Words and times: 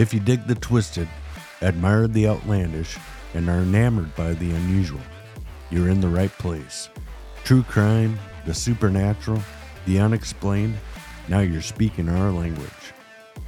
If 0.00 0.14
you 0.14 0.20
dig 0.20 0.46
the 0.46 0.54
twisted, 0.54 1.06
admire 1.60 2.08
the 2.08 2.26
outlandish, 2.26 2.96
and 3.34 3.50
are 3.50 3.60
enamored 3.60 4.16
by 4.16 4.32
the 4.32 4.50
unusual, 4.50 5.02
you're 5.70 5.90
in 5.90 6.00
the 6.00 6.08
right 6.08 6.30
place. 6.38 6.88
True 7.44 7.62
crime, 7.62 8.18
the 8.46 8.54
supernatural, 8.54 9.42
the 9.84 10.00
unexplained, 10.00 10.78
now 11.28 11.40
you're 11.40 11.60
speaking 11.60 12.08
our 12.08 12.30
language. 12.30 12.94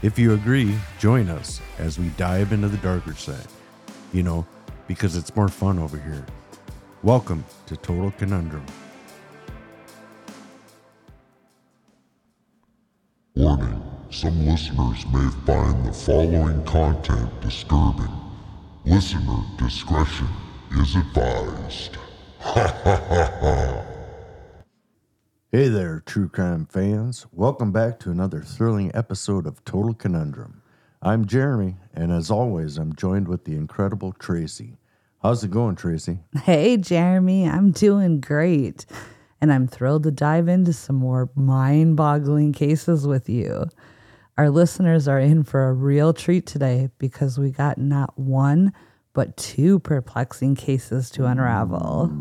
If 0.03 0.19
you 0.19 0.35
agree, 0.35 0.77
join 0.99 1.31
us 1.31 1.59
as 1.79 1.99
we 1.99 2.11
dive 2.19 2.53
into 2.53 2.69
the 2.69 2.77
darker 2.77 3.15
side. 3.15 3.49
You 4.13 4.23
know, 4.23 4.47
because 4.87 5.17
it's 5.17 5.35
more 5.35 5.49
fun 5.49 5.79
over 5.79 5.97
here. 5.97 6.27
Welcome 7.03 7.47
to 7.65 7.79
Total 7.79 8.11
Conundrum. 8.19 8.67
Warning 13.35 13.83
some 14.11 14.45
listeners 14.45 15.07
may 15.07 15.27
find 15.47 15.87
the 15.87 15.93
following 15.95 16.63
content 16.67 17.41
disturbing. 17.41 18.13
Listener 18.85 19.43
discretion 19.57 20.29
is 20.79 20.95
advised. 20.97 21.97
Ha 22.41 22.81
ha 22.85 22.97
ha 23.09 23.33
ha. 23.41 23.85
Hey 25.51 25.69
there, 25.69 26.03
true 26.05 26.29
crime 26.29 26.67
fans. 26.67 27.25
Welcome 27.33 27.73
back 27.73 27.99
to 28.01 28.11
another 28.11 28.43
thrilling 28.43 28.91
episode 28.93 29.47
of 29.47 29.65
Total 29.65 29.95
Conundrum. 29.95 30.61
I'm 31.01 31.25
Jeremy, 31.25 31.77
and 31.95 32.13
as 32.13 32.31
always, 32.31 32.77
I'm 32.77 32.95
joined 32.95 33.29
with 33.29 33.47
the 33.47 33.55
incredible 33.55 34.13
Traci. 34.13 34.77
How's 35.23 35.43
it 35.43 35.51
going, 35.51 35.77
Traci? 35.77 36.19
Hey, 36.43 36.77
Jeremy, 36.77 37.49
I'm 37.49 37.71
doing 37.71 38.21
great. 38.21 38.85
And 39.43 39.53
I'm 39.53 39.67
thrilled 39.67 40.05
to 40.05 40.13
dive 40.13 40.47
into 40.47 40.73
some 40.73 40.95
more 40.97 41.29
mind 41.35 41.97
boggling 41.97 42.53
cases 42.53 43.09
with 43.09 43.29
you. 43.29 43.67
Our 44.39 44.49
listeners 44.49 45.09
are 45.09 45.19
in 45.19 45.43
for 45.43 45.69
a 45.69 45.73
real 45.73 46.15
treat 46.15 46.47
today 46.47 46.91
because 46.99 47.41
we 47.41 47.51
got 47.51 47.77
not 47.77 48.17
one, 48.17 48.73
but 49.13 49.37
two 49.37 49.81
perplexing 49.81 50.55
cases 50.55 51.11
to 51.11 51.27
unravel. 51.27 52.13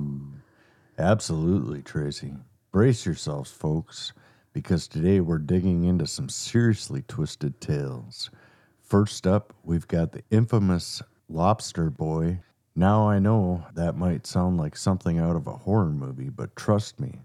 Absolutely, 0.98 1.84
Traci. 1.84 2.42
Brace 2.72 3.06
yourselves, 3.06 3.52
folks, 3.52 4.14
because 4.52 4.88
today 4.88 5.20
we're 5.20 5.38
digging 5.38 5.84
into 5.84 6.08
some 6.08 6.28
seriously 6.28 7.04
twisted 7.08 7.62
tales. 7.62 8.32
First 8.82 9.28
up, 9.28 9.54
we've 9.64 9.88
got 9.88 10.12
the 10.12 10.24
infamous 10.32 11.04
Lobster 11.30 11.92
Boy. 11.92 12.40
Now 12.76 13.10
I 13.10 13.20
know 13.20 13.66
that 13.74 13.98
might 13.98 14.26
sound 14.26 14.58
like 14.58 14.78
something 14.78 15.20
out 15.20 15.36
of 15.36 15.48
a 15.48 15.52
horror 15.52 15.92
movie, 15.92 16.30
but 16.30 16.56
trust 16.56 17.00
me, 17.00 17.20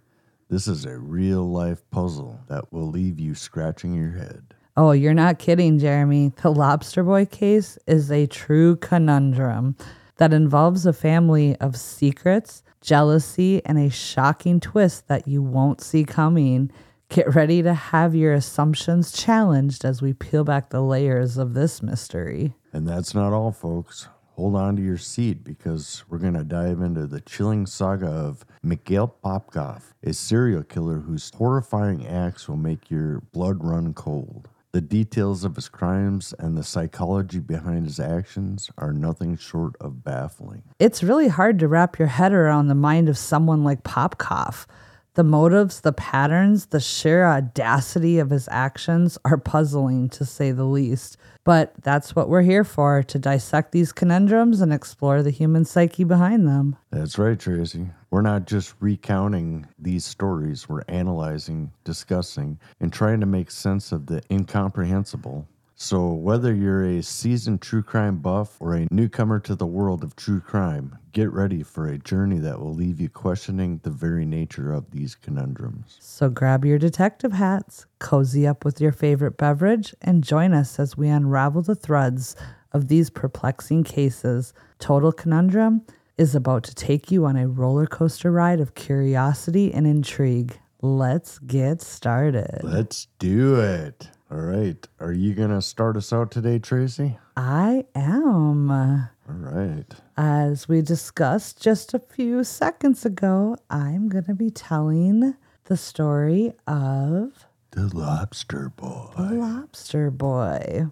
this 0.49 0.67
is 0.67 0.85
a 0.85 0.99
real 0.99 1.49
life 1.49 1.83
puzzle 1.91 2.41
that 2.49 2.73
will 2.73 2.89
leave 2.89 3.21
you 3.21 3.35
scratching 3.35 3.95
your 3.95 4.13
head. 4.13 4.55
Oh, 4.77 4.93
you're 4.93 5.15
not 5.15 5.39
kidding, 5.39 5.79
Jeremy. 5.79 6.33
The 6.43 6.51
Lobster 6.51 7.03
Boy 7.03 7.27
case 7.27 7.79
is 7.87 8.11
a 8.11 8.27
true 8.27 8.77
conundrum 8.77 9.77
that 10.17 10.33
involves 10.33 10.85
a 10.85 10.93
family 10.93 11.57
of 11.57 11.77
secrets, 11.77 12.63
jealousy, 12.81 13.65
and 13.65 13.79
a 13.79 13.89
shocking 13.89 14.61
twist 14.61 15.09
that 15.09 15.27
you 15.27 15.43
won't 15.43 15.81
see 15.81 16.05
coming. 16.05 16.71
Get 17.09 17.35
ready 17.35 17.63
to 17.63 17.73
have 17.73 18.15
your 18.15 18.35
assumptions 18.35 19.13
challenged 19.13 19.85
as 19.85 20.03
we 20.03 20.13
peel 20.13 20.45
back 20.45 20.71
the 20.71 20.83
layers 20.83 21.39
of 21.39 21.55
this 21.55 21.83
mystery. 21.83 22.55
And 22.73 22.87
that's 22.87 23.15
not 23.15 23.33
all, 23.33 23.53
folks. 23.53 24.09
Hold 24.37 24.55
on 24.55 24.77
to 24.77 24.83
your 24.83 24.99
seat 24.99 25.43
because 25.43 26.05
we're 26.11 26.19
going 26.19 26.35
to 26.35 26.45
dive 26.45 26.83
into 26.83 27.07
the 27.07 27.23
chilling 27.23 27.65
saga 27.65 28.07
of 28.07 28.45
Mikhail 28.63 29.17
Popkov, 29.25 29.95
a 30.05 30.13
serial 30.13 30.63
killer 30.63 30.99
whose 30.99 31.33
horrifying 31.35 32.07
acts 32.07 32.47
will 32.47 32.59
make 32.59 32.91
your 32.91 33.21
blood 33.33 33.65
run 33.65 33.95
cold. 33.95 34.51
The 34.73 34.83
details 34.83 35.43
of 35.43 35.57
his 35.57 35.71
crimes 35.71 36.35
and 36.39 36.55
the 36.55 36.63
psychology 36.63 37.39
behind 37.39 37.87
his 37.87 37.99
actions 37.99 38.69
are 38.77 38.93
nothing 38.93 39.39
short 39.39 39.75
of 39.81 40.05
baffling. 40.05 40.65
It's 40.79 41.03
really 41.03 41.29
hard 41.29 41.59
to 41.61 41.67
wrap 41.67 41.99
your 41.99 42.09
head 42.09 42.35
around 42.35 42.69
the 42.69 42.75
mind 42.75 43.09
of 43.09 43.17
someone 43.17 43.65
like 43.65 43.85
Popkov. 43.85 44.67
The 45.17 45.25
motives, 45.25 45.81
the 45.81 45.95
patterns, 45.95 46.67
the 46.67 46.79
sheer 46.79 47.25
audacity 47.25 48.19
of 48.19 48.29
his 48.29 48.51
actions 48.53 49.17
are 49.25 49.39
puzzling 49.39 50.11
to 50.11 50.27
say 50.27 50.51
the 50.53 50.65
least. 50.65 51.17
But 51.43 51.73
that's 51.81 52.15
what 52.15 52.29
we're 52.29 52.43
here 52.43 52.65
for 52.65 53.03
to 53.03 53.19
dissect 53.19 53.73
these 53.73 53.93
conundrums 53.93 54.61
and 54.61 54.75
explore 54.75 55.23
the 55.23 55.31
human 55.31 55.65
psyche 55.65 56.05
behind 56.05 56.47
them. 56.47 56.77
That's 56.91 57.17
right, 57.17 57.39
Traci. 57.39 57.95
We're 58.11 58.21
not 58.21 58.47
just 58.47 58.75
recounting 58.79 59.67
these 59.79 60.05
stories, 60.05 60.69
we're 60.69 60.85
analyzing, 60.87 61.73
discussing, 61.83 62.59
and 62.79 62.93
trying 62.93 63.21
to 63.21 63.27
make 63.27 63.51
sense 63.51 63.93
of 63.93 64.07
the 64.07 64.23
incomprehensible. 64.31 65.49
So, 65.79 66.11
whether 66.11 66.55
you're 66.55 66.87
a 66.87 67.03
seasoned 67.03 67.61
true 67.61 67.83
crime 67.83 68.17
buff 68.17 68.57
or 68.61 68.75
a 68.75 68.87
newcomer 68.91 69.39
to 69.41 69.55
the 69.55 69.67
world 69.67 70.03
of 70.03 70.17
true 70.17 70.41
crime, 70.41 70.97
get 71.13 71.31
ready 71.31 71.63
for 71.63 71.87
a 71.87 71.99
journey 71.99 72.39
that 72.39 72.59
will 72.59 72.75
leave 72.75 72.99
you 72.99 73.11
questioning 73.11 73.81
the 73.83 73.91
very 73.91 74.25
nature 74.25 74.73
of 74.73 74.91
these 74.91 75.15
conundrums. 75.15 75.99
So 76.01 76.31
grab 76.31 76.65
your 76.65 76.79
detective 76.79 77.35
hats, 77.35 77.85
cozy 77.99 78.47
up 78.47 78.65
with 78.65 78.81
your 78.81 78.91
favorite 78.91 79.37
beverage, 79.37 79.95
and 80.01 80.25
join 80.25 80.55
us 80.55 80.81
as 80.81 80.97
we 80.97 81.09
unravel 81.09 81.61
the 81.61 81.75
threads 81.75 82.37
of 82.73 82.89
these 82.89 83.11
perplexing 83.11 83.85
cases. 83.85 84.55
Total 84.79 85.13
Conundrum 85.13 85.83
is 86.17 86.35
about 86.35 86.65
to 86.65 86.75
take 86.75 87.11
you 87.11 87.27
on 87.27 87.37
a 87.37 87.47
roller 87.47 87.87
coaster 87.87 88.33
ride 88.33 88.61
of 88.61 88.75
curiosity 88.75 89.75
and 89.75 89.87
intrigue. 89.87 90.59
Let's 90.81 91.39
get 91.39 91.83
started. 91.83 92.61
Let's 92.63 93.09
do 93.19 93.61
it. 93.61 94.09
All 94.31 94.39
right. 94.41 94.87
Are 94.99 95.13
you 95.13 95.35
going 95.35 95.51
to 95.51 95.63
start 95.63 95.97
us 95.97 96.13
out 96.13 96.31
today, 96.33 96.59
Traci? 96.59 97.17
I 97.37 97.85
am. 97.95 98.71
All 98.71 99.09
right. 99.29 99.85
As 100.17 100.69
we 100.69 100.83
discussed 100.83 101.63
just 101.63 101.95
a 101.95 102.01
few 102.01 102.43
seconds 102.43 103.05
ago, 103.07 103.57
I'm 103.71 104.09
going 104.09 104.25
to 104.25 104.35
be 104.35 104.51
telling 104.51 105.37
the 105.65 105.77
story 105.77 106.53
of 106.67 107.47
The 107.71 107.89
Lobster 107.95 108.71
Boy. 108.71 109.11
the 109.17 109.35
Lobster 109.35 110.11
Boy. 110.11 110.87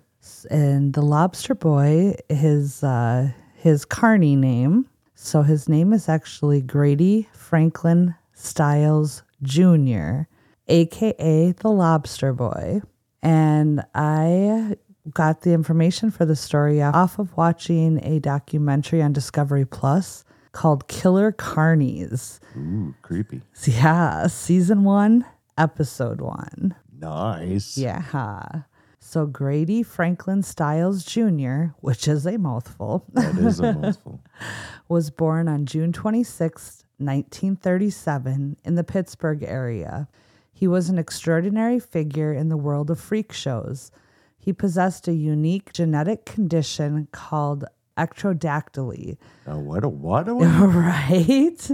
And 0.48 0.94
the 0.94 1.02
Lobster 1.02 1.54
Boy, 1.54 2.14
his 2.28 2.82
uh, 2.84 3.30
his 3.54 3.84
carney 3.84 4.36
name. 4.36 4.88
So 5.16 5.42
his 5.42 5.68
name 5.68 5.92
is 5.92 6.08
actually 6.08 6.60
Grady 6.62 7.28
Franklin 7.32 8.14
Stiles 8.32 9.22
Jr., 9.42 10.22
aka 10.68 11.52
the 11.52 11.68
Lobster 11.68 12.32
Boy. 12.32 12.80
And 13.24 13.82
I 13.94 14.76
got 15.10 15.40
the 15.40 15.52
information 15.52 16.10
for 16.10 16.24
the 16.24 16.36
story 16.36 16.82
off 16.82 17.18
of 17.18 17.36
watching 17.36 18.04
a 18.04 18.18
documentary 18.20 19.02
on 19.02 19.12
Discovery 19.12 19.64
Plus 19.64 20.24
called 20.52 20.86
Killer 20.88 21.32
Carnies. 21.32 22.38
Ooh, 22.56 22.94
creepy. 23.02 23.42
Yeah, 23.64 24.26
season 24.28 24.84
one, 24.84 25.24
episode 25.58 26.20
one. 26.20 26.74
Nice. 26.98 27.76
Yeah. 27.76 28.62
So 29.00 29.26
Grady 29.26 29.82
Franklin 29.82 30.42
Stiles 30.42 31.04
Jr., 31.04 31.66
which 31.80 32.06
is 32.08 32.26
a 32.26 32.38
mouthful, 32.38 33.04
That 33.12 33.36
is 33.36 33.60
a 33.60 33.72
mouthful. 33.72 34.20
was 34.88 35.10
born 35.10 35.48
on 35.48 35.66
June 35.66 35.92
26, 35.92 36.84
1937, 36.98 38.56
in 38.64 38.74
the 38.74 38.84
Pittsburgh 38.84 39.42
area. 39.42 40.08
He 40.54 40.68
was 40.68 40.88
an 40.88 40.98
extraordinary 40.98 41.80
figure 41.80 42.32
in 42.32 42.48
the 42.48 42.56
world 42.56 42.88
of 42.88 43.00
freak 43.00 43.32
shows. 43.32 43.90
He 44.38 44.52
possessed 44.52 45.08
a 45.08 45.12
unique 45.12 45.72
genetic 45.72 46.24
condition 46.24 47.08
called 47.10 47.64
ectrodactyly, 47.98 49.16
Now, 49.46 49.58
what 49.58 49.84
a 49.84 49.88
what 49.88 50.28
a 50.28 50.32
right? 50.34 51.70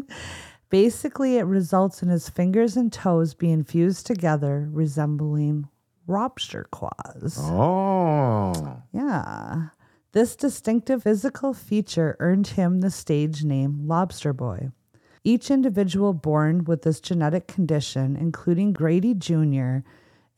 Basically, 0.71 1.37
it 1.37 1.43
results 1.43 2.03
in 2.03 2.09
his 2.09 2.29
fingers 2.31 2.77
and 2.77 2.93
toes 2.93 3.35
being 3.35 3.65
fused 3.65 4.07
together, 4.07 4.69
resembling 4.73 5.69
lobster 6.07 6.67
claws. 6.71 7.39
Oh. 7.39 8.83
Yeah. 8.93 9.69
This 10.13 10.37
distinctive 10.37 11.03
physical 11.03 11.55
feature 11.55 12.17
earned 12.19 12.49
him 12.49 12.81
the 12.81 12.91
stage 12.91 13.45
name 13.45 13.87
Lobster 13.87 14.33
Boy. 14.33 14.71
Each 15.23 15.51
individual 15.51 16.15
born 16.15 16.65
with 16.65 16.83
this 16.83 17.01
genetic 17.01 17.47
condition, 17.47 18.17
including 18.17 18.73
Grady 18.73 19.15
Jr., 19.15 19.79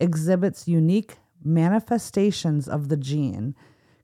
exhibits 0.01 0.67
unique 0.67 1.17
manifestations 1.45 2.69
of 2.69 2.89
the 2.89 2.97
gene. 2.97 3.55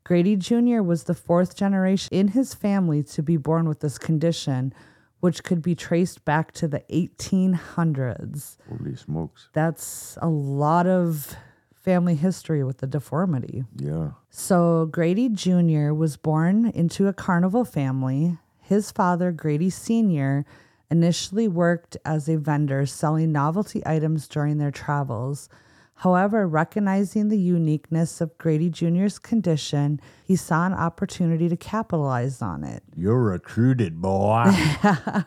Grady 0.04 0.36
Jr. 0.36 0.80
was 0.80 1.04
the 1.04 1.14
fourth 1.14 1.56
generation 1.56 2.08
in 2.12 2.28
his 2.28 2.54
family 2.54 3.02
to 3.02 3.22
be 3.22 3.36
born 3.36 3.68
with 3.68 3.80
this 3.80 3.98
condition, 3.98 4.72
which 5.20 5.42
could 5.42 5.60
be 5.60 5.74
traced 5.74 6.24
back 6.24 6.52
to 6.52 6.68
the 6.68 6.84
1800s. 6.90 8.56
Holy 8.68 8.94
smokes. 8.94 9.48
That's 9.52 10.16
a 10.22 10.28
lot 10.28 10.86
of 10.86 11.36
family 11.74 12.14
history 12.14 12.62
with 12.62 12.78
the 12.78 12.86
deformity. 12.86 13.64
Yeah. 13.76 14.10
So, 14.30 14.86
Grady 14.86 15.28
Jr. 15.28 15.92
was 15.92 16.16
born 16.16 16.66
into 16.70 17.08
a 17.08 17.12
carnival 17.12 17.64
family. 17.64 18.38
His 18.60 18.90
father, 18.92 19.32
Grady 19.32 19.70
Sr., 19.70 20.44
initially 20.90 21.48
worked 21.48 21.96
as 22.04 22.28
a 22.28 22.36
vendor 22.36 22.86
selling 22.86 23.32
novelty 23.32 23.82
items 23.86 24.28
during 24.28 24.58
their 24.58 24.70
travels. 24.70 25.48
However, 25.96 26.46
recognizing 26.46 27.28
the 27.28 27.38
uniqueness 27.38 28.20
of 28.20 28.38
Grady 28.38 28.70
Jr.'s 28.70 29.18
condition, 29.18 30.00
he 30.24 30.36
saw 30.36 30.64
an 30.64 30.72
opportunity 30.72 31.48
to 31.48 31.56
capitalize 31.56 32.40
on 32.40 32.62
it. 32.62 32.84
You're 32.96 33.20
recruited, 33.20 34.00
boy. 34.00 34.44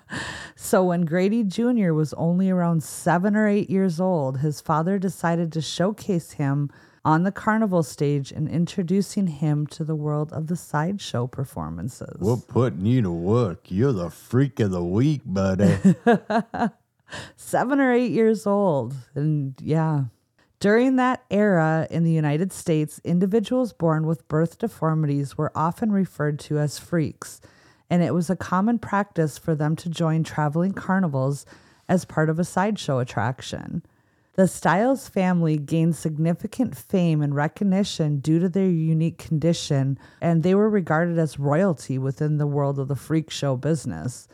So, 0.63 0.83
when 0.83 1.05
Grady 1.05 1.43
Jr. 1.43 1.91
was 1.91 2.13
only 2.13 2.51
around 2.51 2.83
seven 2.83 3.35
or 3.35 3.47
eight 3.47 3.69
years 3.71 3.99
old, 3.99 4.37
his 4.37 4.61
father 4.61 4.99
decided 4.99 5.51
to 5.53 5.61
showcase 5.61 6.33
him 6.33 6.69
on 7.03 7.23
the 7.23 7.31
carnival 7.31 7.83
stage 7.83 8.31
and 8.31 8.47
introducing 8.47 9.27
him 9.27 9.65
to 9.67 9.83
the 9.83 9.95
world 9.95 10.31
of 10.33 10.47
the 10.47 10.55
sideshow 10.55 11.27
performances. 11.27 12.17
We're 12.19 12.37
putting 12.37 12.85
you 12.85 13.01
to 13.01 13.11
work. 13.11 13.65
You're 13.69 13.93
the 13.93 14.09
freak 14.09 14.59
of 14.59 14.71
the 14.71 14.83
week, 14.83 15.21
buddy. 15.25 15.77
seven 17.35 17.79
or 17.79 17.91
eight 17.91 18.11
years 18.11 18.45
old. 18.45 18.93
And 19.15 19.55
yeah. 19.61 20.05
During 20.59 20.97
that 20.97 21.23
era 21.31 21.87
in 21.89 22.03
the 22.03 22.11
United 22.11 22.53
States, 22.53 23.01
individuals 23.03 23.73
born 23.73 24.05
with 24.05 24.27
birth 24.27 24.59
deformities 24.59 25.35
were 25.35 25.51
often 25.55 25.91
referred 25.91 26.37
to 26.41 26.59
as 26.59 26.77
freaks, 26.77 27.41
and 27.89 28.03
it 28.03 28.13
was 28.13 28.29
a 28.29 28.35
common 28.35 28.77
practice 28.77 29.39
for 29.39 29.55
them 29.55 29.75
to 29.77 29.89
join 29.89 30.23
traveling 30.23 30.73
carnivals 30.73 31.47
as 31.89 32.05
part 32.05 32.29
of 32.29 32.37
a 32.37 32.43
sideshow 32.43 32.99
attraction. 32.99 33.81
The 34.35 34.47
Stiles 34.47 35.09
family 35.09 35.57
gained 35.57 35.97
significant 35.97 36.77
fame 36.77 37.21
and 37.21 37.35
recognition 37.35 38.19
due 38.19 38.39
to 38.39 38.47
their 38.47 38.69
unique 38.69 39.17
condition, 39.17 39.99
and 40.21 40.41
they 40.41 40.55
were 40.55 40.69
regarded 40.69 41.19
as 41.19 41.37
royalty 41.37 41.97
within 41.97 42.37
the 42.37 42.47
world 42.47 42.79
of 42.79 42.87
the 42.87 42.95
freak 42.95 43.29
show 43.29 43.57
business. 43.57 44.29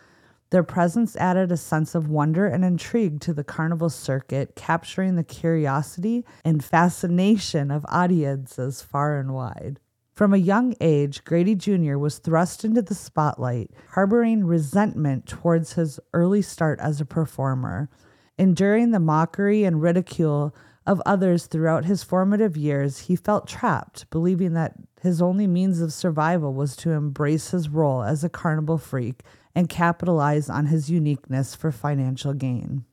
Their 0.51 0.63
presence 0.63 1.15
added 1.15 1.51
a 1.51 1.57
sense 1.57 1.95
of 1.95 2.09
wonder 2.09 2.45
and 2.45 2.63
intrigue 2.63 3.19
to 3.21 3.33
the 3.33 3.43
carnival 3.43 3.89
circuit, 3.89 4.55
capturing 4.55 5.15
the 5.15 5.23
curiosity 5.23 6.23
and 6.45 6.63
fascination 6.63 7.71
of 7.71 7.85
audiences 7.89 8.83
far 8.83 9.17
and 9.17 9.33
wide. 9.33 9.79
From 10.13 10.33
a 10.33 10.37
young 10.37 10.75
age, 10.79 11.23
Grady 11.25 11.55
Jr. 11.55 11.97
was 11.97 12.19
thrust 12.19 12.63
into 12.63 12.83
the 12.83 12.95
spotlight, 12.95 13.71
harboring 13.91 14.45
resentment 14.45 15.25
towards 15.25 15.73
his 15.73 15.99
early 16.13 16.41
start 16.41 16.79
as 16.79 17.01
a 17.01 17.05
performer. 17.05 17.89
Enduring 18.37 18.91
the 18.91 18.99
mockery 18.99 19.63
and 19.63 19.81
ridicule 19.81 20.55
of 20.85 21.01
others 21.05 21.47
throughout 21.47 21.85
his 21.85 22.03
formative 22.03 22.55
years, 22.55 22.99
he 22.99 23.15
felt 23.15 23.47
trapped, 23.47 24.09
believing 24.09 24.53
that 24.53 24.75
his 25.01 25.21
only 25.21 25.47
means 25.47 25.81
of 25.81 25.91
survival 25.91 26.53
was 26.53 26.75
to 26.77 26.91
embrace 26.91 27.51
his 27.51 27.67
role 27.67 28.03
as 28.03 28.23
a 28.23 28.29
carnival 28.29 28.77
freak 28.77 29.21
and 29.55 29.69
capitalize 29.69 30.49
on 30.49 30.67
his 30.67 30.89
uniqueness 30.89 31.55
for 31.55 31.71
financial 31.71 32.33
gain. 32.33 32.85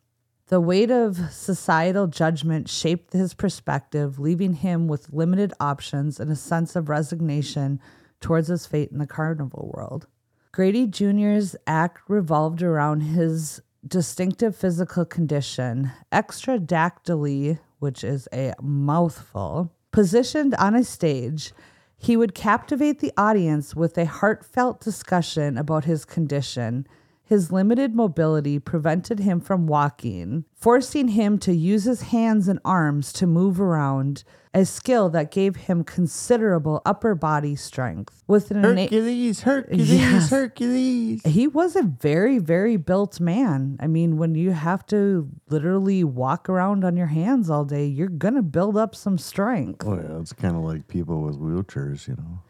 The 0.48 0.60
weight 0.60 0.90
of 0.90 1.16
societal 1.30 2.06
judgment 2.06 2.68
shaped 2.68 3.12
his 3.12 3.32
perspective, 3.32 4.18
leaving 4.18 4.54
him 4.54 4.88
with 4.88 5.12
limited 5.12 5.52
options 5.60 6.20
and 6.20 6.30
a 6.30 6.36
sense 6.36 6.76
of 6.76 6.88
resignation 6.88 7.80
towards 8.20 8.48
his 8.48 8.66
fate 8.66 8.90
in 8.90 8.98
the 8.98 9.06
carnival 9.06 9.70
world. 9.74 10.06
Grady 10.52 10.86
Jr.'s 10.86 11.56
act 11.66 12.00
revolved 12.08 12.62
around 12.62 13.00
his 13.00 13.60
distinctive 13.86 14.56
physical 14.56 15.04
condition, 15.04 15.92
ectrodactyly, 16.12 17.58
which 17.78 18.02
is 18.02 18.28
a 18.32 18.54
mouthful, 18.60 19.72
positioned 19.92 20.54
on 20.54 20.74
a 20.74 20.84
stage. 20.84 21.52
He 21.96 22.16
would 22.16 22.34
captivate 22.34 23.00
the 23.00 23.12
audience 23.16 23.74
with 23.74 23.96
a 23.96 24.06
heartfelt 24.06 24.80
discussion 24.80 25.56
about 25.56 25.84
his 25.84 26.04
condition. 26.04 26.86
His 27.26 27.50
limited 27.50 27.94
mobility 27.94 28.58
prevented 28.58 29.18
him 29.20 29.40
from 29.40 29.66
walking, 29.66 30.44
forcing 30.54 31.08
him 31.08 31.38
to 31.38 31.54
use 31.54 31.84
his 31.84 32.02
hands 32.02 32.48
and 32.48 32.60
arms 32.66 33.14
to 33.14 33.26
move 33.26 33.58
around, 33.58 34.24
a 34.52 34.66
skill 34.66 35.08
that 35.08 35.30
gave 35.30 35.56
him 35.56 35.84
considerable 35.84 36.82
upper 36.84 37.14
body 37.14 37.56
strength. 37.56 38.22
With 38.28 38.50
an 38.50 38.62
innate- 38.62 38.90
Hercules, 38.90 39.40
Hercules, 39.40 39.90
Yes. 39.90 40.28
Hercules. 40.30 41.22
he 41.24 41.48
was 41.48 41.74
a 41.76 41.82
very, 41.82 42.38
very 42.38 42.76
built 42.76 43.18
man. 43.20 43.78
I 43.80 43.86
mean, 43.86 44.18
when 44.18 44.34
you 44.34 44.50
have 44.52 44.84
to 44.88 45.26
literally 45.48 46.04
walk 46.04 46.48
around 46.50 46.84
on 46.84 46.94
your 46.96 47.06
hands 47.08 47.48
all 47.48 47.64
day, 47.64 47.86
you're 47.86 48.08
going 48.08 48.34
to 48.34 48.42
build 48.42 48.76
up 48.76 48.94
some 48.94 49.16
strength. 49.16 49.82
Oh, 49.86 49.94
yeah. 49.94 50.20
It's 50.20 50.34
kind 50.34 50.54
of 50.56 50.62
like 50.62 50.88
people 50.88 51.22
with 51.22 51.38
wheelchairs, 51.40 52.06
you 52.06 52.16
know. 52.16 52.40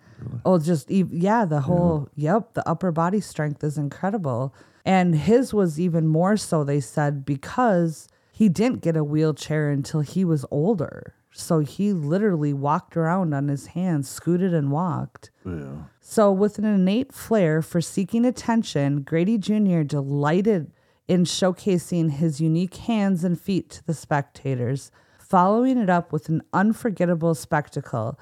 Oh, 0.44 0.58
just, 0.58 0.90
yeah, 0.90 1.44
the 1.44 1.62
whole, 1.62 2.08
yep, 2.14 2.54
the 2.54 2.68
upper 2.68 2.92
body 2.92 3.20
strength 3.20 3.62
is 3.64 3.78
incredible. 3.78 4.54
And 4.84 5.14
his 5.14 5.54
was 5.54 5.80
even 5.80 6.06
more 6.06 6.36
so, 6.36 6.64
they 6.64 6.80
said, 6.80 7.24
because 7.24 8.08
he 8.32 8.48
didn't 8.48 8.82
get 8.82 8.96
a 8.96 9.04
wheelchair 9.04 9.70
until 9.70 10.00
he 10.00 10.24
was 10.24 10.44
older. 10.50 11.14
So 11.32 11.60
he 11.60 11.92
literally 11.92 12.52
walked 12.52 12.96
around 12.96 13.34
on 13.34 13.48
his 13.48 13.68
hands, 13.68 14.08
scooted 14.08 14.54
and 14.54 14.70
walked. 14.70 15.30
Yeah. 15.44 15.84
So, 16.00 16.30
with 16.30 16.58
an 16.58 16.64
innate 16.64 17.12
flair 17.12 17.60
for 17.60 17.80
seeking 17.80 18.24
attention, 18.24 19.02
Grady 19.02 19.36
Jr. 19.36 19.82
delighted 19.82 20.70
in 21.08 21.24
showcasing 21.24 22.12
his 22.12 22.40
unique 22.40 22.76
hands 22.76 23.24
and 23.24 23.40
feet 23.40 23.70
to 23.70 23.86
the 23.86 23.94
spectators, 23.94 24.92
following 25.18 25.76
it 25.76 25.90
up 25.90 26.12
with 26.12 26.28
an 26.28 26.42
unforgettable 26.52 27.34
spectacle. 27.34 28.18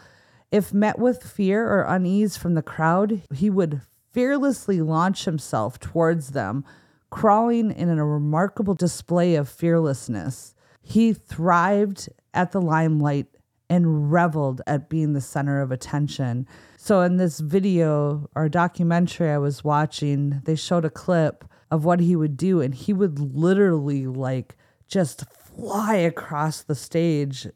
If 0.53 0.75
met 0.75 0.99
with 0.99 1.23
fear 1.23 1.67
or 1.67 1.85
unease 1.85 2.37
from 2.37 2.53
the 2.53 2.63
crowd, 2.63 3.23
he 3.35 3.49
would 3.49 3.81
fearlessly 4.13 4.83
launch 4.83 5.25
himself 5.25 5.81
towards 5.81 6.33
them, 6.33 6.67
crawling 7.09 7.73
in 7.73 7.89
a 7.89 8.05
remarkable 8.05 8.75
display 8.75 9.35
of 9.35 9.49
fearlessness. 9.49 10.55
He 10.83 11.15
thrived 11.15 12.11
at 12.35 12.53
the 12.53 12.61
limelight 12.61 13.29
and 13.71 14.13
reveled 14.13 14.61
at 14.67 14.91
being 14.91 15.15
the 15.15 15.23
center 15.23 15.63
of 15.63 15.73
attention. 15.73 16.47
So, 16.77 17.01
in 17.01 17.17
this 17.17 17.41
video 17.41 18.29
or 18.35 18.51
documentary 18.51 19.31
I 19.31 19.39
was 19.39 19.65
watching, 19.65 20.43
they 20.45 20.57
showed 20.57 20.85
a 20.85 20.91
clip 20.91 21.47
of 21.71 21.87
what 21.87 22.01
he 22.01 22.15
would 22.15 22.37
do, 22.37 22.61
and 22.61 22.75
he 22.75 22.93
would 22.93 23.19
literally 23.19 24.07
like 24.07 24.59
just 24.87 25.25
fly 25.31 25.95
across 25.95 26.63
the 26.63 26.75
stage 26.75 27.47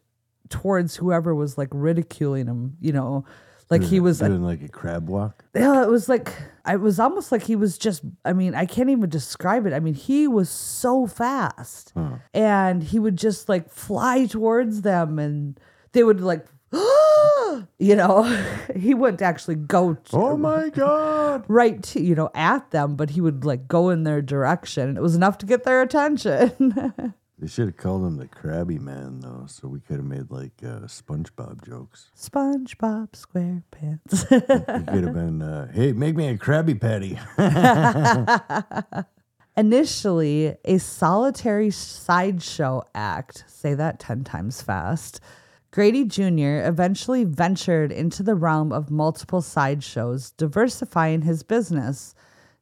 towards 0.48 0.96
whoever 0.96 1.34
was 1.34 1.56
like 1.58 1.68
ridiculing 1.72 2.46
him, 2.46 2.76
you 2.80 2.92
know. 2.92 3.24
Like 3.68 3.82
he 3.82 3.98
was 3.98 4.20
doing 4.20 4.44
like 4.44 4.62
a 4.62 4.68
crab 4.68 5.08
walk. 5.08 5.44
yeah, 5.52 5.82
it 5.82 5.88
was 5.88 6.08
like 6.08 6.32
it 6.68 6.80
was 6.80 7.00
almost 7.00 7.32
like 7.32 7.42
he 7.42 7.56
was 7.56 7.76
just 7.78 8.02
I 8.24 8.32
mean, 8.32 8.54
I 8.54 8.64
can't 8.64 8.90
even 8.90 9.10
describe 9.10 9.66
it. 9.66 9.72
I 9.72 9.80
mean, 9.80 9.94
he 9.94 10.28
was 10.28 10.48
so 10.48 11.06
fast. 11.08 11.92
And 12.32 12.82
he 12.84 13.00
would 13.00 13.16
just 13.18 13.48
like 13.48 13.68
fly 13.68 14.26
towards 14.26 14.82
them 14.82 15.18
and 15.18 15.58
they 15.92 16.04
would 16.04 16.20
like 16.20 16.46
you 17.78 17.96
know, 17.96 18.22
he 18.76 18.94
wouldn't 18.94 19.22
actually 19.22 19.56
go 19.56 19.94
to, 19.94 20.16
Oh 20.16 20.36
my 20.36 20.68
God. 20.74 21.44
right 21.48 21.82
to, 21.82 22.00
you 22.00 22.14
know, 22.14 22.30
at 22.36 22.70
them, 22.70 22.94
but 22.94 23.10
he 23.10 23.20
would 23.20 23.44
like 23.44 23.66
go 23.66 23.90
in 23.90 24.04
their 24.04 24.22
direction. 24.22 24.96
It 24.96 25.00
was 25.02 25.16
enough 25.16 25.38
to 25.38 25.46
get 25.46 25.64
their 25.64 25.82
attention. 25.82 27.14
They 27.38 27.49
should 27.49 27.66
have 27.66 27.76
called 27.76 28.07
him 28.07 28.16
the 28.16 28.26
Krabby 28.26 28.81
Man, 28.81 29.21
though, 29.21 29.45
so 29.47 29.69
we 29.69 29.81
could 29.81 29.97
have 29.97 30.07
made 30.07 30.31
like 30.31 30.55
uh, 30.62 30.87
SpongeBob 30.87 31.66
jokes. 31.66 32.11
SpongeBob 32.16 33.11
SquarePants. 33.12 34.33
It 34.33 34.87
could 34.87 35.05
have 35.05 35.12
been, 35.14 35.43
uh, 35.43 35.71
hey, 35.71 35.93
make 35.93 36.16
me 36.16 36.28
a 36.28 36.38
Krabby 36.38 36.81
Patty. 36.81 37.19
Initially, 39.59 40.55
a 40.64 40.78
solitary 40.78 41.71
sideshow 41.71 42.83
act, 42.95 43.45
say 43.47 43.75
that 43.75 44.00
10 44.00 44.25
times 44.25 44.62
fast, 44.62 45.21
Grady 45.71 46.05
Jr. 46.05 46.64
eventually 46.66 47.25
ventured 47.25 47.93
into 47.93 48.23
the 48.23 48.35
realm 48.35 48.73
of 48.73 48.90
multiple 48.90 49.43
sideshows, 49.43 50.31
diversifying 50.31 51.21
his 51.21 51.43
business. 51.43 52.14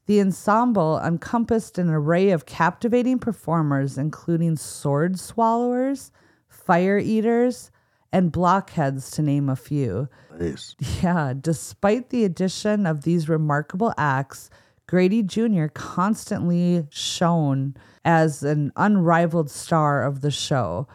The 0.06 0.20
ensemble 0.20 1.00
encompassed 1.00 1.78
an 1.78 1.88
array 1.88 2.30
of 2.30 2.44
captivating 2.44 3.18
performers, 3.18 3.96
including 3.96 4.56
sword 4.56 5.18
swallowers, 5.18 6.12
fire 6.48 6.98
eaters, 6.98 7.70
and 8.12 8.30
blockheads, 8.30 9.10
to 9.12 9.22
name 9.22 9.48
a 9.48 9.56
few. 9.56 10.08
Nice. 10.38 10.76
Yeah, 11.02 11.32
despite 11.38 12.10
the 12.10 12.24
addition 12.24 12.86
of 12.86 13.02
these 13.02 13.28
remarkable 13.28 13.94
acts, 13.96 14.50
Grady 14.86 15.22
Jr. 15.22 15.66
constantly 15.66 16.86
shone 16.90 17.74
as 18.04 18.42
an 18.42 18.72
unrivaled 18.76 19.50
star 19.50 20.04
of 20.04 20.20
the 20.20 20.30
show, 20.30 20.86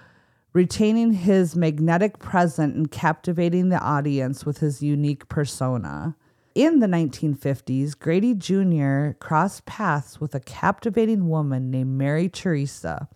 retaining 0.54 1.14
his 1.14 1.56
magnetic 1.56 2.20
presence 2.20 2.76
and 2.76 2.92
captivating 2.92 3.70
the 3.70 3.80
audience 3.80 4.46
with 4.46 4.60
his 4.60 4.84
unique 4.84 5.28
persona. 5.28 6.16
In 6.56 6.80
the 6.80 6.88
1950s, 6.88 7.98
Grady 7.98 8.34
Jr. 8.34 9.16
crossed 9.20 9.68
paths 9.68 10.20
with 10.20 10.34
a 10.34 10.40
captivating 10.40 11.30
woman 11.30 11.70
named 11.70 11.96
Mary 11.96 12.28
Teresa 12.28 13.08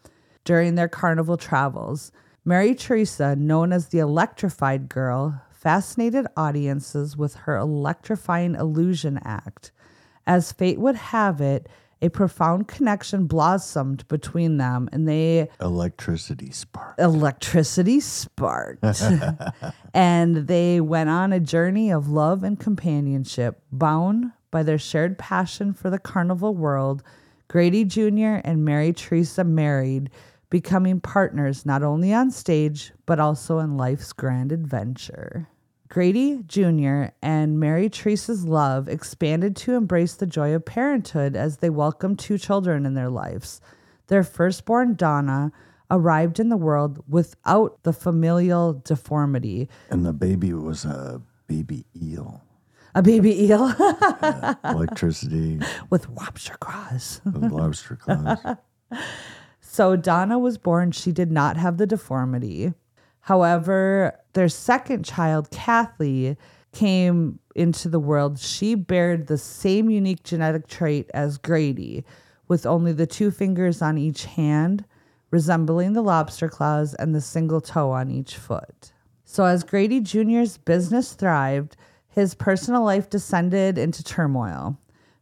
during 0.45 0.75
their 0.75 0.87
carnival 0.87 1.35
travels. 1.35 2.11
Mary 2.45 2.75
Teresa, 2.75 3.35
known 3.35 3.73
as 3.73 3.87
the 3.87 3.97
Electrified 3.97 4.87
Girl, 4.87 5.41
fascinated 5.51 6.27
audiences 6.37 7.17
with 7.17 7.33
her 7.33 7.57
electrifying 7.57 8.53
illusion 8.53 9.19
act. 9.23 9.71
As 10.27 10.51
fate 10.51 10.79
would 10.79 10.95
have 10.95 11.41
it, 11.41 11.67
a 12.03 12.10
profound 12.10 12.67
connection 12.67 13.25
blossomed 13.27 14.05
between 14.10 14.57
them 14.57 14.89
and 14.91 15.07
they 15.07 15.48
Electricity 15.62 16.51
spark. 16.51 16.95
electricity 17.00 18.00
sparked. 18.01 18.83
and 19.93 20.48
they 20.48 20.81
went 20.81 21.10
on 21.10 21.31
a 21.31 21.39
journey 21.39 21.91
of 21.91 22.10
love 22.10 22.43
and 22.43 22.60
companionship, 22.60 23.62
bound 23.72 24.31
by 24.51 24.63
their 24.63 24.77
shared 24.77 25.17
passion 25.17 25.74
for 25.74 25.89
the 25.89 25.98
carnival 25.98 26.53
world. 26.53 27.01
Grady 27.48 27.86
Jr. 27.86 28.41
and 28.43 28.65
Mary 28.65 28.91
Teresa 28.91 29.43
married, 29.43 30.10
becoming 30.50 31.00
partners 31.00 31.65
not 31.65 31.83
only 31.83 32.13
on 32.13 32.31
stage, 32.31 32.91
but 33.05 33.19
also 33.19 33.60
in 33.60 33.77
life's 33.77 34.12
grand 34.12 34.51
adventure. 34.51 35.48
Grady 35.93 36.41
Jr. 36.47 37.13
and 37.21 37.59
Mary 37.59 37.88
Teresa's 37.88 38.45
love 38.47 38.89
expanded 38.89 39.55
to 39.57 39.75
embrace 39.75 40.15
the 40.15 40.25
joy 40.25 40.55
of 40.55 40.65
parenthood 40.65 41.35
as 41.35 41.57
they 41.57 41.69
welcomed 41.69 42.17
two 42.17 42.39
children 42.39 42.88
in 42.88 42.95
their 42.95 43.12
lives. 43.12 43.62
Their 44.07 44.23
firstborn, 44.23 44.95
Donna, 44.95 45.51
arrived 45.91 46.39
in 46.39 46.50
the 46.50 46.57
world 46.57 47.03
without 47.07 47.77
the 47.83 47.93
familial 47.93 48.81
deformity. 48.83 49.69
And 49.91 50.03
the 50.03 50.13
baby 50.13 50.51
was 50.51 50.83
a 50.83 51.21
baby 51.45 51.85
eel. 52.01 52.41
A 52.95 53.03
baby 53.03 53.43
eel 53.43 53.71
Electricity 54.63 55.59
with 55.91 56.09
lobster 56.09 56.55
claws. 56.59 57.21
with 57.23 57.51
lobster 57.51 57.97
claws. 57.97 58.39
So 59.65 59.95
Donna 59.95 60.38
was 60.38 60.59
born, 60.59 60.91
she 60.91 61.12
did 61.12 61.31
not 61.31 61.57
have 61.57 61.77
the 61.77 61.88
deformity. 61.88 62.73
However, 63.23 64.19
their 64.33 64.49
second 64.49 65.05
child, 65.05 65.49
Kathy, 65.49 66.35
came 66.73 67.39
into 67.55 67.87
the 67.87 67.99
world. 67.99 68.37
She 68.37 68.75
bared 68.75 69.27
the 69.27 69.37
same 69.37 69.89
unique 69.89 70.23
genetic 70.23 70.67
trait 70.67 71.09
as 71.13 71.37
Grady, 71.37 72.03
with 72.49 72.65
only 72.65 72.91
the 72.91 73.07
two 73.07 73.31
fingers 73.31 73.81
on 73.81 73.97
each 73.97 74.25
hand, 74.25 74.83
resembling 75.31 75.93
the 75.93 76.01
lobster 76.01 76.49
claws, 76.49 76.95
and 76.95 77.15
the 77.15 77.21
single 77.21 77.61
toe 77.61 77.91
on 77.91 78.09
each 78.09 78.35
foot. 78.35 78.91
So, 79.23 79.45
as 79.45 79.63
Grady 79.63 80.01
Jr.'s 80.01 80.57
business 80.57 81.13
thrived, 81.13 81.77
his 82.09 82.35
personal 82.35 82.83
life 82.83 83.09
descended 83.09 83.77
into 83.77 84.03
turmoil. 84.03 84.77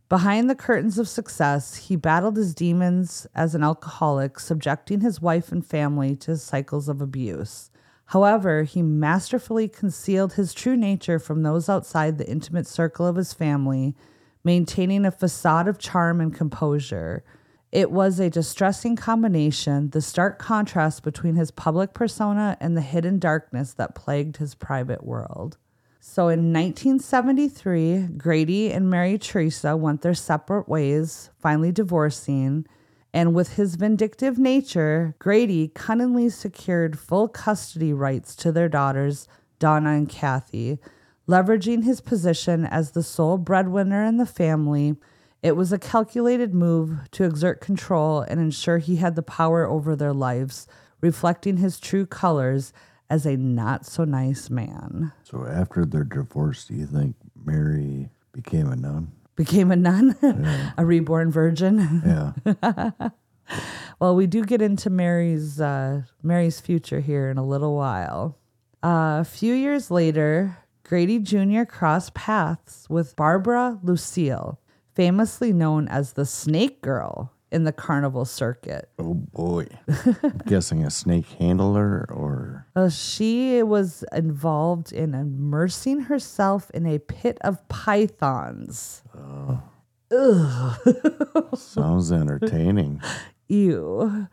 Behind 0.10 0.50
the 0.50 0.55
curtains 0.55 0.98
of 0.98 1.08
success, 1.08 1.75
he 1.75 1.96
battled 1.96 2.36
his 2.36 2.55
demons 2.55 3.27
as 3.36 3.53
an 3.53 3.63
alcoholic, 3.63 4.39
subjecting 4.39 5.01
his 5.01 5.22
wife 5.22 5.51
and 5.51 5.63
family 5.63 6.15
to 6.17 6.36
cycles 6.36 6.89
of 6.89 7.00
abuse. 7.00 7.70
However, 8.12 8.63
he 8.63 8.82
masterfully 8.82 9.70
concealed 9.70 10.34
his 10.34 10.53
true 10.53 10.75
nature 10.75 11.18
from 11.18 11.44
those 11.44 11.70
outside 11.70 12.18
the 12.18 12.30
intimate 12.30 12.68
circle 12.68 13.08
of 13.08 13.15
his 13.15 13.32
family, 13.32 13.96
maintaining 14.44 15.06
a 15.06 15.12
facade 15.12 15.70
of 15.70 15.80
charm 15.80 16.20
and 16.20 16.36
composure. 16.36 17.24
It 17.72 17.89
was 17.89 18.20
a 18.20 18.30
distressing 18.30 18.98
combination, 18.98 19.91
the 19.91 20.01
stark 20.01 20.39
contrast 20.39 21.03
between 21.03 21.36
his 21.36 21.51
public 21.51 21.94
persona 21.94 22.58
and 22.60 22.75
the 22.75 22.82
hidden 22.82 23.18
darkness 23.18 23.72
that 23.75 23.96
plagued 23.96 24.38
his 24.38 24.56
private 24.56 25.06
world. 25.06 25.58
So 26.01 26.27
in 26.27 26.51
1973, 26.51 28.08
Grady 28.18 28.74
and 28.74 28.89
Mary 28.89 29.18
Teresa 29.18 29.77
went 29.77 30.01
their 30.01 30.15
separate 30.15 30.68
ways, 30.68 31.30
finally 31.39 31.72
divorcing. 31.72 32.65
And 33.13 33.34
with 33.34 33.56
his 33.56 33.75
vindictive 33.75 34.38
nature, 34.38 35.15
Grady 35.20 35.68
cunningly 35.68 36.30
secured 36.30 36.98
full 36.98 37.27
custody 37.27 37.94
rights 37.94 38.36
to 38.38 38.51
their 38.51 38.70
daughters, 38.70 39.27
Donna 39.60 39.91
and 39.91 40.08
Kathy. 40.08 40.80
Leveraging 41.27 41.84
his 41.84 42.01
position 42.01 42.65
as 42.65 42.91
the 42.91 43.03
sole 43.03 43.38
breadwinner 43.38 44.03
in 44.03 44.18
the 44.18 44.25
family, 44.25 44.96
it 45.44 45.56
was 45.56 45.74
a 45.74 45.80
calculated 45.80 46.53
move 46.53 47.10
to 47.12 47.24
exert 47.24 47.62
control 47.62 48.22
and 48.22 48.39
ensure 48.39 48.77
he 48.77 48.98
had 48.98 49.15
the 49.15 49.22
power 49.22 49.68
over 49.68 49.96
their 49.96 50.13
lives, 50.13 50.68
reflecting 51.01 51.58
his 51.58 51.80
true 51.80 52.06
colors 52.06 52.72
as 53.10 53.25
a 53.25 53.36
not 53.36 53.86
so 53.86 54.06
nice 54.06 54.50
man. 54.50 55.12
So 55.24 55.46
after 55.46 55.86
their 55.86 56.06
divorce, 56.06 56.65
do 56.65 56.75
you 56.75 56.86
think 56.86 57.15
Mary 57.36 58.10
became 58.32 58.72
a 58.72 58.75
nun? 58.75 59.12
Became 59.36 59.72
a 59.72 59.76
nun, 59.76 60.16
a 60.78 60.86
reborn 60.86 61.32
virgin. 61.32 62.34
Yeah. 62.56 63.10
Well, 64.00 64.16
we 64.16 64.26
do 64.26 64.44
get 64.46 64.64
into 64.64 64.90
Mary's 64.90 65.62
uh, 65.62 66.02
Mary's 66.24 66.60
future 66.60 67.02
here 67.02 67.30
in 67.30 67.38
a 67.38 67.46
little 67.46 67.76
while. 67.76 68.38
Uh, 68.84 69.20
a 69.22 69.26
few 69.26 69.54
years 69.54 69.92
later, 69.92 70.58
Grady 70.84 71.20
Jr. 71.20 71.66
crossed 71.66 72.16
paths 72.16 72.90
with 72.90 73.16
Barbara 73.16 73.80
Lucille, 73.84 74.60
famously 74.96 75.54
known 75.54 75.88
as 75.88 76.14
the 76.14 76.26
Snake 76.26 76.82
Girl 76.82 77.32
in 77.51 77.63
the 77.65 77.72
carnival 77.72 78.24
circuit. 78.25 78.89
oh 79.00 79.13
boy. 79.13 79.67
I'm 80.24 80.41
guessing 80.46 80.84
a 80.86 80.89
snake 80.89 81.27
handler 81.39 82.05
or 82.10 82.67
Uh, 82.75 82.89
she 82.89 83.62
was 83.63 84.03
involved 84.13 84.91
in 84.93 85.13
immersing 85.13 86.01
herself 86.01 86.70
in 86.72 86.86
a 86.86 87.00
pit 87.00 87.38
of 87.41 87.67
pythons. 87.70 89.03
sounds 91.55 92.12
entertaining. 92.12 93.01
Ew. 93.48 94.27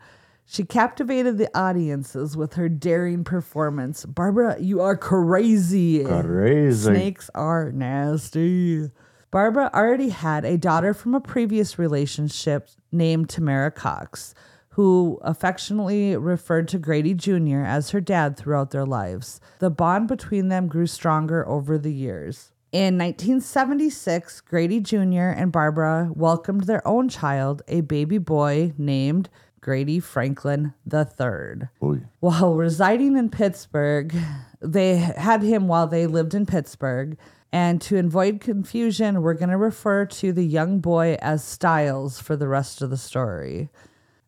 She 0.45 0.63
captivated 0.63 1.37
the 1.37 1.49
audiences 1.57 2.35
with 2.35 2.53
her 2.55 2.69
daring 2.69 3.23
performance. 3.23 4.03
Barbara, 4.05 4.57
you 4.59 4.81
are 4.81 4.97
crazy. 4.97 6.03
Crazy. 6.03 6.83
Snakes 6.89 7.29
are 7.35 7.71
nasty. 7.71 8.89
Barbara 9.31 9.69
already 9.73 10.09
had 10.09 10.43
a 10.43 10.57
daughter 10.57 10.93
from 10.93 11.13
a 11.13 11.21
previous 11.21 11.77
relationship 11.77 12.69
named 12.91 13.29
Tamara 13.29 13.69
Cox, 13.69 14.33
who 14.69 15.19
affectionately 15.21 16.15
referred 16.15 16.67
to 16.69 16.79
Grady 16.79 17.13
Jr. 17.13 17.61
as 17.61 17.91
her 17.91 18.01
dad 18.01 18.37
throughout 18.37 18.71
their 18.71 18.85
lives. 18.85 19.39
The 19.59 19.69
bond 19.69 20.07
between 20.07 20.47
them 20.47 20.67
grew 20.67 20.87
stronger 20.87 21.47
over 21.47 21.77
the 21.77 21.93
years. 21.93 22.51
In 22.71 22.97
1976, 22.97 24.41
Grady 24.41 24.79
Jr. 24.79 25.29
and 25.29 25.51
Barbara 25.51 26.11
welcomed 26.13 26.63
their 26.63 26.87
own 26.87 27.09
child, 27.09 27.61
a 27.67 27.81
baby 27.81 28.17
boy 28.17 28.73
named 28.77 29.29
Grady 29.61 29.99
Franklin 29.99 30.73
III. 30.91 31.67
Boy. 31.79 32.01
While 32.19 32.55
residing 32.55 33.17
in 33.17 33.29
Pittsburgh, 33.29 34.15
they 34.61 34.97
had 34.97 35.41
him 35.41 35.67
while 35.67 35.87
they 35.87 36.07
lived 36.07 36.33
in 36.33 36.45
Pittsburgh. 36.45 37.17
And 37.51 37.81
to 37.81 37.97
avoid 37.97 38.41
confusion, 38.41 39.21
we're 39.21 39.33
going 39.33 39.49
to 39.49 39.57
refer 39.57 40.05
to 40.05 40.31
the 40.31 40.45
young 40.45 40.79
boy 40.79 41.17
as 41.21 41.43
Stiles 41.43 42.19
for 42.19 42.35
the 42.35 42.47
rest 42.47 42.81
of 42.81 42.89
the 42.89 42.97
story. 42.97 43.69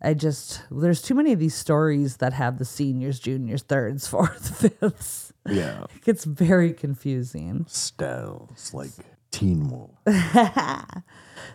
I 0.02 0.16
just, 0.16 0.64
there's 0.72 1.02
too 1.02 1.14
many 1.14 1.32
of 1.32 1.38
these 1.40 1.54
stories 1.54 2.18
that 2.18 2.34
have 2.34 2.58
the 2.58 2.66
seniors, 2.66 3.20
juniors, 3.20 3.62
thirds, 3.62 4.08
fourths, 4.10 4.50
fifths. 4.50 5.34
Yeah. 5.48 5.86
It 5.96 6.04
gets 6.04 6.24
very 6.26 6.74
confusing. 6.74 7.66
Stiles 7.68 8.74
like 8.74 8.92
Teen 9.32 9.70
Wolf. 9.70 9.92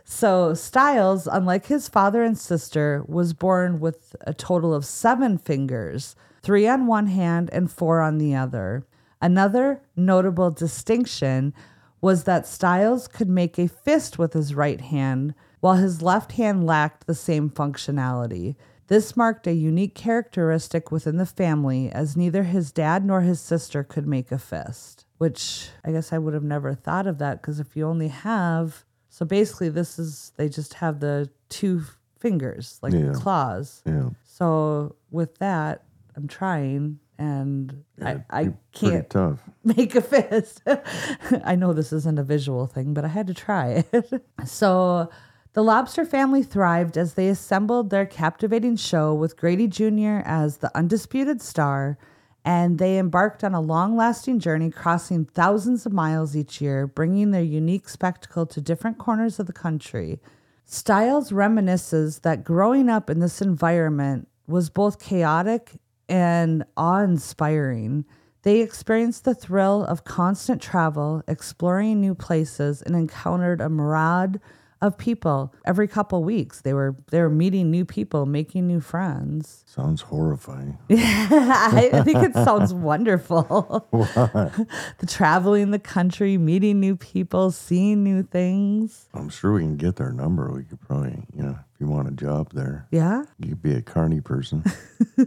So, 0.05 0.55
Stiles, 0.55 1.27
unlike 1.27 1.67
his 1.67 1.89
father 1.89 2.23
and 2.23 2.39
sister, 2.39 3.05
was 3.07 3.33
born 3.33 3.81
with 3.81 4.15
a 4.23 4.35
total 4.35 4.75
of 4.75 4.85
seven 4.85 5.39
fingers 5.39 6.17
three 6.43 6.69
on 6.69 6.87
one 6.87 7.09
hand 7.09 7.51
and 7.53 7.71
four 7.71 8.01
on 8.01 8.19
the 8.19 8.35
other. 8.35 8.87
Another 9.21 9.81
notable 9.97 10.51
distinction 10.51 11.55
was 12.01 12.25
that 12.25 12.47
Stiles 12.47 13.09
could 13.09 13.29
make 13.29 13.59
a 13.59 13.69
fist 13.69 14.19
with 14.19 14.35
his 14.35 14.55
right 14.55 14.81
hand, 14.81 15.35
while 15.61 15.75
his 15.77 16.03
left 16.03 16.33
hand 16.33 16.67
lacked 16.67 17.07
the 17.07 17.15
same 17.15 17.49
functionality. 17.51 18.55
This 18.89 19.17
marked 19.17 19.47
a 19.49 19.53
unique 19.53 19.95
characteristic 19.95 20.93
within 20.93 21.17
the 21.17 21.27
family, 21.27 21.91
as 21.91 22.17
neither 22.17 22.45
his 22.45 22.71
dad 22.71 23.05
nor 23.05 23.23
his 23.23 23.41
sister 23.41 23.83
could 23.83 24.07
make 24.07 24.31
a 24.31 24.39
fist. 24.39 25.07
Which 25.19 25.71
I 25.85 25.93
guess 25.93 26.13
I 26.13 26.19
would 26.19 26.35
have 26.35 26.45
never 26.45 26.75
thought 26.75 27.07
of 27.07 27.19
that 27.19 27.41
because 27.41 27.59
if 27.59 27.75
you 27.75 27.87
only 27.87 28.09
have 28.09 28.85
So 29.09 29.25
basically, 29.25 29.71
this 29.71 29.99
is 29.99 30.33
they 30.37 30.49
just 30.51 30.75
have 30.75 31.01
the 31.01 31.31
two 31.49 31.83
fingers 32.21 32.79
like 32.83 32.93
Yeah. 32.93 33.13
claws. 33.15 33.83
Yeah. 33.87 34.11
So 34.25 34.95
with 35.11 35.39
that, 35.39 35.85
I'm 36.15 36.29
trying, 36.29 36.99
and 37.19 37.85
I, 38.03 38.23
I 38.31 38.53
can't 38.73 39.13
make 39.65 39.95
a 39.95 40.01
fist. 40.01 40.63
I 41.45 41.57
know 41.57 41.73
this 41.73 41.93
isn't 41.93 42.19
a 42.19 42.23
visual 42.23 42.67
thing, 42.67 42.95
but 42.95 43.05
I 43.05 43.09
had 43.09 43.27
to 43.29 43.35
try 43.35 43.85
it. 43.93 44.25
so 44.45 45.11
the 45.55 45.63
lobster 45.63 46.05
family 46.05 46.43
thrived 46.43 46.97
as 46.97 47.15
they 47.15 47.29
assembled 47.29 47.91
their 47.91 48.07
captivating 48.07 48.77
show 48.77 49.15
with 49.15 49.37
Grady 49.37 49.67
Jr. 49.67 50.21
as 50.25 50.59
the 50.59 50.71
undisputed 50.77 51.41
star, 51.41 51.97
and 52.45 52.79
they 52.79 52.99
embarked 52.99 53.43
on 53.43 53.55
a 53.55 53.61
long 53.61 53.97
lasting 53.97 54.39
journey 54.39 54.71
crossing 54.71 55.25
thousands 55.25 55.87
of 55.87 55.93
miles 55.93 56.37
each 56.37 56.61
year, 56.61 56.87
bringing 56.87 57.31
their 57.31 57.43
unique 57.43 57.89
spectacle 57.89 58.47
to 58.47 58.61
different 58.61 58.99
corners 58.99 59.41
of 59.41 59.47
the 59.47 59.53
country. 59.53 60.21
Stiles 60.65 61.31
reminisces 61.31 62.21
that 62.23 62.45
growing 62.45 62.89
up 62.89 63.09
in 63.09 63.21
this 63.21 63.41
environment 63.41 64.29
was 64.47 64.69
both 64.69 65.01
chaotic 65.01 65.73
and 66.09 66.65
awe 66.77 67.03
inspiring. 67.03 68.05
They 68.43 68.61
experienced 68.61 69.25
the 69.25 69.35
thrill 69.35 69.85
of 69.85 70.05
constant 70.05 70.63
travel, 70.63 71.23
exploring 71.27 72.01
new 72.01 72.15
places, 72.15 72.81
and 72.81 72.95
encountered 72.95 73.61
a 73.61 73.69
myriad 73.69 74.41
of 74.83 74.99
people 74.99 75.55
every 75.65 75.89
couple 75.89 76.23
weeks. 76.23 76.61
They 76.61 76.75
were 76.75 76.97
they 77.11 77.21
were 77.21 77.31
meeting 77.31 77.71
new 77.71 77.85
people, 77.85 78.27
making 78.27 78.67
new 78.67 78.81
friends. 78.81 79.65
Sounds 79.67 80.03
horrifying. 80.03 80.79
I, 80.91 81.91
I 81.93 82.03
think 82.03 82.19
it 82.19 82.35
sounds 82.35 82.75
wonderful. 82.75 83.89
the 83.93 85.07
traveling 85.07 85.71
the 85.71 85.79
country, 85.79 86.39
meeting 86.39 86.81
new 86.81 86.97
people, 86.97 87.51
seeing 87.51 88.05
new 88.05 88.23
things. 88.23 89.09
I'm 89.15 89.29
sure 89.29 89.53
we 89.55 89.63
can 89.63 89.77
get 89.77 89.97
their 89.97 90.13
number. 90.13 90.53
We 90.53 90.65
could 90.65 90.81
probably, 90.81 91.25
you 91.35 91.43
know, 91.43 91.59
if 91.77 91.81
you 91.83 91.87
want 91.89 92.09
a 92.09 92.13
job 92.13 92.53
there, 92.55 92.87
Yeah. 92.91 93.25
you'd 93.39 93.61
be 93.61 93.75
a 93.75 93.83
carny 93.83 94.23
person. 94.23 94.65
I 95.19 95.23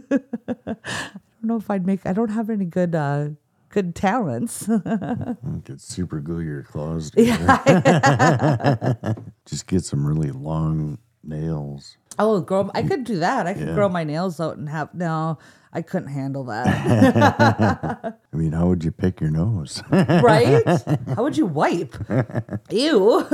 don't 0.66 1.42
know 1.42 1.56
if 1.56 1.70
I'd 1.70 1.86
make 1.86 2.04
I 2.04 2.12
don't 2.12 2.30
have 2.30 2.50
any 2.50 2.64
good 2.64 2.94
uh 2.96 3.28
good 3.68 3.94
talents. 3.94 4.66
You 4.78 5.62
could 5.64 5.80
super 5.80 6.20
glue 6.20 6.40
your 6.40 6.62
claws 6.64 7.12
together. 7.12 7.60
Yeah. 7.66 9.12
Just 9.46 9.68
get 9.68 9.84
some 9.84 10.04
really 10.04 10.32
long 10.32 10.98
nails. 11.22 11.96
oh, 12.18 12.40
grow 12.40 12.68
I 12.74 12.82
could 12.82 13.04
do 13.04 13.18
that. 13.20 13.46
I 13.46 13.54
could 13.54 13.68
Yeah. 13.68 13.74
grow 13.74 13.88
my 13.88 14.02
nails 14.04 14.40
out 14.40 14.56
and 14.56 14.68
have 14.68 14.92
no, 14.94 15.38
I 15.72 15.82
couldn't 15.82 16.08
handle 16.08 16.44
that. 16.44 16.66
I 18.32 18.36
mean, 18.36 18.52
how 18.52 18.66
would 18.66 18.82
you 18.82 18.90
pick 18.90 19.20
your 19.20 19.30
nose? 19.30 19.82
right? 19.90 20.64
How 21.14 21.22
would 21.22 21.36
you 21.36 21.46
wipe? 21.46 21.94
Ew. 22.70 23.24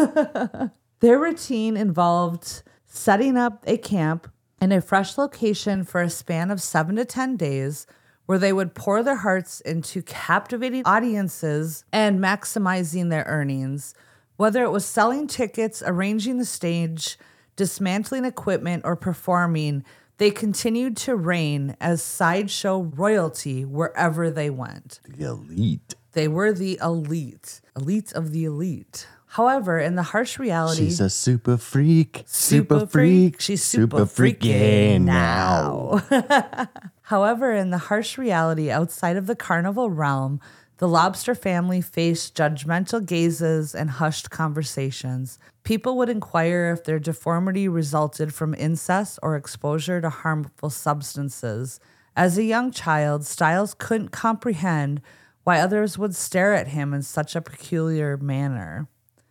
Their 1.01 1.19
routine 1.19 1.77
involved 1.77 2.63
setting 2.97 3.37
up 3.37 3.63
a 3.67 3.77
camp 3.77 4.31
in 4.61 4.73
a 4.73 4.81
fresh 4.81 5.19
location 5.19 5.85
for 5.85 6.01
a 6.01 6.11
span 6.11 6.51
of 6.51 6.63
seven 6.63 6.97
to 6.97 7.05
10 7.05 7.37
days, 7.37 7.87
where 8.25 8.39
they 8.39 8.53
would 8.53 8.75
pour 8.75 9.03
their 9.03 9.17
hearts 9.17 9.61
into 9.61 10.03
captivating 10.03 10.83
audiences 10.85 11.85
and 11.93 12.19
maximizing 12.19 13.11
their 13.11 13.25
earnings. 13.27 13.95
Whether 14.37 14.65
it 14.65 14.71
was 14.71 14.85
selling 14.85 15.27
tickets, 15.27 15.83
arranging 15.87 16.39
the 16.39 16.45
stage, 16.45 17.19
dismantling 17.55 18.25
equipment, 18.25 18.83
or 18.85 18.97
performing, 18.97 19.85
they 20.19 20.31
continued 20.31 20.97
to 20.97 21.15
reign 21.15 21.77
as 21.81 22.03
sideshow 22.03 22.81
royalty 22.81 23.65
wherever 23.65 24.31
they 24.31 24.51
went. 24.51 25.01
the 25.07 25.27
elite. 25.27 25.95
They 26.13 26.29
were 26.29 26.53
the 26.53 26.79
elite, 26.83 27.61
elite 27.77 28.13
of 28.15 28.33
the 28.33 28.47
elite. 28.47 29.07
However, 29.37 29.79
in 29.79 29.97
the 29.97 30.03
harsh 30.03 30.39
reality, 30.39 30.87
She's 30.87 30.99
a 30.99 31.11
super 31.11 31.59
freak. 31.59 32.25
Super 32.25 32.87
freak. 32.87 33.39
She's 33.39 33.63
super 33.63 34.07
freaky 34.07 34.99
now. 34.99 36.01
However, 37.03 37.53
in 37.53 37.69
the 37.69 37.77
harsh 37.77 38.17
reality 38.17 38.71
outside 38.71 39.19
of 39.19 39.27
the 39.27 39.37
carnival 39.37 39.91
realm, 39.91 40.41
the 40.79 40.89
lobster 40.89 41.35
family 41.35 41.83
faced 41.83 42.35
judgmental 42.35 43.05
gazes 43.05 43.75
and 43.75 43.91
hushed 43.91 44.31
conversations. 44.31 45.39
People 45.65 45.99
would 45.99 46.09
inquire 46.09 46.73
if 46.73 46.85
their 46.85 46.99
deformity 46.99 47.69
resulted 47.69 48.33
from 48.33 48.55
incest 48.55 49.19
or 49.23 49.37
exposure 49.37 50.01
to 50.01 50.09
harmful 50.09 50.71
substances. 50.71 51.79
As 52.17 52.39
a 52.39 52.43
young 52.43 52.71
child, 52.71 53.27
Stiles 53.27 53.75
couldn't 53.75 54.13
comprehend 54.13 55.03
why 55.45 55.61
others 55.61 55.99
would 55.99 56.15
stare 56.17 56.55
at 56.55 56.69
him 56.69 56.95
in 56.95 57.03
such 57.03 57.37
a 57.37 57.43
peculiar 57.43 58.17
manner. 58.17 58.89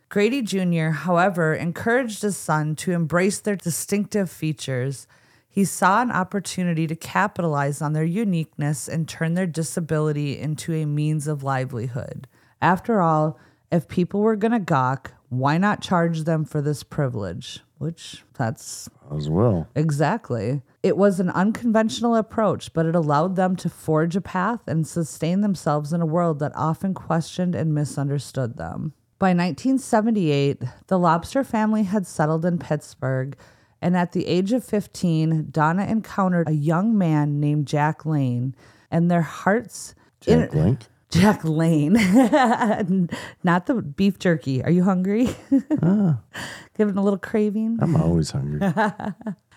Grady 0.10 0.42
Jr., 0.42 0.90
however, 0.90 1.54
encouraged 1.54 2.22
his 2.22 2.38
son 2.38 2.76
to 2.78 2.92
embrace 2.92 3.40
their 3.40 3.56
distinctive 3.56 4.30
features. 4.30 5.08
He 5.48 5.66
saw 5.66 6.02
an 6.02 6.12
opportunity 6.12 6.86
to 6.88 6.96
capitalize 6.96 7.82
on 7.82 7.94
their 7.94 8.04
uniqueness 8.04 8.88
and 8.88 9.08
turn 9.08 9.34
their 9.34 9.48
disability 9.48 10.38
into 10.40 10.74
a 10.74 10.86
means 10.86 11.28
of 11.28 11.44
livelihood. 11.44 12.28
After 12.62 13.02
all, 13.02 13.40
if 13.72 13.88
people 13.88 14.22
were 14.22 14.36
going 14.36 14.52
to 14.52 14.60
gawk, 14.60 15.14
why 15.30 15.58
not 15.58 15.82
charge 15.82 16.24
them 16.24 16.46
for 16.46 16.62
this 16.62 16.84
privilege? 16.84 17.62
Which, 17.78 18.24
that's 18.38 18.88
As 19.12 19.30
well. 19.30 19.68
Exactly. 19.76 20.62
It 20.82 20.96
was 20.98 21.20
an 21.20 21.30
unconventional 21.30 22.16
approach, 22.16 22.72
but 22.74 22.86
it 22.86 22.96
allowed 22.96 23.36
them 23.36 23.56
to 23.58 23.70
forge 23.70 24.16
a 24.16 24.22
path 24.22 24.62
and 24.68 24.88
sustain 24.88 25.42
themselves 25.42 25.92
in 25.92 26.02
a 26.02 26.06
world 26.06 26.40
that 26.40 26.56
often 26.56 26.94
questioned 26.94 27.56
and 27.56 27.74
misunderstood 27.74 28.56
them. 28.56 28.94
By 29.18 29.30
1978, 29.30 30.62
the 30.88 31.00
Lobster 31.00 31.44
family 31.44 31.84
had 31.84 32.06
settled 32.06 32.46
in 32.46 32.58
Pittsburgh, 32.60 33.38
and 33.82 33.96
at 33.96 34.12
the 34.12 34.28
age 34.28 34.52
of 34.52 34.64
15, 34.64 35.48
Donna 35.52 35.86
encountered 35.86 36.50
a 36.50 36.54
young 36.54 36.98
man 36.98 37.40
named 37.40 37.66
Jack 37.68 38.06
Layne, 38.06 38.56
and 38.92 39.10
their 39.10 39.22
hearts. 39.22 39.96
Jack 40.22 40.54
Link. 40.54 40.80
Jack 41.12 41.46
Layne, 41.46 41.94
not 43.44 43.68
the 43.68 43.76
beef 43.76 44.20
jerky. 44.20 44.62
Are 44.64 44.72
you 44.72 44.84
hungry? 44.84 45.28
Giving 45.50 46.98
a 46.98 47.02
little 47.04 47.20
craving. 47.20 47.78
I'm 47.82 47.96
always 47.96 48.32
hungry. 48.32 48.60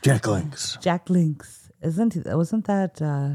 Jack 0.02 0.26
Links. 0.28 0.78
Jack 0.80 1.10
Links. 1.10 1.70
Isn't 1.82 2.14
he, 2.14 2.20
wasn't 2.26 2.66
that 2.66 3.02
uh 3.02 3.30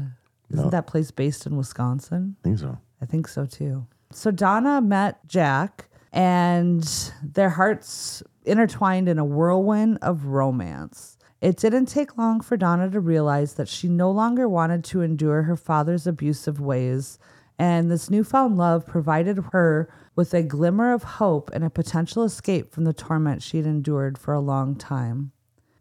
isn't 0.50 0.64
No. 0.66 0.70
that 0.70 0.86
place 0.86 1.10
based 1.10 1.44
in 1.44 1.56
Wisconsin? 1.56 2.36
I 2.40 2.44
think 2.44 2.58
so. 2.60 2.78
I 3.02 3.04
think 3.06 3.28
so 3.28 3.44
too. 3.44 3.86
So 4.12 4.30
Donna 4.30 4.80
met 4.80 5.26
Jack 5.28 5.88
and 6.14 7.12
their 7.22 7.50
hearts 7.50 8.22
intertwined 8.44 9.08
in 9.08 9.18
a 9.18 9.24
whirlwind 9.24 9.98
of 10.00 10.26
romance. 10.26 11.18
It 11.40 11.56
didn't 11.56 11.86
take 11.86 12.16
long 12.16 12.40
for 12.40 12.56
Donna 12.56 12.88
to 12.90 13.00
realize 13.00 13.54
that 13.54 13.68
she 13.68 13.88
no 13.88 14.10
longer 14.12 14.48
wanted 14.48 14.84
to 14.84 15.02
endure 15.02 15.42
her 15.42 15.56
father's 15.56 16.06
abusive 16.06 16.60
ways, 16.60 17.18
and 17.58 17.90
this 17.90 18.08
newfound 18.10 18.56
love 18.56 18.86
provided 18.86 19.38
her 19.52 19.92
with 20.14 20.32
a 20.32 20.42
glimmer 20.44 20.92
of 20.92 21.02
hope 21.02 21.50
and 21.52 21.64
a 21.64 21.70
potential 21.70 22.22
escape 22.22 22.72
from 22.72 22.84
the 22.84 22.92
torment 22.92 23.42
she'd 23.42 23.66
endured 23.66 24.16
for 24.16 24.32
a 24.32 24.40
long 24.40 24.76
time. 24.76 25.32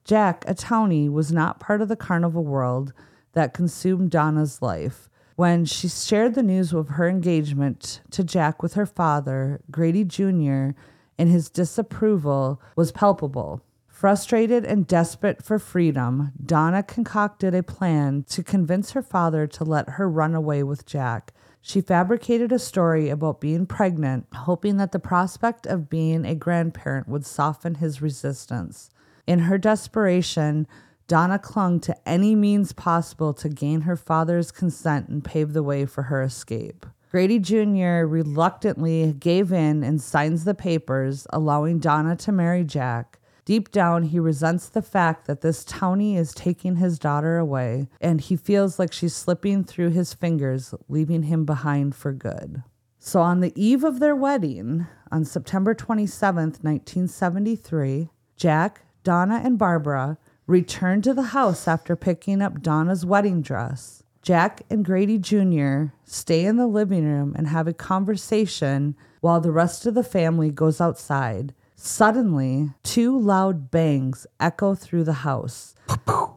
Jack, 0.03 0.43
a 0.47 0.55
townie, 0.55 1.11
was 1.11 1.31
not 1.31 1.59
part 1.59 1.79
of 1.79 1.89
the 1.89 1.95
carnival 1.95 2.43
world 2.43 2.91
that 3.33 3.53
consumed 3.53 4.09
Donna's 4.09 4.63
life. 4.63 5.07
When 5.35 5.65
she 5.65 5.87
shared 5.87 6.35
the 6.35 6.43
news 6.43 6.73
of 6.73 6.89
her 6.89 7.09
engagement 7.09 8.01
to 8.11 8.23
Jack 8.23 8.61
with 8.61 8.75
her 8.75 8.85
father, 8.85 9.61
Grady 9.71 10.03
Jr., 10.03 10.71
and 11.17 11.29
his 11.29 11.49
disapproval 11.49 12.61
was 12.75 12.91
palpable. 12.91 13.61
Frustrated 13.87 14.65
and 14.65 14.85
desperate 14.85 15.43
for 15.43 15.57
freedom, 15.57 16.33
Donna 16.43 16.83
concocted 16.83 17.55
a 17.55 17.63
plan 17.63 18.25
to 18.29 18.43
convince 18.43 18.91
her 18.91 19.01
father 19.01 19.47
to 19.47 19.63
let 19.63 19.91
her 19.91 20.09
run 20.09 20.35
away 20.35 20.61
with 20.61 20.85
Jack. 20.85 21.33
She 21.61 21.81
fabricated 21.81 22.51
a 22.51 22.59
story 22.59 23.09
about 23.09 23.39
being 23.39 23.65
pregnant, 23.65 24.27
hoping 24.33 24.77
that 24.77 24.91
the 24.91 24.99
prospect 24.99 25.65
of 25.65 25.89
being 25.89 26.25
a 26.25 26.35
grandparent 26.35 27.07
would 27.07 27.25
soften 27.25 27.75
his 27.75 28.01
resistance. 28.01 28.89
In 29.25 29.39
her 29.39 29.57
desperation, 29.57 30.67
Donna 31.07 31.37
clung 31.37 31.79
to 31.81 31.95
any 32.07 32.35
means 32.35 32.71
possible 32.71 33.33
to 33.33 33.49
gain 33.49 33.81
her 33.81 33.95
father's 33.95 34.51
consent 34.51 35.09
and 35.09 35.23
pave 35.23 35.53
the 35.53 35.63
way 35.63 35.85
for 35.85 36.03
her 36.03 36.21
escape. 36.21 36.85
Grady 37.11 37.37
Jr. 37.37 38.07
reluctantly 38.07 39.13
gave 39.13 39.51
in 39.51 39.83
and 39.83 40.01
signs 40.01 40.45
the 40.45 40.55
papers, 40.55 41.27
allowing 41.31 41.79
Donna 41.79 42.15
to 42.15 42.31
marry 42.31 42.63
Jack. 42.63 43.19
Deep 43.45 43.71
down, 43.71 44.03
he 44.03 44.19
resents 44.19 44.69
the 44.69 44.81
fact 44.81 45.27
that 45.27 45.41
this 45.41 45.65
townie 45.65 46.17
is 46.17 46.33
taking 46.33 46.77
his 46.77 46.97
daughter 46.97 47.37
away, 47.37 47.89
and 47.99 48.21
he 48.21 48.35
feels 48.37 48.79
like 48.79 48.93
she's 48.93 49.13
slipping 49.15 49.63
through 49.63 49.89
his 49.89 50.13
fingers, 50.13 50.73
leaving 50.87 51.23
him 51.23 51.43
behind 51.43 51.93
for 51.93 52.13
good. 52.13 52.63
So, 52.99 53.19
on 53.19 53.41
the 53.41 53.51
eve 53.61 53.83
of 53.83 53.99
their 53.99 54.15
wedding, 54.15 54.87
on 55.11 55.25
September 55.25 55.75
27th, 55.75 56.63
1973, 56.63 58.09
Jack, 58.37 58.81
Donna, 59.03 59.41
and 59.43 59.57
Barbara 59.57 60.17
returned 60.47 61.03
to 61.05 61.13
the 61.13 61.21
house 61.37 61.67
after 61.67 61.95
picking 61.95 62.41
up 62.41 62.61
Donna's 62.61 63.05
wedding 63.05 63.41
dress. 63.41 64.03
Jack 64.21 64.61
and 64.69 64.85
Grady 64.85 65.17
Jr. 65.17 65.85
stay 66.05 66.45
in 66.45 66.55
the 66.57 66.67
living 66.67 67.05
room 67.05 67.33
and 67.37 67.47
have 67.47 67.67
a 67.67 67.73
conversation 67.73 68.95
while 69.21 69.41
the 69.41 69.51
rest 69.51 69.85
of 69.85 69.93
the 69.95 70.03
family 70.03 70.49
goes 70.49 70.79
outside. 70.79 71.53
Suddenly, 71.75 72.71
two 72.83 73.17
loud 73.19 73.69
bangs 73.69 74.25
echo 74.39 74.75
through 74.75 75.03
the 75.03 75.13
house, 75.13 75.75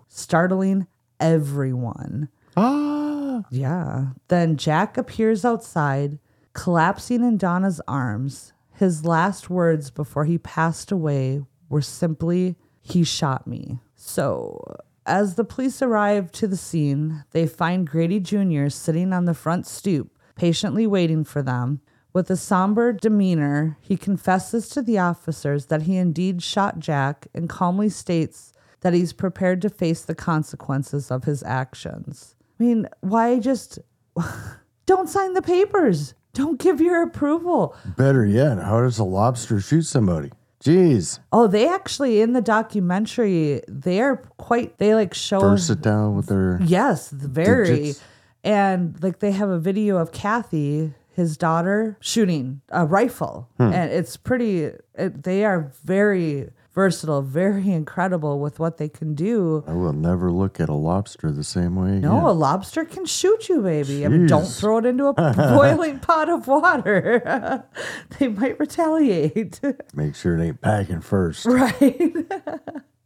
startling 0.08 0.86
everyone. 1.20 2.28
Ah, 2.56 3.44
Yeah. 3.50 4.08
Then 4.28 4.56
Jack 4.56 4.96
appears 4.98 5.44
outside, 5.44 6.18
collapsing 6.52 7.22
in 7.22 7.36
Donna's 7.36 7.80
arms. 7.86 8.52
His 8.72 9.04
last 9.04 9.48
words 9.48 9.90
before 9.90 10.24
he 10.24 10.38
passed 10.38 10.90
away 10.90 11.42
were 11.68 11.82
simply, 11.82 12.56
He 12.80 13.04
shot 13.04 13.46
me. 13.46 13.78
So, 14.06 14.62
as 15.04 15.34
the 15.34 15.44
police 15.44 15.82
arrive 15.82 16.30
to 16.32 16.46
the 16.46 16.56
scene, 16.56 17.24
they 17.32 17.46
find 17.48 17.88
Grady 17.88 18.20
Jr. 18.20 18.68
sitting 18.68 19.12
on 19.12 19.24
the 19.24 19.34
front 19.34 19.66
stoop, 19.66 20.16
patiently 20.36 20.86
waiting 20.86 21.24
for 21.24 21.42
them. 21.42 21.80
With 22.12 22.30
a 22.30 22.36
somber 22.36 22.92
demeanor, 22.92 23.76
he 23.80 23.96
confesses 23.96 24.68
to 24.70 24.80
the 24.80 24.96
officers 24.96 25.66
that 25.66 25.82
he 25.82 25.96
indeed 25.96 26.40
shot 26.40 26.78
Jack 26.78 27.26
and 27.34 27.48
calmly 27.48 27.88
states 27.88 28.52
that 28.80 28.94
he's 28.94 29.12
prepared 29.12 29.60
to 29.62 29.68
face 29.68 30.02
the 30.02 30.14
consequences 30.14 31.10
of 31.10 31.24
his 31.24 31.42
actions. 31.42 32.36
I 32.58 32.62
mean, 32.62 32.88
why 33.00 33.40
just 33.40 33.80
don't 34.86 35.08
sign 35.08 35.34
the 35.34 35.42
papers? 35.42 36.14
Don't 36.32 36.60
give 36.60 36.80
your 36.80 37.02
approval. 37.02 37.74
better 37.96 38.24
yet, 38.24 38.58
how 38.58 38.80
does 38.82 39.00
a 39.00 39.04
lobster 39.04 39.60
shoot 39.60 39.82
somebody? 39.82 40.30
Jeez, 40.66 41.20
Oh, 41.32 41.46
they 41.46 41.68
actually 41.68 42.20
in 42.20 42.32
the 42.32 42.40
documentary, 42.40 43.62
they're 43.68 44.16
quite 44.36 44.78
they 44.78 44.94
like 44.94 45.14
show 45.14 45.40
versatile 45.40 46.12
with 46.12 46.26
their. 46.26 46.58
Yes, 46.64 47.10
very. 47.10 47.66
Digits. 47.66 48.02
And 48.42 49.00
like 49.02 49.18
they 49.18 49.32
have 49.32 49.48
a 49.48 49.58
video 49.58 49.96
of 49.96 50.12
Kathy, 50.12 50.94
his 51.12 51.36
daughter, 51.36 51.96
shooting 52.00 52.60
a 52.70 52.84
rifle. 52.84 53.48
Hmm. 53.56 53.72
And 53.72 53.92
it's 53.92 54.16
pretty, 54.16 54.70
it, 54.94 55.22
they 55.22 55.44
are 55.44 55.72
very 55.84 56.50
versatile, 56.76 57.22
very 57.22 57.72
incredible 57.72 58.38
with 58.38 58.60
what 58.60 58.76
they 58.76 58.88
can 58.88 59.14
do. 59.14 59.64
I 59.66 59.72
will 59.72 59.94
never 59.94 60.30
look 60.30 60.60
at 60.60 60.68
a 60.68 60.74
lobster 60.74 61.32
the 61.32 61.42
same 61.42 61.74
way. 61.74 61.98
No, 61.98 62.28
a 62.28 62.32
lobster 62.32 62.84
can 62.84 63.06
shoot 63.06 63.48
you, 63.48 63.62
baby. 63.62 64.04
I 64.04 64.08
mean, 64.08 64.26
don't 64.26 64.46
throw 64.46 64.76
it 64.76 64.84
into 64.84 65.06
a 65.06 65.14
boiling 65.56 65.98
pot 65.98 66.28
of 66.28 66.46
water. 66.46 67.64
they 68.18 68.28
might 68.28 68.60
retaliate. 68.60 69.58
Make 69.94 70.14
sure 70.14 70.38
it 70.38 70.44
ain't 70.46 70.60
packing 70.60 71.00
first. 71.00 71.46
Right. 71.46 72.14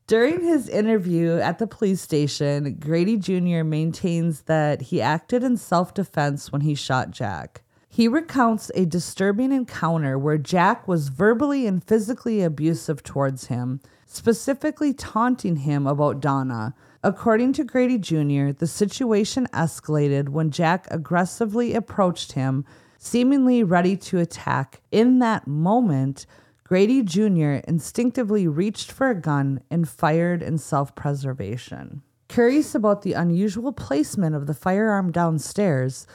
During 0.08 0.40
his 0.40 0.68
interview 0.68 1.38
at 1.38 1.60
the 1.60 1.68
police 1.68 2.00
station, 2.00 2.74
Grady 2.80 3.16
Jr. 3.16 3.62
maintains 3.62 4.42
that 4.42 4.82
he 4.82 5.00
acted 5.00 5.44
in 5.44 5.56
self 5.56 5.94
defense 5.94 6.50
when 6.50 6.62
he 6.62 6.74
shot 6.74 7.12
Jack. 7.12 7.62
He 7.92 8.06
recounts 8.06 8.70
a 8.76 8.84
disturbing 8.86 9.50
encounter 9.50 10.16
where 10.16 10.38
Jack 10.38 10.86
was 10.86 11.08
verbally 11.08 11.66
and 11.66 11.82
physically 11.82 12.40
abusive 12.40 13.02
towards 13.02 13.46
him, 13.46 13.80
specifically 14.06 14.94
taunting 14.94 15.56
him 15.56 15.88
about 15.88 16.20
Donna. 16.20 16.76
According 17.02 17.52
to 17.54 17.64
Grady 17.64 17.98
Jr., 17.98 18.52
the 18.52 18.68
situation 18.68 19.48
escalated 19.52 20.28
when 20.28 20.52
Jack 20.52 20.86
aggressively 20.88 21.74
approached 21.74 22.32
him, 22.32 22.64
seemingly 22.96 23.64
ready 23.64 23.96
to 23.96 24.18
attack. 24.18 24.82
In 24.92 25.18
that 25.18 25.48
moment, 25.48 26.26
Grady 26.62 27.02
Jr. 27.02 27.58
instinctively 27.66 28.46
reached 28.46 28.92
for 28.92 29.10
a 29.10 29.20
gun 29.20 29.62
and 29.68 29.88
fired 29.88 30.44
in 30.44 30.58
self 30.58 30.94
preservation. 30.94 32.02
Curious 32.28 32.72
about 32.76 33.02
the 33.02 33.14
unusual 33.14 33.72
placement 33.72 34.36
of 34.36 34.46
the 34.46 34.54
firearm 34.54 35.10
downstairs, 35.10 36.06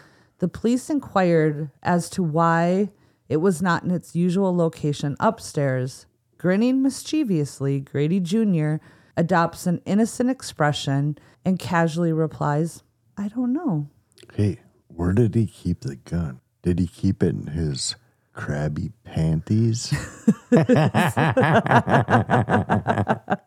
the 0.45 0.49
police 0.49 0.91
inquired 0.91 1.71
as 1.81 2.07
to 2.07 2.21
why 2.21 2.91
it 3.27 3.37
was 3.37 3.63
not 3.63 3.83
in 3.83 3.89
its 3.89 4.15
usual 4.15 4.55
location 4.55 5.15
upstairs. 5.19 6.05
Grinning 6.37 6.83
mischievously, 6.83 7.79
Grady 7.79 8.19
Jr. 8.19 8.75
adopts 9.17 9.65
an 9.65 9.81
innocent 9.87 10.29
expression 10.29 11.17
and 11.43 11.57
casually 11.57 12.13
replies, 12.13 12.83
I 13.17 13.29
don't 13.29 13.53
know. 13.53 13.89
Hey, 14.35 14.59
where 14.85 15.13
did 15.13 15.33
he 15.33 15.47
keep 15.47 15.79
the 15.79 15.95
gun? 15.95 16.41
Did 16.61 16.77
he 16.77 16.85
keep 16.85 17.23
it 17.23 17.33
in 17.33 17.47
his 17.47 17.95
crabby 18.33 18.91
panties? 19.03 19.87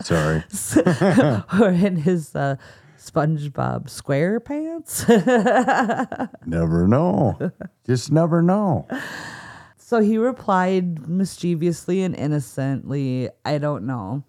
Sorry. 0.00 0.44
or 1.60 1.68
in 1.68 1.96
his 1.96 2.34
uh, 2.34 2.56
SpongeBob 3.04 3.86
SquarePants. 3.88 5.06
Never 6.46 6.88
know. 6.88 7.52
Just 7.86 8.10
never 8.10 8.40
know. 8.40 8.88
So 9.76 10.00
he 10.00 10.16
replied 10.16 11.06
mischievously 11.06 12.02
and 12.02 12.16
innocently, 12.16 13.28
I 13.44 13.58
don't 13.58 13.84
know, 13.84 14.24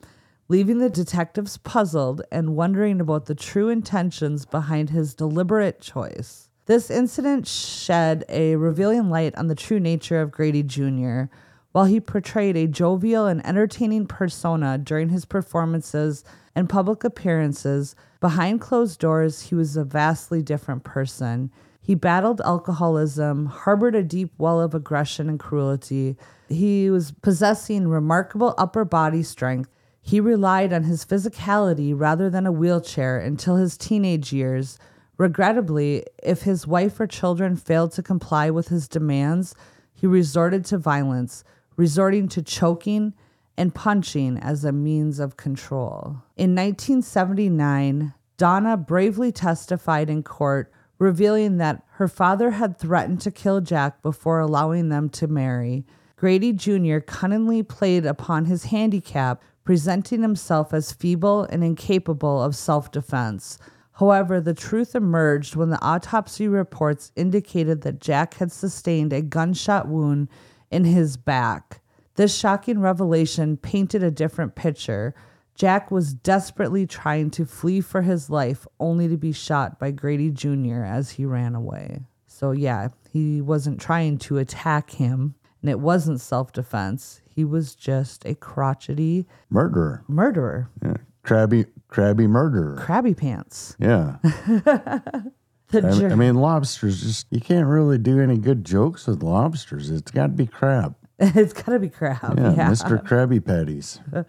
leaving 0.49 0.79
the 0.79 0.89
detectives 0.89 1.57
puzzled 1.57 2.21
and 2.31 2.55
wondering 2.55 2.99
about 2.99 3.27
the 3.27 3.35
true 3.35 3.69
intentions 3.69 4.45
behind 4.45 4.89
his 4.89 5.13
deliberate 5.13 5.79
choice. 5.79 6.49
This 6.65 6.91
incident 6.91 7.47
shed 7.47 8.25
a 8.27 8.55
revealing 8.57 9.09
light 9.09 9.35
on 9.35 9.47
the 9.47 9.55
true 9.55 9.79
nature 9.79 10.19
of 10.19 10.31
Grady 10.31 10.63
Jr. 10.63 11.23
While 11.71 11.85
he 11.85 11.99
portrayed 11.99 12.57
a 12.57 12.67
jovial 12.67 13.25
and 13.25 13.45
entertaining 13.45 14.07
persona 14.07 14.77
during 14.77 15.09
his 15.09 15.25
performances 15.25 16.23
and 16.55 16.69
public 16.69 17.03
appearances, 17.03 17.95
behind 18.25 18.59
closed 18.59 18.99
doors, 18.99 19.39
he 19.39 19.53
was 19.53 19.77
a 19.77 19.83
vastly 19.83 20.41
different 20.41 20.83
person. 20.83 21.51
He 21.79 21.93
battled 21.93 22.41
alcoholism, 22.43 23.45
harbored 23.45 23.93
a 23.93 24.01
deep 24.01 24.33
well 24.39 24.59
of 24.59 24.73
aggression 24.73 25.29
and 25.29 25.39
cruelty. 25.39 26.17
He 26.49 26.89
was 26.89 27.11
possessing 27.11 27.87
remarkable 27.87 28.55
upper 28.57 28.83
body 28.83 29.21
strength. 29.21 29.69
He 30.01 30.19
relied 30.19 30.73
on 30.73 30.85
his 30.85 31.05
physicality 31.05 31.93
rather 31.95 32.27
than 32.27 32.47
a 32.47 32.51
wheelchair 32.51 33.19
until 33.19 33.57
his 33.57 33.77
teenage 33.77 34.33
years. 34.33 34.79
Regrettably, 35.19 36.03
if 36.23 36.41
his 36.41 36.65
wife 36.65 36.99
or 36.99 37.05
children 37.05 37.55
failed 37.55 37.91
to 37.91 38.01
comply 38.01 38.49
with 38.49 38.69
his 38.69 38.87
demands, 38.87 39.53
he 39.93 40.07
resorted 40.07 40.65
to 40.65 40.79
violence, 40.79 41.43
resorting 41.77 42.27
to 42.29 42.41
choking 42.41 43.13
and 43.57 43.73
punching 43.73 44.37
as 44.37 44.63
a 44.63 44.71
means 44.71 45.19
of 45.19 45.37
control. 45.37 46.21
In 46.35 46.55
1979, 46.55 48.13
Donna 48.37 48.75
bravely 48.75 49.31
testified 49.31 50.09
in 50.09 50.23
court, 50.23 50.71
revealing 50.99 51.57
that 51.57 51.83
her 51.93 52.07
father 52.07 52.51
had 52.51 52.77
threatened 52.77 53.21
to 53.21 53.31
kill 53.31 53.61
Jack 53.61 54.01
before 54.01 54.39
allowing 54.39 54.89
them 54.89 55.09
to 55.09 55.27
marry. 55.27 55.85
Grady 56.17 56.53
Jr. 56.53 56.99
cunningly 56.99 57.63
played 57.63 58.05
upon 58.05 58.45
his 58.45 58.65
handicap, 58.65 59.41
presenting 59.63 60.21
himself 60.21 60.73
as 60.73 60.91
feeble 60.91 61.43
and 61.43 61.63
incapable 61.63 62.41
of 62.41 62.55
self 62.55 62.91
defense. 62.91 63.57
However, 63.93 64.41
the 64.41 64.53
truth 64.53 64.93
emerged 64.93 65.55
when 65.55 65.69
the 65.69 65.81
autopsy 65.81 66.47
reports 66.49 67.11
indicated 67.15 67.81
that 67.81 68.01
Jack 68.01 68.35
had 68.35 68.51
sustained 68.51 69.13
a 69.13 69.21
gunshot 69.21 69.87
wound 69.87 70.27
in 70.69 70.83
his 70.83 71.15
back. 71.15 71.81
This 72.15 72.35
shocking 72.35 72.79
revelation 72.79 73.57
painted 73.57 74.03
a 74.03 74.11
different 74.11 74.55
picture. 74.55 75.13
Jack 75.55 75.91
was 75.91 76.13
desperately 76.13 76.85
trying 76.85 77.29
to 77.31 77.45
flee 77.45 77.81
for 77.81 78.01
his 78.01 78.29
life, 78.29 78.65
only 78.79 79.07
to 79.07 79.17
be 79.17 79.31
shot 79.31 79.79
by 79.79 79.91
Grady 79.91 80.29
Jr. 80.29 80.83
as 80.83 81.11
he 81.11 81.25
ran 81.25 81.55
away. 81.55 82.01
So, 82.27 82.51
yeah, 82.51 82.89
he 83.11 83.41
wasn't 83.41 83.79
trying 83.79 84.17
to 84.19 84.37
attack 84.37 84.91
him, 84.91 85.35
and 85.61 85.69
it 85.69 85.79
wasn't 85.79 86.19
self 86.21 86.51
defense. 86.51 87.21
He 87.29 87.45
was 87.45 87.75
just 87.75 88.25
a 88.25 88.35
crotchety 88.35 89.25
Murderer. 89.49 90.03
murderer. 90.07 90.69
Yeah. 90.83 90.95
Crabby, 91.23 91.65
crabby 91.87 92.27
murderer. 92.27 92.77
Crabby 92.77 93.13
pants. 93.13 93.75
Yeah. 93.79 94.17
The 95.69 95.81
I, 96.09 96.11
I 96.11 96.15
mean, 96.15 96.35
lobsters 96.35 97.01
just, 97.01 97.25
you 97.31 97.41
can't 97.41 97.65
really 97.65 97.97
do 97.97 98.21
any 98.21 98.37
good 98.37 98.63
jokes 98.63 99.07
with 99.07 99.23
lobsters. 99.23 99.89
It's 99.89 100.11
got 100.11 100.27
to 100.27 100.33
be 100.33 100.45
crab. 100.45 100.95
it's 101.19 101.53
gotta 101.53 101.79
be 101.79 101.89
crab. 101.89 102.37
Yeah, 102.37 102.53
yeah. 102.53 102.69
Mr. 102.69 103.01
Krabby 103.03 103.43
Patties. 103.43 103.99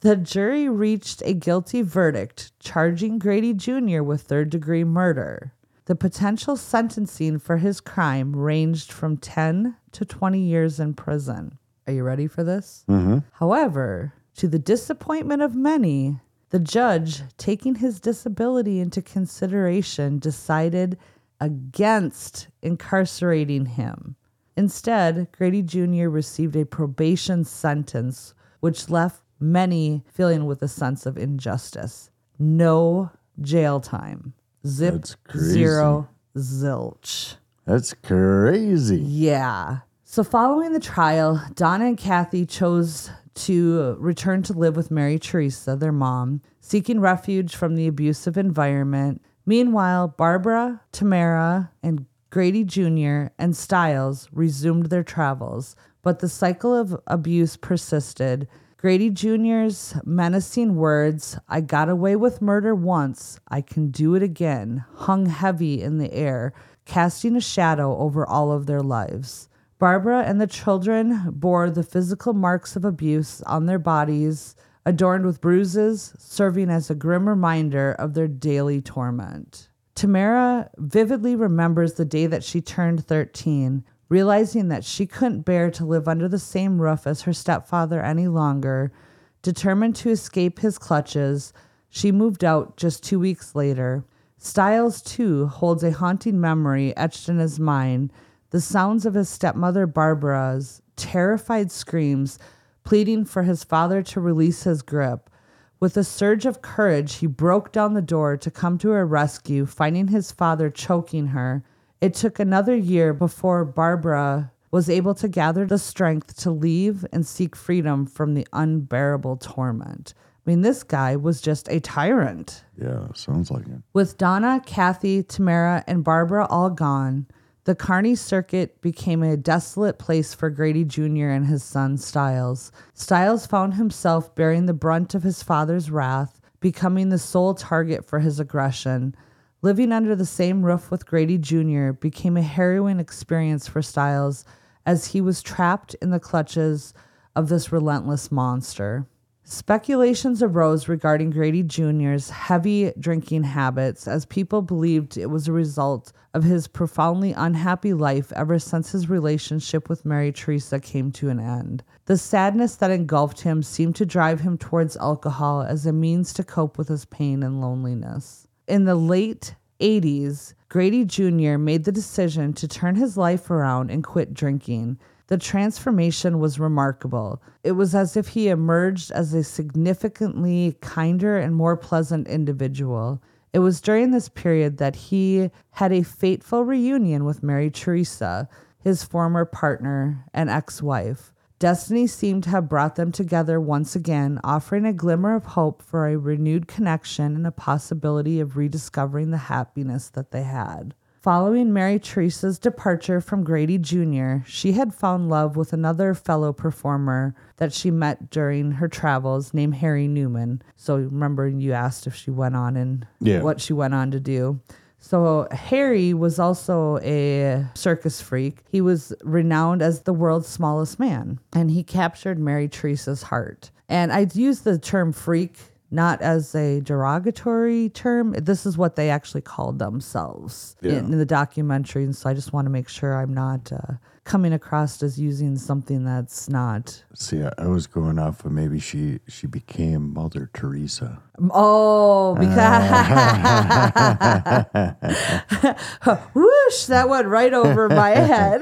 The 0.00 0.14
jury 0.14 0.68
reached 0.68 1.22
a 1.24 1.32
guilty 1.32 1.82
verdict 1.82 2.52
charging 2.60 3.18
Grady 3.18 3.54
Jr. 3.54 4.02
with 4.02 4.22
third 4.22 4.50
degree 4.50 4.84
murder. 4.84 5.52
The 5.86 5.96
potential 5.96 6.56
sentencing 6.56 7.38
for 7.38 7.56
his 7.56 7.80
crime 7.80 8.36
ranged 8.36 8.92
from 8.92 9.16
10 9.16 9.74
to 9.92 10.04
20 10.04 10.38
years 10.38 10.78
in 10.78 10.94
prison. 10.94 11.58
Are 11.86 11.92
you 11.92 12.04
ready 12.04 12.26
for 12.26 12.44
this? 12.44 12.84
Mm-hmm. 12.88 13.18
However, 13.32 14.12
to 14.36 14.48
the 14.48 14.58
disappointment 14.58 15.42
of 15.42 15.54
many, 15.54 16.20
the 16.50 16.58
judge, 16.58 17.22
taking 17.38 17.76
his 17.76 17.98
disability 17.98 18.80
into 18.80 19.00
consideration, 19.00 20.18
decided 20.18 20.98
against 21.40 22.48
incarcerating 22.62 23.66
him. 23.66 24.16
Instead, 24.56 25.28
Grady 25.32 25.62
Jr. 25.62 26.08
received 26.08 26.56
a 26.56 26.64
probation 26.64 27.44
sentence, 27.44 28.34
which 28.60 28.88
left 28.88 29.22
many 29.38 30.02
feeling 30.12 30.46
with 30.46 30.62
a 30.62 30.68
sense 30.68 31.04
of 31.04 31.18
injustice. 31.18 32.10
No 32.38 33.10
jail 33.40 33.80
time. 33.80 34.32
Zip 34.66 35.04
zero 35.36 36.08
zilch. 36.36 37.36
That's 37.66 37.94
crazy. 37.94 38.98
Yeah. 38.98 39.78
So, 40.04 40.24
following 40.24 40.72
the 40.72 40.80
trial, 40.80 41.42
Donna 41.54 41.86
and 41.86 41.98
Kathy 41.98 42.46
chose 42.46 43.10
to 43.34 43.96
return 43.98 44.42
to 44.44 44.52
live 44.52 44.76
with 44.76 44.90
Mary 44.90 45.18
Teresa, 45.18 45.76
their 45.76 45.92
mom, 45.92 46.40
seeking 46.60 47.00
refuge 47.00 47.54
from 47.54 47.74
the 47.74 47.86
abusive 47.86 48.38
environment. 48.38 49.20
Meanwhile, 49.44 50.08
Barbara, 50.16 50.80
Tamara, 50.92 51.70
and 51.82 52.06
Grady 52.36 52.64
Jr. 52.64 53.28
and 53.38 53.56
Stiles 53.56 54.28
resumed 54.30 54.90
their 54.90 55.02
travels, 55.02 55.74
but 56.02 56.18
the 56.18 56.28
cycle 56.28 56.74
of 56.74 56.94
abuse 57.06 57.56
persisted. 57.56 58.46
Grady 58.76 59.08
Jr.'s 59.08 59.94
menacing 60.04 60.76
words, 60.76 61.38
I 61.48 61.62
got 61.62 61.88
away 61.88 62.14
with 62.14 62.42
murder 62.42 62.74
once, 62.74 63.40
I 63.48 63.62
can 63.62 63.90
do 63.90 64.14
it 64.14 64.22
again, 64.22 64.84
hung 64.96 65.24
heavy 65.24 65.80
in 65.80 65.96
the 65.96 66.12
air, 66.12 66.52
casting 66.84 67.36
a 67.36 67.40
shadow 67.40 67.96
over 67.96 68.26
all 68.26 68.52
of 68.52 68.66
their 68.66 68.82
lives. 68.82 69.48
Barbara 69.78 70.24
and 70.24 70.38
the 70.38 70.46
children 70.46 71.30
bore 71.30 71.70
the 71.70 71.82
physical 71.82 72.34
marks 72.34 72.76
of 72.76 72.84
abuse 72.84 73.40
on 73.44 73.64
their 73.64 73.78
bodies, 73.78 74.54
adorned 74.84 75.24
with 75.24 75.40
bruises, 75.40 76.12
serving 76.18 76.68
as 76.68 76.90
a 76.90 76.94
grim 76.94 77.30
reminder 77.30 77.92
of 77.92 78.12
their 78.12 78.28
daily 78.28 78.82
torment. 78.82 79.70
Tamara 79.96 80.68
vividly 80.76 81.34
remembers 81.34 81.94
the 81.94 82.04
day 82.04 82.26
that 82.26 82.44
she 82.44 82.60
turned 82.60 83.06
13, 83.06 83.82
realizing 84.10 84.68
that 84.68 84.84
she 84.84 85.06
couldn't 85.06 85.46
bear 85.46 85.70
to 85.70 85.86
live 85.86 86.06
under 86.06 86.28
the 86.28 86.38
same 86.38 86.80
roof 86.82 87.06
as 87.06 87.22
her 87.22 87.32
stepfather 87.32 88.02
any 88.02 88.28
longer. 88.28 88.92
Determined 89.40 89.96
to 89.96 90.10
escape 90.10 90.58
his 90.58 90.76
clutches, 90.76 91.54
she 91.88 92.12
moved 92.12 92.44
out 92.44 92.76
just 92.76 93.02
two 93.02 93.18
weeks 93.18 93.54
later. 93.54 94.04
Stiles, 94.36 95.00
too, 95.00 95.46
holds 95.46 95.82
a 95.82 95.92
haunting 95.92 96.38
memory 96.38 96.94
etched 96.94 97.30
in 97.30 97.38
his 97.38 97.58
mind 97.58 98.12
the 98.50 98.60
sounds 98.60 99.06
of 99.06 99.14
his 99.14 99.30
stepmother 99.30 99.86
Barbara's 99.86 100.82
terrified 100.94 101.72
screams, 101.72 102.38
pleading 102.84 103.24
for 103.24 103.44
his 103.44 103.64
father 103.64 104.02
to 104.02 104.20
release 104.20 104.64
his 104.64 104.82
grip. 104.82 105.30
With 105.78 105.96
a 105.96 106.04
surge 106.04 106.46
of 106.46 106.62
courage, 106.62 107.16
he 107.16 107.26
broke 107.26 107.70
down 107.70 107.92
the 107.92 108.02
door 108.02 108.36
to 108.38 108.50
come 108.50 108.78
to 108.78 108.90
her 108.90 109.06
rescue, 109.06 109.66
finding 109.66 110.08
his 110.08 110.32
father 110.32 110.70
choking 110.70 111.28
her. 111.28 111.62
It 112.00 112.14
took 112.14 112.38
another 112.38 112.74
year 112.74 113.12
before 113.12 113.64
Barbara 113.64 114.52
was 114.70 114.88
able 114.88 115.14
to 115.14 115.28
gather 115.28 115.66
the 115.66 115.78
strength 115.78 116.36
to 116.38 116.50
leave 116.50 117.04
and 117.12 117.26
seek 117.26 117.54
freedom 117.54 118.06
from 118.06 118.34
the 118.34 118.46
unbearable 118.52 119.36
torment. 119.36 120.14
I 120.46 120.50
mean, 120.50 120.62
this 120.62 120.82
guy 120.82 121.16
was 121.16 121.40
just 121.40 121.68
a 121.68 121.80
tyrant. 121.80 122.64
Yeah, 122.80 123.08
sounds 123.14 123.50
like 123.50 123.66
it. 123.66 123.82
With 123.92 124.16
Donna, 124.16 124.62
Kathy, 124.64 125.22
Tamara, 125.22 125.84
and 125.86 126.04
Barbara 126.04 126.46
all 126.46 126.70
gone, 126.70 127.26
the 127.66 127.74
carney 127.74 128.14
circuit 128.14 128.80
became 128.80 129.24
a 129.24 129.36
desolate 129.36 129.98
place 129.98 130.32
for 130.32 130.50
Grady 130.50 130.84
Jr. 130.84 131.30
and 131.30 131.46
his 131.46 131.64
son 131.64 131.98
Stiles. 131.98 132.70
Stiles 132.94 133.44
found 133.44 133.74
himself 133.74 134.32
bearing 134.36 134.66
the 134.66 134.72
brunt 134.72 135.16
of 135.16 135.24
his 135.24 135.42
father's 135.42 135.90
wrath, 135.90 136.40
becoming 136.60 137.08
the 137.08 137.18
sole 137.18 137.54
target 137.54 138.04
for 138.04 138.20
his 138.20 138.38
aggression. 138.38 139.16
Living 139.62 139.90
under 139.90 140.14
the 140.14 140.24
same 140.24 140.64
roof 140.64 140.92
with 140.92 141.06
Grady 141.06 141.38
Jr. 141.38 141.90
became 141.90 142.36
a 142.36 142.42
harrowing 142.42 143.00
experience 143.00 143.66
for 143.66 143.82
Stiles 143.82 144.44
as 144.86 145.06
he 145.06 145.20
was 145.20 145.42
trapped 145.42 145.94
in 145.94 146.10
the 146.10 146.20
clutches 146.20 146.94
of 147.34 147.48
this 147.48 147.72
relentless 147.72 148.30
monster. 148.30 149.08
Speculations 149.48 150.42
arose 150.42 150.88
regarding 150.88 151.30
Grady 151.30 151.62
Jr.'s 151.62 152.30
heavy 152.30 152.90
drinking 152.98 153.44
habits 153.44 154.08
as 154.08 154.26
people 154.26 154.60
believed 154.60 155.16
it 155.16 155.30
was 155.30 155.46
a 155.46 155.52
result 155.52 156.12
of 156.34 156.42
his 156.42 156.66
profoundly 156.66 157.30
unhappy 157.30 157.94
life 157.94 158.32
ever 158.32 158.58
since 158.58 158.90
his 158.90 159.08
relationship 159.08 159.88
with 159.88 160.04
Mary 160.04 160.32
Teresa 160.32 160.80
came 160.80 161.12
to 161.12 161.28
an 161.28 161.38
end. 161.38 161.84
The 162.06 162.18
sadness 162.18 162.74
that 162.74 162.90
engulfed 162.90 163.42
him 163.42 163.62
seemed 163.62 163.94
to 163.96 164.04
drive 164.04 164.40
him 164.40 164.58
towards 164.58 164.96
alcohol 164.96 165.62
as 165.62 165.86
a 165.86 165.92
means 165.92 166.32
to 166.32 166.42
cope 166.42 166.76
with 166.76 166.88
his 166.88 167.04
pain 167.04 167.44
and 167.44 167.60
loneliness. 167.60 168.48
In 168.66 168.84
the 168.84 168.96
late 168.96 169.54
80s, 169.78 170.54
Grady 170.68 171.04
Jr. 171.04 171.56
made 171.56 171.84
the 171.84 171.92
decision 171.92 172.52
to 172.54 172.66
turn 172.66 172.96
his 172.96 173.16
life 173.16 173.48
around 173.48 173.92
and 173.92 174.02
quit 174.02 174.34
drinking. 174.34 174.98
The 175.28 175.38
transformation 175.38 176.38
was 176.38 176.60
remarkable. 176.60 177.42
It 177.64 177.72
was 177.72 177.94
as 177.94 178.16
if 178.16 178.28
he 178.28 178.48
emerged 178.48 179.10
as 179.10 179.34
a 179.34 179.42
significantly 179.42 180.76
kinder 180.80 181.36
and 181.36 181.54
more 181.54 181.76
pleasant 181.76 182.28
individual. 182.28 183.20
It 183.52 183.58
was 183.58 183.80
during 183.80 184.10
this 184.10 184.28
period 184.28 184.76
that 184.78 184.94
he 184.96 185.50
had 185.72 185.92
a 185.92 186.02
fateful 186.02 186.64
reunion 186.64 187.24
with 187.24 187.42
Mary 187.42 187.70
Teresa, 187.70 188.48
his 188.78 189.02
former 189.02 189.44
partner 189.44 190.24
and 190.32 190.48
ex 190.48 190.80
wife. 190.80 191.32
Destiny 191.58 192.06
seemed 192.06 192.44
to 192.44 192.50
have 192.50 192.68
brought 192.68 192.96
them 192.96 193.10
together 193.10 193.58
once 193.58 193.96
again, 193.96 194.38
offering 194.44 194.84
a 194.84 194.92
glimmer 194.92 195.34
of 195.34 195.46
hope 195.46 195.80
for 195.80 196.06
a 196.06 196.18
renewed 196.18 196.68
connection 196.68 197.34
and 197.34 197.46
a 197.46 197.50
possibility 197.50 198.40
of 198.40 198.58
rediscovering 198.58 199.30
the 199.30 199.38
happiness 199.38 200.10
that 200.10 200.32
they 200.32 200.42
had. 200.42 200.94
Following 201.26 201.72
Mary 201.72 201.98
Teresa's 201.98 202.56
departure 202.56 203.20
from 203.20 203.42
Grady 203.42 203.78
Jr., 203.78 204.46
she 204.46 204.74
had 204.74 204.94
found 204.94 205.28
love 205.28 205.56
with 205.56 205.72
another 205.72 206.14
fellow 206.14 206.52
performer 206.52 207.34
that 207.56 207.72
she 207.72 207.90
met 207.90 208.30
during 208.30 208.70
her 208.70 208.86
travels 208.86 209.52
named 209.52 209.74
Harry 209.74 210.06
Newman. 210.06 210.62
So 210.76 210.98
remember 210.98 211.48
you 211.48 211.72
asked 211.72 212.06
if 212.06 212.14
she 212.14 212.30
went 212.30 212.54
on 212.54 212.76
and 212.76 213.08
Yeah. 213.18 213.42
what 213.42 213.60
she 213.60 213.72
went 213.72 213.92
on 213.92 214.12
to 214.12 214.20
do. 214.20 214.60
So 215.00 215.48
Harry 215.50 216.14
was 216.14 216.38
also 216.38 216.98
a 216.98 217.66
circus 217.74 218.20
freak. 218.20 218.62
He 218.70 218.80
was 218.80 219.12
renowned 219.24 219.82
as 219.82 220.02
the 220.02 220.14
world's 220.14 220.46
smallest 220.46 221.00
man, 221.00 221.40
and 221.52 221.72
he 221.72 221.82
captured 221.82 222.38
Mary 222.38 222.68
Teresa's 222.68 223.24
heart. 223.24 223.72
And 223.88 224.12
I'd 224.12 224.36
use 224.36 224.60
the 224.60 224.78
term 224.78 225.10
freak 225.12 225.58
not 225.96 226.22
as 226.22 226.54
a 226.54 226.80
derogatory 226.82 227.88
term. 227.88 228.32
This 228.32 228.66
is 228.66 228.78
what 228.78 228.94
they 228.94 229.10
actually 229.10 229.40
called 229.40 229.80
themselves 229.80 230.76
Yeah. 230.82 230.92
in, 230.98 231.06
in 231.12 231.18
the 231.18 231.26
documentary. 231.26 232.04
And 232.04 232.14
so 232.14 232.30
I 232.30 232.34
just 232.34 232.52
want 232.52 232.66
to 232.66 232.70
make 232.70 232.88
sure 232.88 233.16
I'm 233.16 233.34
not 233.34 233.72
uh, 233.72 233.94
coming 234.24 234.52
across 234.52 235.02
as 235.02 235.18
using 235.18 235.56
something 235.56 236.04
that's 236.04 236.48
not. 236.48 237.02
See, 237.14 237.42
I, 237.42 237.50
I 237.58 237.66
was 237.66 237.86
going 237.88 238.18
off 238.18 238.44
of 238.44 238.52
maybe 238.52 238.78
she 238.78 239.18
she 239.26 239.46
became 239.46 240.12
Mother 240.12 240.50
Teresa. 240.52 241.22
Oh, 241.50 242.34
because 242.34 242.56
whoosh, 246.34 246.84
that 246.86 247.08
went 247.08 247.26
right 247.28 247.54
over 247.54 247.88
my 247.88 248.10
head. 248.32 248.60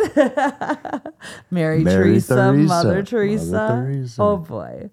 Mary, 1.51 1.83
Mary 1.83 2.05
Teresa, 2.14 2.35
Teresa, 2.35 2.68
Mother 2.68 2.88
Mother 2.88 3.03
Teresa. 3.03 3.83
Teresa. 3.85 4.23
Oh 4.23 4.37
boy. 4.38 4.90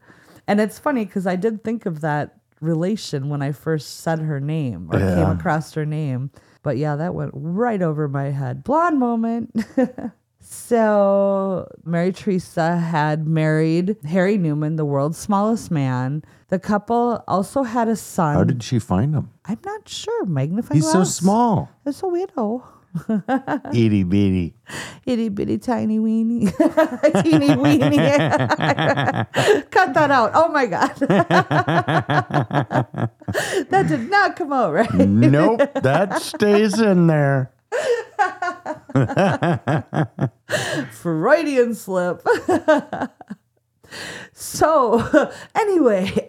And 0.47 0.59
it's 0.59 0.79
funny 0.79 1.05
because 1.05 1.27
I 1.27 1.35
did 1.35 1.63
think 1.63 1.85
of 1.85 2.01
that 2.01 2.37
relation 2.59 3.29
when 3.29 3.41
I 3.41 3.51
first 3.51 4.01
said 4.01 4.19
her 4.19 4.39
name 4.39 4.89
or 4.91 4.99
came 4.99 5.29
across 5.29 5.73
her 5.73 5.85
name. 5.85 6.31
But 6.63 6.77
yeah, 6.77 6.95
that 6.95 7.15
went 7.15 7.31
right 7.33 7.81
over 7.81 8.07
my 8.07 8.25
head. 8.25 8.63
Blonde 8.63 8.99
moment. 8.99 9.65
So, 10.43 11.71
Mary 11.85 12.11
Teresa 12.11 12.75
had 12.75 13.27
married 13.27 13.95
Harry 14.05 14.37
Newman, 14.39 14.75
the 14.75 14.85
world's 14.85 15.19
smallest 15.19 15.69
man. 15.69 16.23
The 16.47 16.57
couple 16.57 17.23
also 17.27 17.61
had 17.63 17.87
a 17.87 17.95
son. 17.95 18.35
How 18.35 18.43
did 18.43 18.63
she 18.63 18.79
find 18.79 19.13
him? 19.13 19.29
I'm 19.45 19.59
not 19.63 19.87
sure. 19.87 20.25
Magnifying 20.25 20.81
He's 20.81 20.91
so 20.91 21.03
small. 21.03 21.69
It's 21.85 22.01
a 22.01 22.07
widow. 22.07 22.63
Itty 23.73 24.03
bitty. 24.03 24.53
Itty 25.05 25.29
bitty 25.29 25.57
tiny 25.57 25.99
weeny. 25.99 26.51
Teeny 27.21 27.55
weeny. 27.55 27.87
Cut 29.71 29.93
that 29.93 30.11
out. 30.11 30.31
Oh 30.33 30.49
my 30.49 30.65
God. 30.65 30.93
that 33.69 33.85
did 33.87 34.09
not 34.09 34.35
come 34.35 34.51
out 34.51 34.73
right. 34.73 34.93
nope, 34.93 35.61
that 35.75 36.21
stays 36.21 36.79
in 36.81 37.07
there. 37.07 37.53
Freudian 40.91 41.73
slip. 41.75 42.27
so, 44.33 45.31
anyway, 45.55 46.27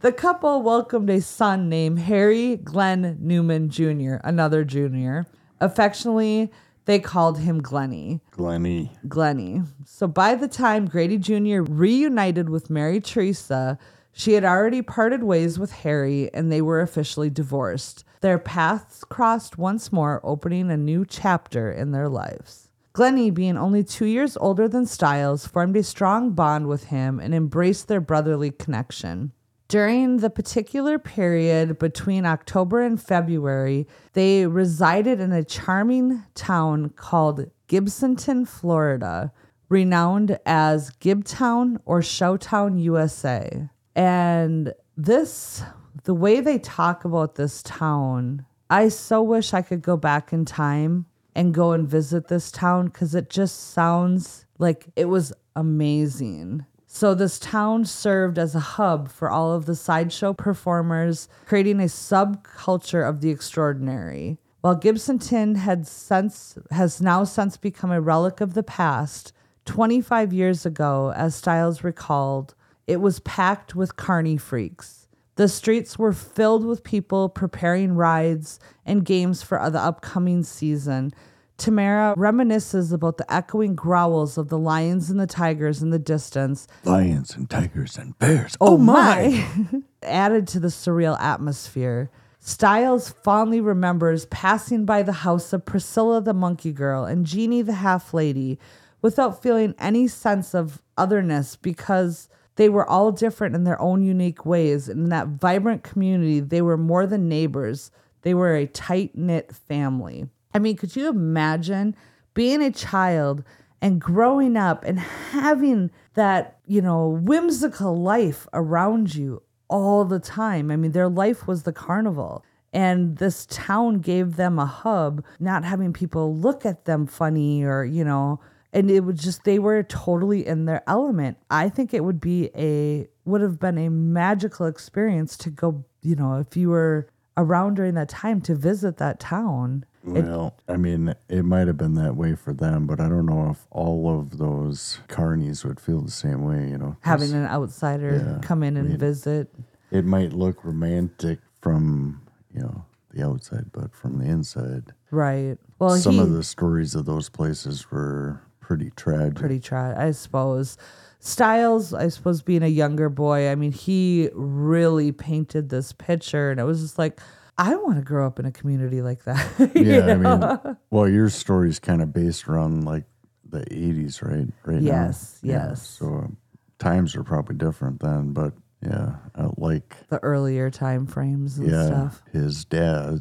the 0.00 0.12
couple 0.16 0.62
welcomed 0.62 1.10
a 1.10 1.20
son 1.20 1.68
named 1.68 1.98
Harry 2.00 2.56
Glenn 2.56 3.18
Newman 3.20 3.68
Jr., 3.68 4.14
another 4.24 4.64
junior. 4.64 5.26
Affectionately, 5.62 6.50
they 6.86 6.98
called 6.98 7.38
him 7.38 7.62
Glenny. 7.62 8.20
Glenny. 8.32 8.90
Glenny. 9.06 9.62
So 9.84 10.08
by 10.08 10.34
the 10.34 10.48
time 10.48 10.88
Grady 10.88 11.18
Jr. 11.18 11.62
reunited 11.62 12.50
with 12.50 12.68
Mary 12.68 13.00
Teresa, 13.00 13.78
she 14.10 14.32
had 14.32 14.44
already 14.44 14.82
parted 14.82 15.22
ways 15.22 15.60
with 15.60 15.70
Harry 15.70 16.28
and 16.34 16.50
they 16.50 16.60
were 16.60 16.80
officially 16.80 17.30
divorced. 17.30 18.04
Their 18.22 18.40
paths 18.40 19.04
crossed 19.04 19.56
once 19.56 19.92
more, 19.92 20.20
opening 20.24 20.68
a 20.68 20.76
new 20.76 21.04
chapter 21.04 21.70
in 21.70 21.92
their 21.92 22.08
lives. 22.08 22.68
Glenny, 22.92 23.30
being 23.30 23.56
only 23.56 23.84
two 23.84 24.06
years 24.06 24.36
older 24.36 24.66
than 24.66 24.84
Stiles, 24.84 25.46
formed 25.46 25.76
a 25.76 25.84
strong 25.84 26.32
bond 26.32 26.66
with 26.66 26.84
him 26.84 27.20
and 27.20 27.32
embraced 27.34 27.86
their 27.86 28.00
brotherly 28.00 28.50
connection. 28.50 29.30
During 29.72 30.18
the 30.18 30.28
particular 30.28 30.98
period 30.98 31.78
between 31.78 32.26
October 32.26 32.82
and 32.82 33.00
February, 33.00 33.88
they 34.12 34.46
resided 34.46 35.18
in 35.18 35.32
a 35.32 35.42
charming 35.42 36.24
town 36.34 36.90
called 36.90 37.50
Gibsonton, 37.68 38.46
Florida, 38.46 39.32
renowned 39.70 40.38
as 40.44 40.90
Gibtown 41.00 41.78
or 41.86 42.00
Showtown, 42.00 42.82
USA. 42.82 43.70
And 43.96 44.74
this, 44.98 45.62
the 46.04 46.12
way 46.12 46.40
they 46.40 46.58
talk 46.58 47.06
about 47.06 47.36
this 47.36 47.62
town, 47.62 48.44
I 48.68 48.90
so 48.90 49.22
wish 49.22 49.54
I 49.54 49.62
could 49.62 49.80
go 49.80 49.96
back 49.96 50.34
in 50.34 50.44
time 50.44 51.06
and 51.34 51.54
go 51.54 51.72
and 51.72 51.88
visit 51.88 52.28
this 52.28 52.50
town 52.50 52.88
because 52.88 53.14
it 53.14 53.30
just 53.30 53.72
sounds 53.72 54.44
like 54.58 54.88
it 54.96 55.06
was 55.06 55.32
amazing. 55.56 56.66
So, 56.94 57.14
this 57.14 57.38
town 57.38 57.86
served 57.86 58.38
as 58.38 58.54
a 58.54 58.60
hub 58.60 59.10
for 59.10 59.30
all 59.30 59.52
of 59.52 59.64
the 59.64 59.74
sideshow 59.74 60.34
performers, 60.34 61.26
creating 61.46 61.80
a 61.80 61.84
subculture 61.84 63.08
of 63.08 63.22
the 63.22 63.30
extraordinary. 63.30 64.36
While 64.60 64.78
Gibsonton 64.78 65.56
had 65.56 65.86
since, 65.86 66.58
has 66.70 67.00
now 67.00 67.24
since 67.24 67.56
become 67.56 67.90
a 67.90 68.00
relic 68.02 68.42
of 68.42 68.52
the 68.52 68.62
past, 68.62 69.32
25 69.64 70.34
years 70.34 70.66
ago, 70.66 71.14
as 71.16 71.34
Stiles 71.34 71.82
recalled, 71.82 72.54
it 72.86 73.00
was 73.00 73.20
packed 73.20 73.74
with 73.74 73.96
carny 73.96 74.36
freaks. 74.36 75.08
The 75.36 75.48
streets 75.48 75.98
were 75.98 76.12
filled 76.12 76.66
with 76.66 76.84
people 76.84 77.30
preparing 77.30 77.94
rides 77.94 78.60
and 78.84 79.02
games 79.02 79.42
for 79.42 79.58
the 79.70 79.80
upcoming 79.80 80.42
season. 80.42 81.14
Tamara 81.62 82.12
reminisces 82.16 82.92
about 82.92 83.18
the 83.18 83.32
echoing 83.32 83.76
growls 83.76 84.36
of 84.36 84.48
the 84.48 84.58
lions 84.58 85.10
and 85.10 85.20
the 85.20 85.28
tigers 85.28 85.80
in 85.80 85.90
the 85.90 85.98
distance 85.98 86.66
Lions 86.82 87.36
and 87.36 87.48
tigers 87.48 87.96
and 87.96 88.18
bears. 88.18 88.56
Oh, 88.60 88.74
oh 88.74 88.78
my! 88.78 89.46
Added 90.02 90.48
to 90.48 90.60
the 90.60 90.68
surreal 90.68 91.16
atmosphere. 91.20 92.10
Stiles 92.40 93.10
fondly 93.10 93.60
remembers 93.60 94.26
passing 94.26 94.84
by 94.84 95.04
the 95.04 95.12
house 95.12 95.52
of 95.52 95.64
Priscilla 95.64 96.20
the 96.20 96.34
monkey 96.34 96.72
girl 96.72 97.04
and 97.04 97.24
Jeannie 97.24 97.62
the 97.62 97.74
half 97.74 98.12
lady 98.12 98.58
without 99.00 99.40
feeling 99.40 99.76
any 99.78 100.08
sense 100.08 100.56
of 100.56 100.82
otherness 100.98 101.54
because 101.54 102.28
they 102.56 102.68
were 102.68 102.88
all 102.88 103.12
different 103.12 103.54
in 103.54 103.62
their 103.62 103.80
own 103.80 104.02
unique 104.02 104.44
ways. 104.44 104.88
In 104.88 105.10
that 105.10 105.28
vibrant 105.28 105.84
community, 105.84 106.40
they 106.40 106.60
were 106.60 106.76
more 106.76 107.06
than 107.06 107.28
neighbors, 107.28 107.92
they 108.22 108.34
were 108.34 108.56
a 108.56 108.66
tight 108.66 109.16
knit 109.16 109.54
family. 109.54 110.26
I 110.54 110.58
mean, 110.58 110.76
could 110.76 110.96
you 110.96 111.08
imagine 111.08 111.96
being 112.34 112.62
a 112.62 112.70
child 112.70 113.44
and 113.80 114.00
growing 114.00 114.56
up 114.56 114.84
and 114.84 114.98
having 115.00 115.90
that, 116.14 116.58
you 116.66 116.82
know, 116.82 117.08
whimsical 117.08 118.00
life 118.00 118.46
around 118.52 119.14
you 119.14 119.42
all 119.68 120.04
the 120.04 120.20
time? 120.20 120.70
I 120.70 120.76
mean, 120.76 120.92
their 120.92 121.08
life 121.08 121.46
was 121.46 121.62
the 121.62 121.72
carnival. 121.72 122.44
And 122.72 123.18
this 123.18 123.46
town 123.46 123.98
gave 123.98 124.36
them 124.36 124.58
a 124.58 124.64
hub, 124.64 125.22
not 125.38 125.64
having 125.64 125.92
people 125.92 126.34
look 126.34 126.64
at 126.64 126.86
them 126.86 127.06
funny 127.06 127.62
or, 127.64 127.84
you 127.84 128.02
know, 128.02 128.40
and 128.72 128.90
it 128.90 129.00
was 129.00 129.20
just 129.20 129.44
they 129.44 129.58
were 129.58 129.82
totally 129.82 130.46
in 130.46 130.64
their 130.64 130.82
element. 130.86 131.36
I 131.50 131.68
think 131.68 131.92
it 131.92 132.04
would 132.04 132.20
be 132.20 132.50
a 132.56 133.08
would 133.24 133.40
have 133.42 133.60
been 133.60 133.78
a 133.78 133.90
magical 133.90 134.66
experience 134.66 135.36
to 135.38 135.50
go, 135.50 135.84
you 136.00 136.16
know, 136.16 136.38
if 136.38 136.56
you 136.56 136.70
were 136.70 137.08
around 137.36 137.74
during 137.74 137.94
that 137.94 138.08
time 138.08 138.40
to 138.42 138.54
visit 138.54 138.96
that 138.98 139.18
town. 139.20 139.84
Well, 140.04 140.56
I 140.68 140.76
mean, 140.76 141.14
it 141.28 141.44
might 141.44 141.68
have 141.68 141.76
been 141.76 141.94
that 141.94 142.16
way 142.16 142.34
for 142.34 142.52
them, 142.52 142.86
but 142.86 142.98
I 143.00 143.08
don't 143.08 143.26
know 143.26 143.50
if 143.50 143.66
all 143.70 144.18
of 144.18 144.38
those 144.38 144.98
carnies 145.08 145.64
would 145.64 145.78
feel 145.78 146.00
the 146.00 146.10
same 146.10 146.44
way, 146.44 146.68
you 146.68 146.76
know. 146.76 146.96
Having 147.02 147.32
an 147.34 147.46
outsider 147.46 148.16
Yeah, 148.16 148.38
come 148.46 148.62
in 148.64 148.76
and 148.76 148.88
mean- 148.90 148.98
visit. 148.98 149.48
it 149.92 150.04
might 150.04 150.32
look 150.32 150.64
romantic 150.64 151.38
from, 151.60 152.20
you 152.52 152.62
know, 152.62 152.84
the 153.12 153.24
outside, 153.24 153.66
but 153.72 153.94
from 153.94 154.18
the 154.18 154.24
inside, 154.24 154.92
Right. 155.12 155.58
Well, 155.78 155.96
some 155.98 156.14
he, 156.14 156.20
of 156.20 156.32
the 156.32 156.42
stories 156.42 156.94
of 156.94 157.04
those 157.04 157.28
places 157.28 157.90
were 157.90 158.40
pretty 158.60 158.90
tragic. 158.96 159.34
pretty 159.36 159.60
tragic, 159.60 159.98
I 159.98 160.10
suppose. 160.12 160.78
Stiles, 161.24 161.94
I 161.94 162.08
suppose, 162.08 162.42
being 162.42 162.64
a 162.64 162.68
younger 162.68 163.08
boy, 163.08 163.48
I 163.48 163.54
mean, 163.54 163.70
he 163.70 164.28
really 164.34 165.12
painted 165.12 165.68
this 165.68 165.92
picture, 165.92 166.50
and 166.50 166.58
it 166.58 166.64
was 166.64 166.80
just 166.80 166.98
like, 166.98 167.20
I 167.56 167.76
want 167.76 167.98
to 167.98 168.02
grow 168.02 168.26
up 168.26 168.40
in 168.40 168.44
a 168.44 168.50
community 168.50 169.02
like 169.02 169.22
that. 169.24 169.70
yeah, 169.76 170.06
I 170.06 170.16
mean, 170.16 170.76
well, 170.90 171.08
your 171.08 171.28
story's 171.28 171.78
kind 171.78 172.02
of 172.02 172.12
based 172.12 172.48
around 172.48 172.84
like 172.84 173.04
the 173.48 173.60
80s, 173.66 174.20
right? 174.20 174.48
Right 174.64 174.82
Yes, 174.82 175.38
now. 175.44 175.52
Yeah, 175.52 175.68
yes. 175.68 175.86
So 175.86 176.06
um, 176.06 176.36
times 176.80 177.14
are 177.14 177.22
probably 177.22 177.54
different 177.54 178.00
then, 178.00 178.32
but 178.32 178.54
yeah, 178.80 179.14
I 179.36 179.46
like 179.58 179.94
the 180.08 180.18
earlier 180.24 180.70
time 180.70 181.06
frames 181.06 181.56
and 181.58 181.70
yeah, 181.70 181.86
stuff. 181.86 182.22
his 182.32 182.64
dad 182.64 183.20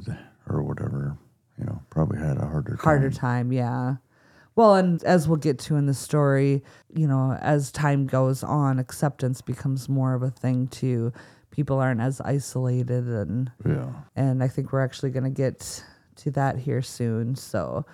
or 0.50 0.64
whatever, 0.64 1.18
you 1.60 1.66
know, 1.66 1.80
probably 1.92 2.18
had 2.18 2.38
a 2.38 2.48
harder 2.48 2.78
Harder 2.82 3.12
time. 3.12 3.20
time, 3.20 3.52
yeah. 3.52 3.98
Well, 4.56 4.76
and 4.76 5.02
as 5.04 5.28
we'll 5.28 5.38
get 5.38 5.60
to 5.60 5.76
in 5.78 5.86
the 5.86 5.94
story, 5.94 6.62
you 6.94 7.08
know, 7.08 7.34
as 7.42 7.72
time 7.72 8.06
goes 8.06 8.44
on, 8.44 8.80
acceptance 8.80 9.42
becomes 9.42 9.88
more 9.88 10.14
of 10.14 10.24
a 10.24 10.30
thing 10.30 10.68
too. 10.68 11.14
People 11.52 11.80
aren't 11.80 12.02
as 12.02 12.20
isolated 12.22 13.08
and 13.08 13.52
Yeah. 13.66 13.88
and 14.16 14.44
I 14.44 14.48
think 14.48 14.72
we're 14.72 14.84
actually 14.84 15.12
going 15.12 15.24
to 15.24 15.30
get 15.30 15.84
to 16.18 16.32
that 16.32 16.58
here 16.58 16.82
soon. 16.82 17.36
So, 17.36 17.86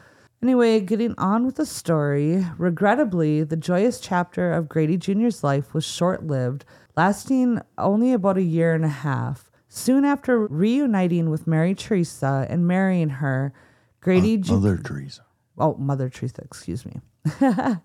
anyway, 0.42 0.80
getting 0.80 1.14
on 1.18 1.46
with 1.46 1.56
the 1.56 1.66
story. 1.66 2.46
Regrettably, 2.58 3.44
the 3.44 3.56
joyous 3.56 4.00
chapter 4.00 4.52
of 4.52 4.68
Grady 4.68 4.98
Jr.'s 4.98 5.44
life 5.44 5.74
was 5.76 5.84
short 5.86 6.26
lived, 6.26 6.66
lasting 6.96 7.62
only 7.78 8.14
about 8.14 8.38
a 8.38 8.42
year 8.44 8.74
and 8.74 8.84
a 8.86 8.90
half. 8.90 9.52
Soon 9.70 10.06
after 10.06 10.40
reuniting 10.48 11.30
with 11.30 11.46
Mary 11.46 11.76
Teresa 11.76 12.48
and 12.50 12.66
marrying 12.68 13.10
her, 13.10 13.54
Grady 14.02 14.36
uh, 14.38 14.42
Jr. 14.42 14.54
Mother 14.54 14.78
Teresa. 14.78 15.22
Oh, 15.58 15.76
Mother 15.76 16.10
Teresa, 16.10 16.42
excuse 16.44 16.86
me. 16.86 17.00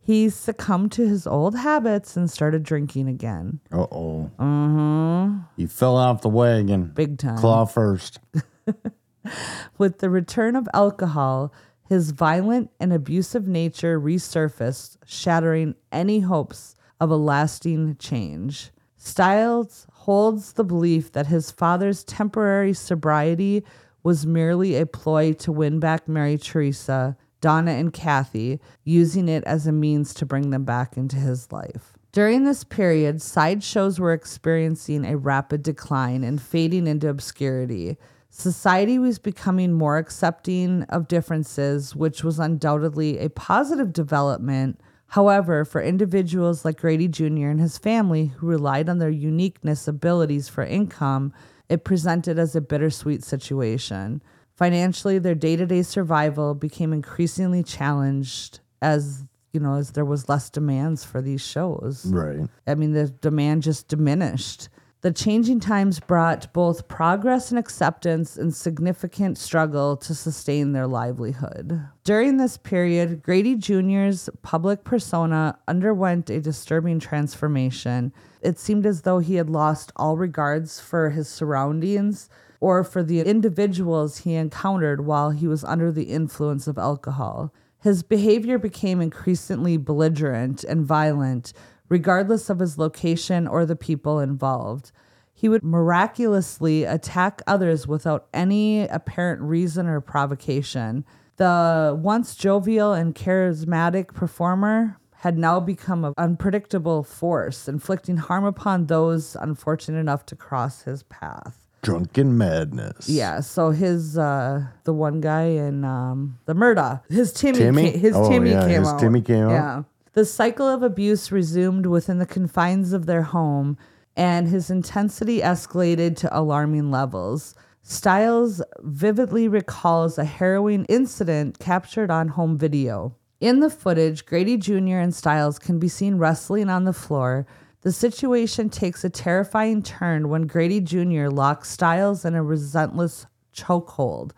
he 0.00 0.28
succumbed 0.28 0.92
to 0.92 1.08
his 1.08 1.26
old 1.26 1.56
habits 1.56 2.16
and 2.16 2.30
started 2.30 2.62
drinking 2.62 3.08
again. 3.08 3.60
Uh 3.72 3.86
oh. 3.90 4.30
Mm-hmm. 4.38 5.38
He 5.56 5.66
fell 5.66 5.96
off 5.96 6.22
the 6.22 6.28
wagon. 6.28 6.92
Big 6.94 7.18
time. 7.18 7.38
Claw 7.38 7.64
first. 7.64 8.20
With 9.78 9.98
the 9.98 10.10
return 10.10 10.54
of 10.54 10.68
alcohol, 10.72 11.52
his 11.88 12.10
violent 12.10 12.70
and 12.78 12.92
abusive 12.92 13.46
nature 13.48 14.00
resurfaced, 14.00 14.98
shattering 15.04 15.74
any 15.90 16.20
hopes 16.20 16.76
of 17.00 17.10
a 17.10 17.16
lasting 17.16 17.96
change. 17.98 18.70
Stiles 18.96 19.86
holds 19.92 20.54
the 20.54 20.64
belief 20.64 21.12
that 21.12 21.26
his 21.26 21.50
father's 21.50 22.04
temporary 22.04 22.72
sobriety 22.72 23.64
was 24.06 24.24
merely 24.24 24.76
a 24.76 24.86
ploy 24.86 25.32
to 25.32 25.50
win 25.50 25.80
back 25.80 26.06
Mary 26.06 26.38
Teresa, 26.38 27.16
Donna, 27.40 27.72
and 27.72 27.92
Kathy, 27.92 28.60
using 28.84 29.28
it 29.28 29.42
as 29.42 29.66
a 29.66 29.72
means 29.72 30.14
to 30.14 30.24
bring 30.24 30.50
them 30.50 30.64
back 30.64 30.96
into 30.96 31.16
his 31.16 31.50
life. 31.50 31.92
During 32.12 32.44
this 32.44 32.62
period, 32.62 33.20
sideshows 33.20 33.98
were 33.98 34.12
experiencing 34.12 35.04
a 35.04 35.16
rapid 35.16 35.64
decline 35.64 36.22
and 36.22 36.40
fading 36.40 36.86
into 36.86 37.08
obscurity. 37.08 37.96
Society 38.30 38.96
was 38.96 39.18
becoming 39.18 39.72
more 39.72 39.98
accepting 39.98 40.84
of 40.84 41.08
differences, 41.08 41.96
which 41.96 42.22
was 42.22 42.38
undoubtedly 42.38 43.18
a 43.18 43.28
positive 43.28 43.92
development. 43.92 44.80
However, 45.08 45.64
for 45.64 45.82
individuals 45.82 46.64
like 46.64 46.80
Grady 46.80 47.08
Jr. 47.08 47.48
and 47.48 47.58
his 47.58 47.76
family 47.76 48.26
who 48.26 48.46
relied 48.46 48.88
on 48.88 48.98
their 48.98 49.10
uniqueness 49.10 49.88
abilities 49.88 50.48
for 50.48 50.62
income, 50.62 51.32
it 51.68 51.84
presented 51.84 52.38
as 52.38 52.54
a 52.54 52.60
bittersweet 52.60 53.24
situation. 53.24 54.22
Financially, 54.54 55.18
their 55.18 55.34
day-to-day 55.34 55.82
survival 55.82 56.54
became 56.54 56.92
increasingly 56.92 57.62
challenged 57.62 58.60
as, 58.80 59.24
you 59.52 59.60
know, 59.60 59.74
as 59.74 59.90
there 59.90 60.04
was 60.04 60.28
less 60.28 60.48
demands 60.48 61.04
for 61.04 61.20
these 61.20 61.40
shows. 61.40 62.06
Right. 62.06 62.48
I 62.66 62.74
mean, 62.74 62.92
the 62.92 63.08
demand 63.08 63.62
just 63.62 63.88
diminished. 63.88 64.68
The 65.06 65.12
changing 65.12 65.60
times 65.60 66.00
brought 66.00 66.52
both 66.52 66.88
progress 66.88 67.50
and 67.50 67.60
acceptance 67.60 68.36
and 68.36 68.52
significant 68.52 69.38
struggle 69.38 69.96
to 69.98 70.16
sustain 70.16 70.72
their 70.72 70.88
livelihood. 70.88 71.80
During 72.02 72.38
this 72.38 72.56
period, 72.56 73.22
Grady 73.22 73.54
Jr.'s 73.54 74.28
public 74.42 74.82
persona 74.82 75.60
underwent 75.68 76.28
a 76.28 76.40
disturbing 76.40 76.98
transformation. 76.98 78.12
It 78.42 78.58
seemed 78.58 78.84
as 78.84 79.02
though 79.02 79.20
he 79.20 79.36
had 79.36 79.48
lost 79.48 79.92
all 79.94 80.16
regards 80.16 80.80
for 80.80 81.10
his 81.10 81.28
surroundings 81.28 82.28
or 82.58 82.82
for 82.82 83.04
the 83.04 83.20
individuals 83.20 84.18
he 84.18 84.34
encountered 84.34 85.06
while 85.06 85.30
he 85.30 85.46
was 85.46 85.62
under 85.62 85.92
the 85.92 86.10
influence 86.10 86.66
of 86.66 86.78
alcohol. 86.78 87.54
His 87.80 88.02
behavior 88.02 88.58
became 88.58 89.00
increasingly 89.00 89.76
belligerent 89.76 90.64
and 90.64 90.84
violent, 90.84 91.52
regardless 91.88 92.50
of 92.50 92.58
his 92.58 92.78
location 92.78 93.46
or 93.46 93.64
the 93.66 93.76
people 93.76 94.18
involved. 94.20 94.92
He 95.34 95.48
would 95.48 95.62
miraculously 95.62 96.84
attack 96.84 97.42
others 97.46 97.86
without 97.86 98.26
any 98.32 98.86
apparent 98.88 99.42
reason 99.42 99.86
or 99.86 100.00
provocation. 100.00 101.04
The 101.36 101.94
once 102.00 102.34
jovial 102.34 102.94
and 102.94 103.14
charismatic 103.14 104.14
performer 104.14 104.96
had 105.16 105.36
now 105.36 105.60
become 105.60 106.04
an 106.04 106.14
unpredictable 106.16 107.02
force, 107.02 107.68
inflicting 107.68 108.16
harm 108.16 108.44
upon 108.44 108.86
those 108.86 109.36
unfortunate 109.40 109.98
enough 109.98 110.24
to 110.26 110.36
cross 110.36 110.82
his 110.82 111.02
path. 111.04 111.66
Drunken 111.82 112.36
madness. 112.38 113.08
Yeah, 113.08 113.40
so 113.40 113.70
his 113.70 114.16
uh 114.16 114.64
the 114.84 114.92
one 114.94 115.20
guy 115.20 115.44
in 115.44 115.84
um 115.84 116.38
the 116.46 116.54
Murda, 116.54 117.02
his 117.10 117.32
Timmy, 117.32 117.58
Timmy? 117.58 117.92
ca- 117.92 117.98
his 117.98 118.16
Oh, 118.16 118.28
Timmy 118.30 118.50
yeah, 118.52 118.66
came 118.66 118.82
his. 118.82 118.92
Timmy 118.94 119.20
came 119.20 119.44
out. 119.44 119.50
Yeah. 119.50 119.82
The 120.16 120.24
cycle 120.24 120.66
of 120.66 120.82
abuse 120.82 121.30
resumed 121.30 121.84
within 121.84 122.18
the 122.18 122.24
confines 122.24 122.94
of 122.94 123.04
their 123.04 123.20
home 123.20 123.76
and 124.16 124.48
his 124.48 124.70
intensity 124.70 125.40
escalated 125.40 126.16
to 126.16 126.34
alarming 126.34 126.90
levels. 126.90 127.54
Stiles 127.82 128.62
vividly 128.80 129.46
recalls 129.46 130.16
a 130.16 130.24
harrowing 130.24 130.86
incident 130.86 131.58
captured 131.58 132.10
on 132.10 132.28
home 132.28 132.56
video. 132.56 133.14
In 133.40 133.60
the 133.60 133.68
footage, 133.68 134.24
Grady 134.24 134.56
Jr. 134.56 134.96
and 134.96 135.14
Stiles 135.14 135.58
can 135.58 135.78
be 135.78 135.86
seen 135.86 136.16
wrestling 136.16 136.70
on 136.70 136.84
the 136.84 136.94
floor. 136.94 137.46
The 137.82 137.92
situation 137.92 138.70
takes 138.70 139.04
a 139.04 139.10
terrifying 139.10 139.82
turn 139.82 140.30
when 140.30 140.46
Grady 140.46 140.80
Jr. 140.80 141.28
locks 141.28 141.68
Stiles 141.68 142.24
in 142.24 142.34
a 142.34 142.42
relentless 142.42 143.26
chokehold. 143.54 144.30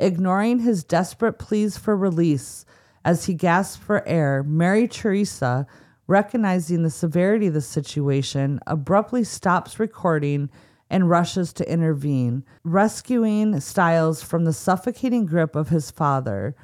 Ignoring 0.00 0.58
his 0.58 0.82
desperate 0.82 1.38
pleas 1.38 1.78
for 1.78 1.96
release 1.96 2.64
as 3.04 3.26
he 3.26 3.34
gasps 3.34 3.76
for 3.76 4.06
air, 4.06 4.42
Mary 4.42 4.86
Teresa, 4.86 5.66
recognizing 6.06 6.82
the 6.82 6.90
severity 6.90 7.48
of 7.48 7.54
the 7.54 7.60
situation, 7.60 8.60
abruptly 8.66 9.24
stops 9.24 9.78
recording 9.78 10.50
and 10.90 11.08
rushes 11.08 11.52
to 11.54 11.72
intervene, 11.72 12.44
rescuing 12.64 13.58
Stiles 13.60 14.22
from 14.22 14.44
the 14.44 14.52
suffocating 14.52 15.24
grip 15.24 15.56
of 15.56 15.70
his 15.70 15.90
father. 15.90 16.54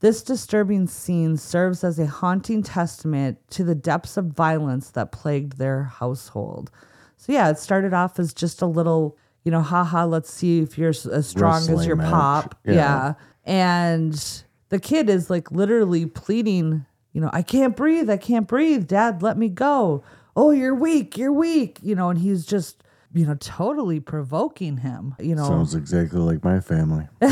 This 0.00 0.22
disturbing 0.22 0.86
scene 0.86 1.36
serves 1.36 1.82
as 1.82 1.98
a 1.98 2.06
haunting 2.06 2.62
testament 2.62 3.38
to 3.50 3.64
the 3.64 3.74
depths 3.74 4.16
of 4.16 4.26
violence 4.26 4.90
that 4.90 5.10
plagued 5.10 5.58
their 5.58 5.84
household. 5.84 6.70
So, 7.16 7.32
yeah, 7.32 7.48
it 7.48 7.58
started 7.58 7.94
off 7.94 8.18
as 8.20 8.32
just 8.32 8.62
a 8.62 8.66
little, 8.66 9.16
you 9.42 9.50
know, 9.50 9.62
haha, 9.62 10.04
let's 10.04 10.32
see 10.32 10.60
if 10.60 10.78
you're 10.78 10.90
as 10.90 11.26
strong 11.26 11.68
as 11.68 11.86
your 11.86 11.96
match. 11.96 12.10
pop. 12.12 12.60
Yeah. 12.64 12.74
yeah. 12.74 13.14
And 13.44 14.44
the 14.70 14.78
kid 14.78 15.08
is 15.08 15.30
like 15.30 15.50
literally 15.50 16.06
pleading, 16.06 16.84
you 17.12 17.20
know, 17.20 17.30
I 17.32 17.42
can't 17.42 17.76
breathe. 17.76 18.08
I 18.10 18.16
can't 18.16 18.46
breathe. 18.46 18.86
Dad, 18.86 19.22
let 19.22 19.36
me 19.38 19.48
go. 19.48 20.02
Oh, 20.36 20.50
you're 20.50 20.74
weak. 20.74 21.16
You're 21.18 21.32
weak. 21.32 21.78
You 21.82 21.94
know, 21.94 22.10
and 22.10 22.18
he's 22.18 22.44
just, 22.46 22.82
you 23.12 23.26
know, 23.26 23.34
totally 23.40 23.98
provoking 24.00 24.76
him, 24.78 25.14
you 25.18 25.34
know, 25.34 25.44
Sounds 25.48 25.74
exactly 25.74 26.20
like 26.20 26.44
my 26.44 26.60
family. 26.60 27.08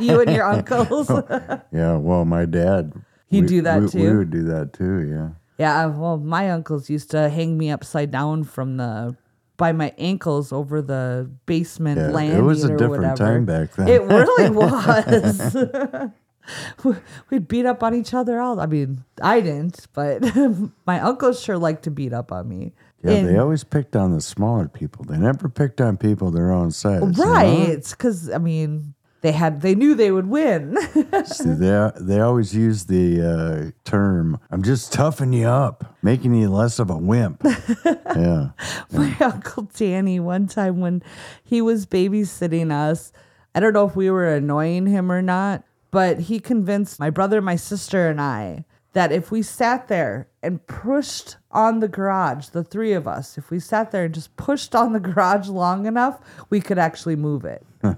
you 0.00 0.20
and 0.20 0.30
your 0.34 0.44
uncles. 0.50 1.08
Oh, 1.10 1.24
yeah, 1.72 1.96
well, 1.96 2.24
my 2.24 2.44
dad. 2.44 2.92
He'd 3.28 3.42
we- 3.42 3.46
do 3.46 3.62
that 3.62 3.94
we- 3.94 4.02
We 4.10 4.16
would 4.16 4.30
do 4.30 4.42
that 4.44 4.72
too, 4.72 5.00
yeah. 5.08 5.28
Yeah, 5.58 5.86
well, 5.86 6.16
my 6.18 6.50
uncles 6.50 6.90
used 6.90 7.10
to 7.12 7.28
hang 7.28 7.56
me 7.56 7.70
upside 7.70 8.10
down 8.10 8.42
from 8.44 8.76
the 8.78 9.16
by 9.58 9.70
my 9.70 9.94
ankles 9.96 10.50
over 10.52 10.82
the 10.82 11.30
basement 11.46 11.98
Yeah, 12.00 12.38
it 12.38 12.40
was 12.42 12.64
a 12.64 12.72
or 12.72 12.76
different 12.76 13.02
whatever. 13.02 13.16
time 13.16 13.44
back 13.44 13.72
then. 13.76 13.86
It 13.86 14.02
really 14.02 14.50
was. 15.90 16.10
We'd 17.30 17.48
beat 17.48 17.66
up 17.66 17.82
on 17.82 17.94
each 17.94 18.14
other 18.14 18.40
all. 18.40 18.60
I 18.60 18.66
mean, 18.66 19.04
I 19.22 19.40
didn't, 19.40 19.86
but 19.92 20.22
my 20.86 21.00
uncles 21.00 21.42
sure 21.42 21.58
liked 21.58 21.84
to 21.84 21.90
beat 21.90 22.12
up 22.12 22.32
on 22.32 22.48
me. 22.48 22.72
Yeah, 23.04 23.12
And- 23.12 23.28
they 23.28 23.38
always 23.38 23.64
picked 23.64 23.96
on 23.96 24.12
the 24.12 24.20
smaller 24.20 24.68
people. 24.68 25.04
They 25.04 25.18
never 25.18 25.48
picked 25.48 25.80
on 25.80 25.96
people 25.96 26.30
their 26.30 26.52
own 26.52 26.70
size. 26.70 27.02
you 27.02 27.24
know? 27.24 27.32
right? 27.32 27.86
Because 27.90 28.30
I 28.30 28.38
mean, 28.38 28.94
they 29.22 29.32
had 29.32 29.60
they 29.60 29.74
knew 29.74 29.94
they 29.94 30.10
would 30.10 30.26
win. 30.28 30.76
They, 31.44 31.90
they 32.00 32.20
always 32.20 32.54
use 32.54 32.84
the 32.86 33.22
uh, 33.22 33.70
term, 33.84 34.38
I'm 34.50 34.62
just 34.62 34.92
toughing 34.92 35.32
you 35.32 35.46
up, 35.46 35.96
making 36.02 36.34
you 36.34 36.50
less 36.50 36.78
of 36.78 36.90
a 36.90 36.96
wimp. 36.96 37.42
yeah. 37.84 38.50
my 38.92 39.16
uncle 39.20 39.68
Danny 39.74 40.18
one 40.20 40.46
time 40.46 40.80
when 40.80 41.02
he 41.44 41.62
was 41.62 41.86
babysitting 41.86 42.72
us. 42.72 43.12
I 43.54 43.60
don't 43.60 43.72
know 43.72 43.86
if 43.86 43.94
we 43.94 44.10
were 44.10 44.34
annoying 44.34 44.86
him 44.86 45.12
or 45.12 45.22
not, 45.22 45.62
but 45.92 46.20
he 46.20 46.40
convinced 46.40 46.98
my 46.98 47.10
brother, 47.10 47.40
my 47.40 47.54
sister, 47.54 48.10
and 48.10 48.20
I 48.20 48.64
that 48.94 49.12
if 49.12 49.30
we 49.30 49.42
sat 49.42 49.88
there 49.88 50.28
and 50.42 50.66
pushed 50.66 51.36
on 51.50 51.80
the 51.80 51.88
garage, 51.88 52.48
the 52.48 52.64
three 52.64 52.92
of 52.92 53.08
us, 53.08 53.38
if 53.38 53.50
we 53.50 53.58
sat 53.58 53.90
there 53.90 54.04
and 54.04 54.14
just 54.14 54.36
pushed 54.36 54.74
on 54.74 54.92
the 54.92 55.00
garage 55.14 55.48
long 55.48 55.86
enough, 55.86 56.20
we 56.50 56.60
could 56.60 56.78
actually 56.78 57.16
move 57.16 57.44
it. 57.44 57.64
Uh, 57.82 57.94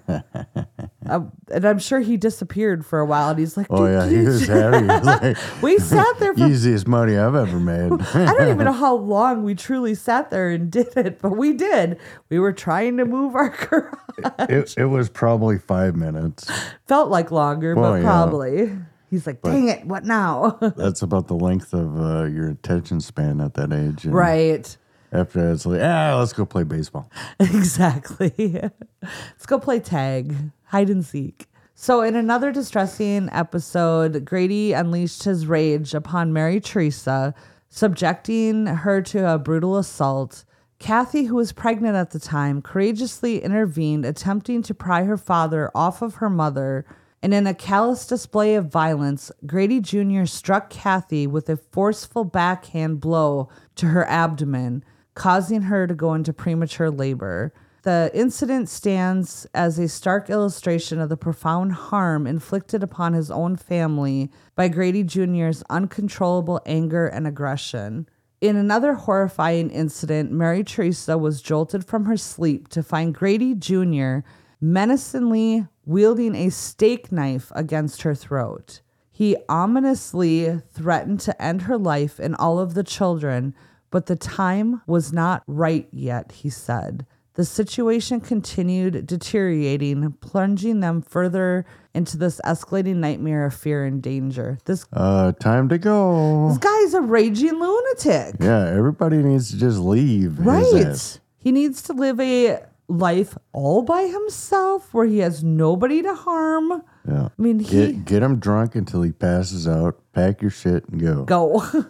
and 1.53 1.65
I'm 1.65 1.79
sure 1.79 2.01
he 2.01 2.17
disappeared 2.17 2.85
for 2.85 3.01
a 3.01 3.07
while, 3.07 3.31
and 3.31 3.39
he's 3.39 3.57
like, 3.57 3.67
Oh, 3.71 3.87
yeah. 3.87 4.09
He 4.09 4.19
was 4.19 4.47
happy. 4.47 4.79
He 4.85 4.87
was 4.87 5.05
like, 5.05 5.63
we 5.63 5.79
sat 5.79 6.19
there 6.19 6.35
for 6.35 6.47
easiest 6.47 6.87
money 6.87 7.17
I've 7.17 7.35
ever 7.35 7.59
made. 7.61 7.93
I 8.15 8.35
don't 8.35 8.49
even 8.51 8.65
know 8.65 8.73
how 8.73 8.95
long 8.97 9.45
we 9.45 9.55
truly 9.55 9.95
sat 9.95 10.31
there 10.31 10.51
and 10.51 10.71
did 10.71 10.97
it, 10.97 11.21
but 11.21 11.37
we 11.37 11.53
did. 11.53 11.99
We 12.31 12.39
were 12.39 12.53
trying 12.53 12.97
to 12.99 13.05
move 13.05 13.35
our 13.35 13.51
garage. 13.51 14.49
it, 14.51 14.75
it 14.79 14.87
was 14.87 15.09
probably 15.09 15.59
five 15.59 15.97
minutes. 15.97 16.51
Felt 16.87 17.11
like 17.11 17.31
longer, 17.31 17.75
Well, 17.75 17.93
but 17.93 17.97
yeah. 17.97 18.03
probably. 18.03 18.73
He's 19.11 19.27
like, 19.29 19.43
dang 19.43 19.69
it, 19.69 19.87
what 19.87 20.05
now? 20.05 20.59
That's 20.77 21.03
about 21.03 21.29
the 21.29 21.35
length 21.37 21.73
of 21.73 22.01
uh, 22.01 22.25
your 22.25 22.49
attention 22.51 23.01
span 23.01 23.41
at 23.41 23.55
that 23.55 23.73
age. 23.73 24.05
And 24.05 24.13
right. 24.15 24.77
After 25.15 25.53
it's 25.53 25.65
like, 25.65 25.81
ah, 25.81 26.17
let's 26.19 26.33
go 26.33 26.45
play 26.45 26.65
baseball. 26.65 27.09
Exactly. 27.39 28.33
Let's 29.03 29.47
go 29.47 29.61
play 29.61 29.79
tag, 29.79 30.35
hide 30.65 30.91
and 30.91 31.05
seek. 31.05 31.47
So, 31.77 32.03
in 32.03 32.17
another 32.17 32.51
distressing 32.51 33.29
episode, 33.31 34.25
Grady 34.25 34.73
unleashed 34.73 35.23
his 35.23 35.47
rage 35.47 35.95
upon 35.95 36.33
Mary 36.33 36.61
Teresa, 36.61 37.35
subjecting 37.69 38.67
her 38.67 39.03
to 39.03 39.35
a 39.35 39.39
brutal 39.39 39.77
assault. 39.77 40.45
Kathy, 40.79 41.25
who 41.25 41.37
was 41.37 41.53
pregnant 41.53 41.97
at 41.97 42.11
the 42.11 42.19
time, 42.19 42.61
courageously 42.61 43.43
intervened, 43.43 44.05
attempting 44.05 44.63
to 44.63 44.75
pry 44.75 45.05
her 45.05 45.17
father 45.17 45.71
off 45.75 46.03
of 46.03 46.17
her 46.17 46.31
mother. 46.31 46.85
And 47.23 47.33
in 47.33 47.47
a 47.47 47.55
callous 47.55 48.07
display 48.07 48.55
of 48.55 48.71
violence, 48.71 49.31
Grady 49.47 49.81
Jr. 49.81 50.25
struck 50.25 50.71
Kathy 50.71 51.27
with 51.27 51.49
a 51.49 51.57
forceful 51.57 52.25
backhand 52.25 53.01
blow 53.01 53.49
to 53.77 53.87
her 53.87 54.05
abdomen, 54.07 54.85
causing 55.15 55.63
her 55.63 55.87
to 55.87 55.95
go 55.95 56.15
into 56.15 56.33
premature 56.33 56.91
labor. 56.91 57.53
The 57.83 58.11
incident 58.15 58.69
stands 58.69 59.47
as 59.55 59.79
a 59.79 59.89
stark 59.89 60.31
illustration 60.31 61.01
of 61.01 61.11
the 61.11 61.17
profound 61.17 61.73
harm 61.73 62.27
inflicted 62.27 62.83
upon 62.83 63.13
his 63.13 63.31
own 63.31 63.57
family 63.57 64.31
by 64.55 64.69
Grady 64.69 65.03
Jr.'s 65.03 65.63
uncontrollable 65.69 66.61
anger 66.65 67.07
and 67.07 67.27
aggression. 67.27 68.09
In 68.41 68.57
another 68.57 68.95
horrifying 68.95 69.71
incident, 69.71 70.33
Mary 70.33 70.65
Teresa 70.65 71.17
was 71.17 71.43
jolted 71.43 71.85
from 71.85 72.07
her 72.07 72.17
sleep 72.17 72.69
to 72.69 72.83
find 72.83 73.15
Grady 73.15 73.55
Jr. 73.55 74.19
menacingly 74.61 75.67
wielding 75.87 76.35
a 76.35 76.51
steak 76.51 77.13
knife 77.13 77.53
against 77.55 78.03
her 78.03 78.15
throat. 78.15 78.81
He 79.11 79.37
ominously 79.49 80.61
threatened 80.73 81.21
to 81.21 81.41
end 81.41 81.63
her 81.63 81.79
life 81.79 82.19
and 82.19 82.35
all 82.37 82.59
of 82.59 82.75
the 82.75 82.83
children, 82.83 83.55
but 83.95 84.07
the 84.07 84.17
time 84.17 84.83
was 84.89 85.13
not 85.13 85.45
right 85.47 85.87
yet, 85.93 86.33
he 86.33 86.51
said. 86.51 87.07
The 87.35 87.45
situation 87.45 88.21
continued 88.21 89.07
deteriorating, 89.07 90.11
plunging 90.21 90.81
them 90.81 91.01
further 91.01 91.65
into 91.95 92.17
this 92.17 92.41
escalating 92.45 92.97
nightmare 92.97 93.45
of 93.47 93.55
fear 93.55 93.85
and 93.85 94.03
danger. 94.03 94.59
This, 94.65 94.85
Uh, 94.93 95.31
time 95.31 95.69
to 95.69 95.79
go. 95.79 96.49
this 96.49 96.59
guy's 96.59 96.95
a 96.95 97.03
raging 97.03 97.61
lunatic. 97.61 98.35
Yeah, 98.41 98.67
everybody 98.67 99.19
needs 99.19 99.53
to 99.53 99.59
just 99.59 99.79
leave. 99.79 100.41
Right. 100.45 101.21
He 101.39 101.53
needs 101.53 101.81
to 101.83 101.93
live 101.93 102.19
a 102.19 102.65
life 102.89 103.39
all 103.53 103.83
by 103.83 104.09
himself 104.09 104.93
where 104.93 105.07
he 105.07 105.19
has 105.19 105.45
nobody 105.45 106.03
to 106.03 106.15
harm. 106.17 106.83
Yeah. 107.09 107.27
I 107.27 107.43
mean, 107.43 107.61
he 107.61 107.71
Get, 107.93 108.05
get 108.05 108.23
him 108.25 108.39
drunk 108.41 108.75
until 108.75 109.03
he 109.03 109.13
passes 109.13 109.69
out. 109.69 110.01
Pack 110.13 110.43
your 110.43 110.51
shit 110.51 110.89
and 110.89 111.01
go. 111.01 111.25
go. 111.25 111.63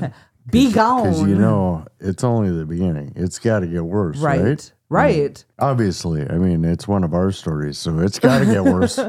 Be 0.50 0.72
gone. 0.72 1.04
Because 1.04 1.22
you 1.22 1.34
know 1.34 1.86
it's 2.00 2.24
only 2.24 2.50
the 2.50 2.64
beginning. 2.64 3.12
It's 3.16 3.38
got 3.38 3.60
to 3.60 3.66
get 3.66 3.84
worse, 3.84 4.18
right? 4.18 4.40
right. 4.40 4.72
Right. 4.90 5.44
Obviously, 5.58 6.28
I 6.28 6.38
mean 6.38 6.64
it's 6.64 6.88
one 6.88 7.04
of 7.04 7.12
our 7.12 7.30
stories, 7.30 7.76
so 7.78 7.98
it's 7.98 8.18
got 8.18 8.38
to 8.38 8.46
get 8.46 8.64
worse. 8.64 8.98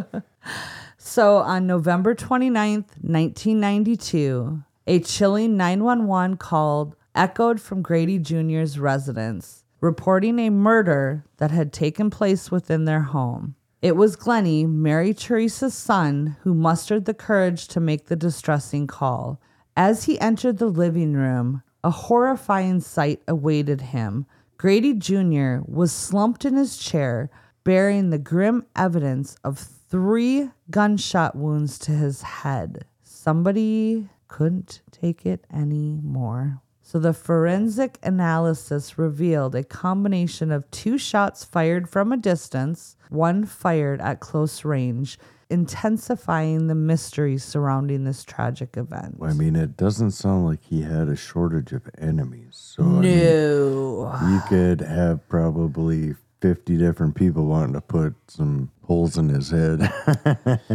So 1.01 1.37
on 1.37 1.65
November 1.65 2.13
29th, 2.13 2.91
1992, 3.01 4.63
a 4.85 4.99
chilling 4.99 5.57
911 5.57 6.37
call 6.37 6.93
echoed 7.15 7.59
from 7.59 7.81
Grady 7.81 8.19
Jr.'s 8.19 8.77
residence, 8.77 9.63
reporting 9.81 10.37
a 10.39 10.51
murder 10.51 11.25
that 11.37 11.51
had 11.51 11.73
taken 11.73 12.09
place 12.09 12.51
within 12.51 12.85
their 12.85 13.01
home. 13.01 13.55
It 13.81 13.95
was 13.95 14.17
Glennie, 14.17 14.65
Mary 14.67 15.13
Teresa's 15.13 15.73
son, 15.73 16.35
who 16.41 16.53
mustered 16.53 17.05
the 17.05 17.13
courage 17.13 17.69
to 17.69 17.79
make 17.79 18.05
the 18.07 18.15
distressing 18.17 18.85
call. 18.85 19.41
As 19.75 20.05
he 20.05 20.19
entered 20.19 20.57
the 20.57 20.67
living 20.67 21.13
room, 21.13 21.63
a 21.83 21.89
horrifying 21.89 22.81
sight 22.81 23.21
awaited 23.27 23.81
him. 23.81 24.25
Grady 24.57 24.93
Jr. 24.93 25.59
was 25.65 25.91
slumped 25.91 26.43
in 26.43 26.55
his 26.55 26.77
chair, 26.77 27.29
bearing 27.63 28.09
the 28.09 28.17
grim 28.17 28.65
evidence 28.75 29.37
of 29.43 29.57
three 29.57 30.49
gunshot 30.69 31.35
wounds 31.35 31.79
to 31.79 31.91
his 31.91 32.21
head. 32.21 32.85
Somebody 33.03 34.09
couldn't 34.27 34.81
take 34.91 35.25
it 35.25 35.45
anymore. 35.51 36.61
So 36.81 36.97
the 36.97 37.13
forensic 37.13 37.99
analysis 38.01 38.97
revealed 38.97 39.53
a 39.53 39.63
combination 39.63 40.51
of 40.51 40.69
two 40.71 40.97
shots 40.97 41.45
fired 41.45 41.87
from 41.87 42.11
a 42.11 42.17
distance, 42.17 42.95
one 43.09 43.45
fired 43.45 44.01
at 44.01 44.19
close 44.19 44.65
range, 44.65 45.19
intensifying 45.49 46.67
the 46.67 46.75
mystery 46.75 47.37
surrounding 47.37 48.03
this 48.03 48.23
tragic 48.23 48.77
event. 48.77 49.17
I 49.21 49.33
mean, 49.33 49.55
it 49.55 49.77
doesn't 49.77 50.11
sound 50.11 50.45
like 50.45 50.63
he 50.63 50.81
had 50.81 51.07
a 51.09 51.15
shortage 51.15 51.71
of 51.71 51.89
enemies. 51.97 52.49
So 52.75 52.83
I 52.83 52.85
mean, 52.87 53.01
No. 53.03 54.19
you 54.29 54.41
could 54.47 54.81
have 54.81 55.27
probably 55.29 56.15
50 56.41 56.77
different 56.77 57.15
people 57.15 57.45
wanting 57.45 57.73
to 57.73 57.81
put 57.81 58.15
some 58.27 58.71
holes 58.83 59.17
in 59.17 59.29
his 59.29 59.49
head. 59.51 59.91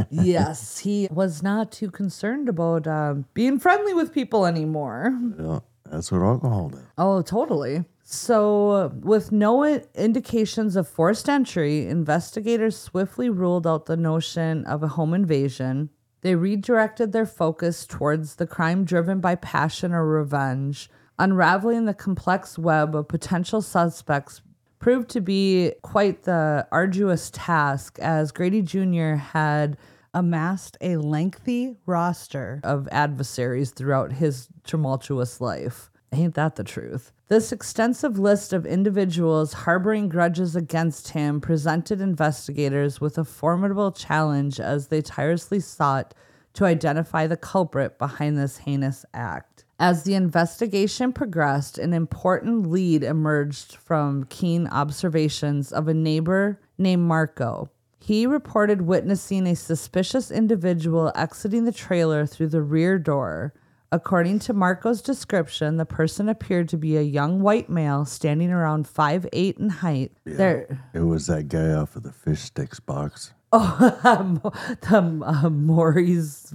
yes, 0.11 0.79
he 0.81 1.09
was 1.11 1.43
not 1.43 1.73
too 1.73 1.91
concerned 1.91 2.49
about 2.49 2.87
um, 2.87 3.25
being 3.35 3.59
friendly 3.59 3.95
with 3.95 4.13
people 4.13 4.45
anymore. 4.47 5.19
yeah, 5.39 5.61
that's 5.91 6.13
what 6.13 6.21
alcohol 6.23 6.69
does. 6.71 6.83
Oh, 6.99 7.23
totally. 7.23 7.85
So, 8.07 8.93
with 9.01 9.33
no 9.33 9.65
indications 9.65 10.77
of 10.77 10.87
forced 10.87 11.27
entry, 11.27 11.87
investigators 11.87 12.77
swiftly 12.77 13.31
ruled 13.31 13.67
out 13.67 13.87
the 13.87 13.97
notion 13.97 14.67
of 14.67 14.83
a 14.83 14.89
home 14.89 15.15
invasion. 15.15 15.89
They 16.21 16.35
redirected 16.35 17.13
their 17.13 17.25
focus 17.25 17.87
towards 17.87 18.37
the 18.37 18.47
crime 18.47 18.85
driven 18.85 19.21
by 19.21 19.37
passion 19.37 19.95
or 19.95 20.07
revenge. 20.07 20.91
Unraveling 21.19 21.87
the 21.87 21.95
complex 21.95 22.59
web 22.59 22.95
of 22.95 23.09
potential 23.09 23.63
suspects 23.63 24.43
proved 24.79 25.09
to 25.11 25.23
be 25.23 25.73
quite 25.81 26.25
the 26.25 26.69
arduous 26.71 27.31
task, 27.33 27.99
as 28.01 28.33
Grady 28.33 28.61
Jr. 28.61 29.15
had 29.15 29.79
amassed 30.13 30.77
a 30.83 30.99
lengthy 30.99 31.79
roster 31.87 32.61
of 32.65 32.87
adversaries 32.93 33.71
throughout 33.71 34.13
his 34.13 34.49
tumultuous 34.63 35.41
life. 35.41 35.91
Ain't 36.15 36.35
that 36.35 36.55
the 36.55 36.63
truth? 36.63 37.11
This 37.27 37.51
extensive 37.51 38.19
list 38.19 38.53
of 38.53 38.65
individuals 38.65 39.53
harboring 39.53 40.09
grudges 40.09 40.55
against 40.55 41.09
him 41.09 41.41
presented 41.41 42.01
investigators 42.01 43.01
with 43.01 43.19
a 43.19 43.25
formidable 43.25 43.91
challenge 43.91 44.61
as 44.61 44.87
they 44.89 45.03
tirelessly 45.03 45.59
sought 45.59 46.15
to 46.53 46.65
identify 46.65 47.27
the 47.27 47.37
culprit 47.37 47.99
behind 47.99 48.39
this 48.39 48.59
heinous 48.59 49.05
act. 49.13 49.65
As 49.81 50.05
the 50.05 50.15
investigation 50.15 51.13
progressed, 51.13 51.79
an 51.79 51.93
important 51.93 52.71
lead 52.71 53.03
emerged 53.03 53.75
from 53.75 54.25
keen 54.25 54.69
observations 54.69 55.73
of 55.73 55.89
a 55.89 55.95
neighbor 55.95 56.61
named 56.79 57.03
Marco. 57.03 57.71
He 57.99 58.25
reported 58.25 58.83
witnessing 58.83 59.49
a 59.49 59.57
suspicious 59.57 60.31
individual 60.31 61.11
exiting 61.17 61.65
the 61.65 61.73
trailer 61.73 62.25
through 62.25 62.49
the 62.49 62.63
rear 62.63 62.99
door. 63.01 63.53
According 63.93 64.41
to 64.41 64.53
Marco's 64.53 65.01
description, 65.03 65.77
the 65.77 65.87
person 65.87 66.29
appeared 66.29 66.69
to 66.71 66.77
be 66.77 66.97
a 66.97 67.03
young 67.03 67.41
white 67.41 67.69
male 67.69 68.05
standing 68.05 68.51
around 68.51 68.87
5'8 68.87 69.59
in 69.59 69.69
height. 69.69 70.13
There, 70.25 70.81
It 70.93 71.01
was 71.01 71.29
that 71.29 71.49
guy 71.49 71.71
off 71.71 71.95
of 71.95 72.03
the 72.03 72.13
fish 72.13 72.41
sticks 72.41 72.81
box. 72.81 73.33
oh, 73.53 74.53
the 74.81 75.23
uh, 75.25 75.49
Maury's 75.49 76.53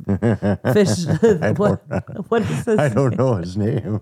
fish. 0.73 1.05
what, 1.57 1.82
what 2.27 2.41
is 2.41 2.65
this? 2.65 2.77
I 2.77 2.89
don't 2.89 3.17
know 3.17 3.36
his 3.36 3.55
name. 3.55 4.01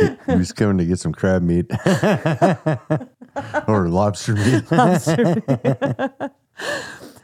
he, 0.00 0.08
he 0.26 0.36
was 0.36 0.52
coming 0.52 0.78
to 0.78 0.86
get 0.86 0.98
some 1.00 1.12
crab 1.12 1.42
meat 1.42 1.66
or 3.68 3.90
lobster 3.90 4.34
meat. 4.36 4.64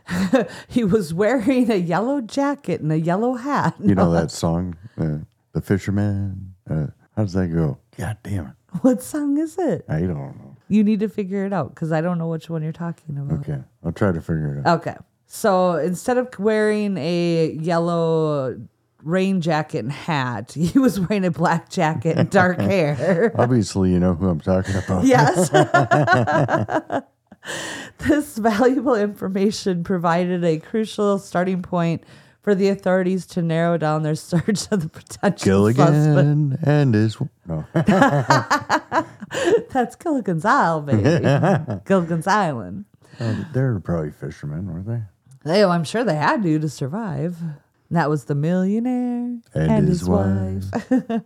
He 0.68 0.84
was 0.84 1.12
wearing 1.14 1.70
a 1.70 1.76
yellow 1.76 2.20
jacket 2.20 2.80
and 2.80 2.92
a 2.92 2.98
yellow 2.98 3.34
hat. 3.34 3.74
You 3.82 3.94
know 3.94 4.12
that 4.12 4.30
song, 4.42 4.76
uh, 4.98 5.18
"The 5.52 5.60
Fisherman." 5.60 6.54
Uh, 6.68 6.88
how 7.16 7.22
does 7.22 7.32
that 7.32 7.48
go? 7.48 7.78
God 7.98 8.16
damn 8.22 8.46
it! 8.46 8.52
What 8.82 9.02
song 9.02 9.38
is 9.38 9.56
it? 9.58 9.84
I 9.88 10.00
don't 10.00 10.14
know. 10.14 10.56
You 10.68 10.84
need 10.84 11.00
to 11.00 11.08
figure 11.08 11.46
it 11.46 11.52
out 11.52 11.74
because 11.74 11.92
I 11.92 12.00
don't 12.00 12.18
know 12.18 12.28
which 12.28 12.50
one 12.50 12.62
you're 12.62 12.72
talking 12.72 13.16
about. 13.16 13.40
Okay, 13.40 13.58
I'll 13.84 13.92
try 13.92 14.12
to 14.12 14.20
figure 14.20 14.58
it 14.58 14.66
out. 14.66 14.80
Okay. 14.80 14.96
So 15.26 15.72
instead 15.76 16.18
of 16.18 16.28
wearing 16.38 16.96
a 16.98 17.52
yellow 17.60 18.60
rain 19.02 19.40
jacket 19.40 19.78
and 19.80 19.92
hat, 19.92 20.52
he 20.56 20.78
was 20.78 21.00
wearing 21.00 21.24
a 21.24 21.30
black 21.30 21.68
jacket 21.68 22.16
and 22.18 22.30
dark 22.30 22.60
hair. 22.60 23.32
Obviously, 23.36 23.90
you 23.92 23.98
know 23.98 24.14
who 24.14 24.28
I'm 24.28 24.40
talking 24.40 24.76
about. 24.76 25.04
Yes. 25.04 25.50
this 27.98 28.38
valuable 28.38 28.94
information 28.94 29.84
provided 29.84 30.44
a 30.44 30.58
crucial 30.58 31.18
starting 31.18 31.62
point 31.62 32.04
for 32.42 32.54
the 32.54 32.68
authorities 32.68 33.26
to 33.26 33.42
narrow 33.42 33.76
down 33.76 34.02
their 34.02 34.14
search 34.30 34.70
of 34.70 34.82
the 34.82 34.88
potential 34.88 35.44
suspect. 35.74 36.62
And 36.62 36.94
his 36.94 37.18
no. 37.46 37.64
That's 39.72 39.96
Gilligan's 39.96 40.44
Island, 40.44 40.86
baby. 40.86 41.80
Gilligan's 41.84 42.26
Island. 42.26 42.84
Um, 43.18 43.46
they're 43.52 43.80
probably 43.80 44.10
fishermen, 44.10 44.72
were 44.72 44.82
they? 44.82 45.02
They, 45.44 45.64
oh, 45.64 45.70
I'm 45.70 45.84
sure 45.84 46.04
they 46.04 46.16
had 46.16 46.42
to 46.42 46.58
to 46.58 46.68
survive. 46.68 47.36
And 47.88 47.96
that 47.96 48.10
was 48.10 48.24
the 48.24 48.34
millionaire 48.34 49.38
and, 49.54 49.88
his, 49.88 50.08
wife, 50.08 50.64
the, 50.90 51.22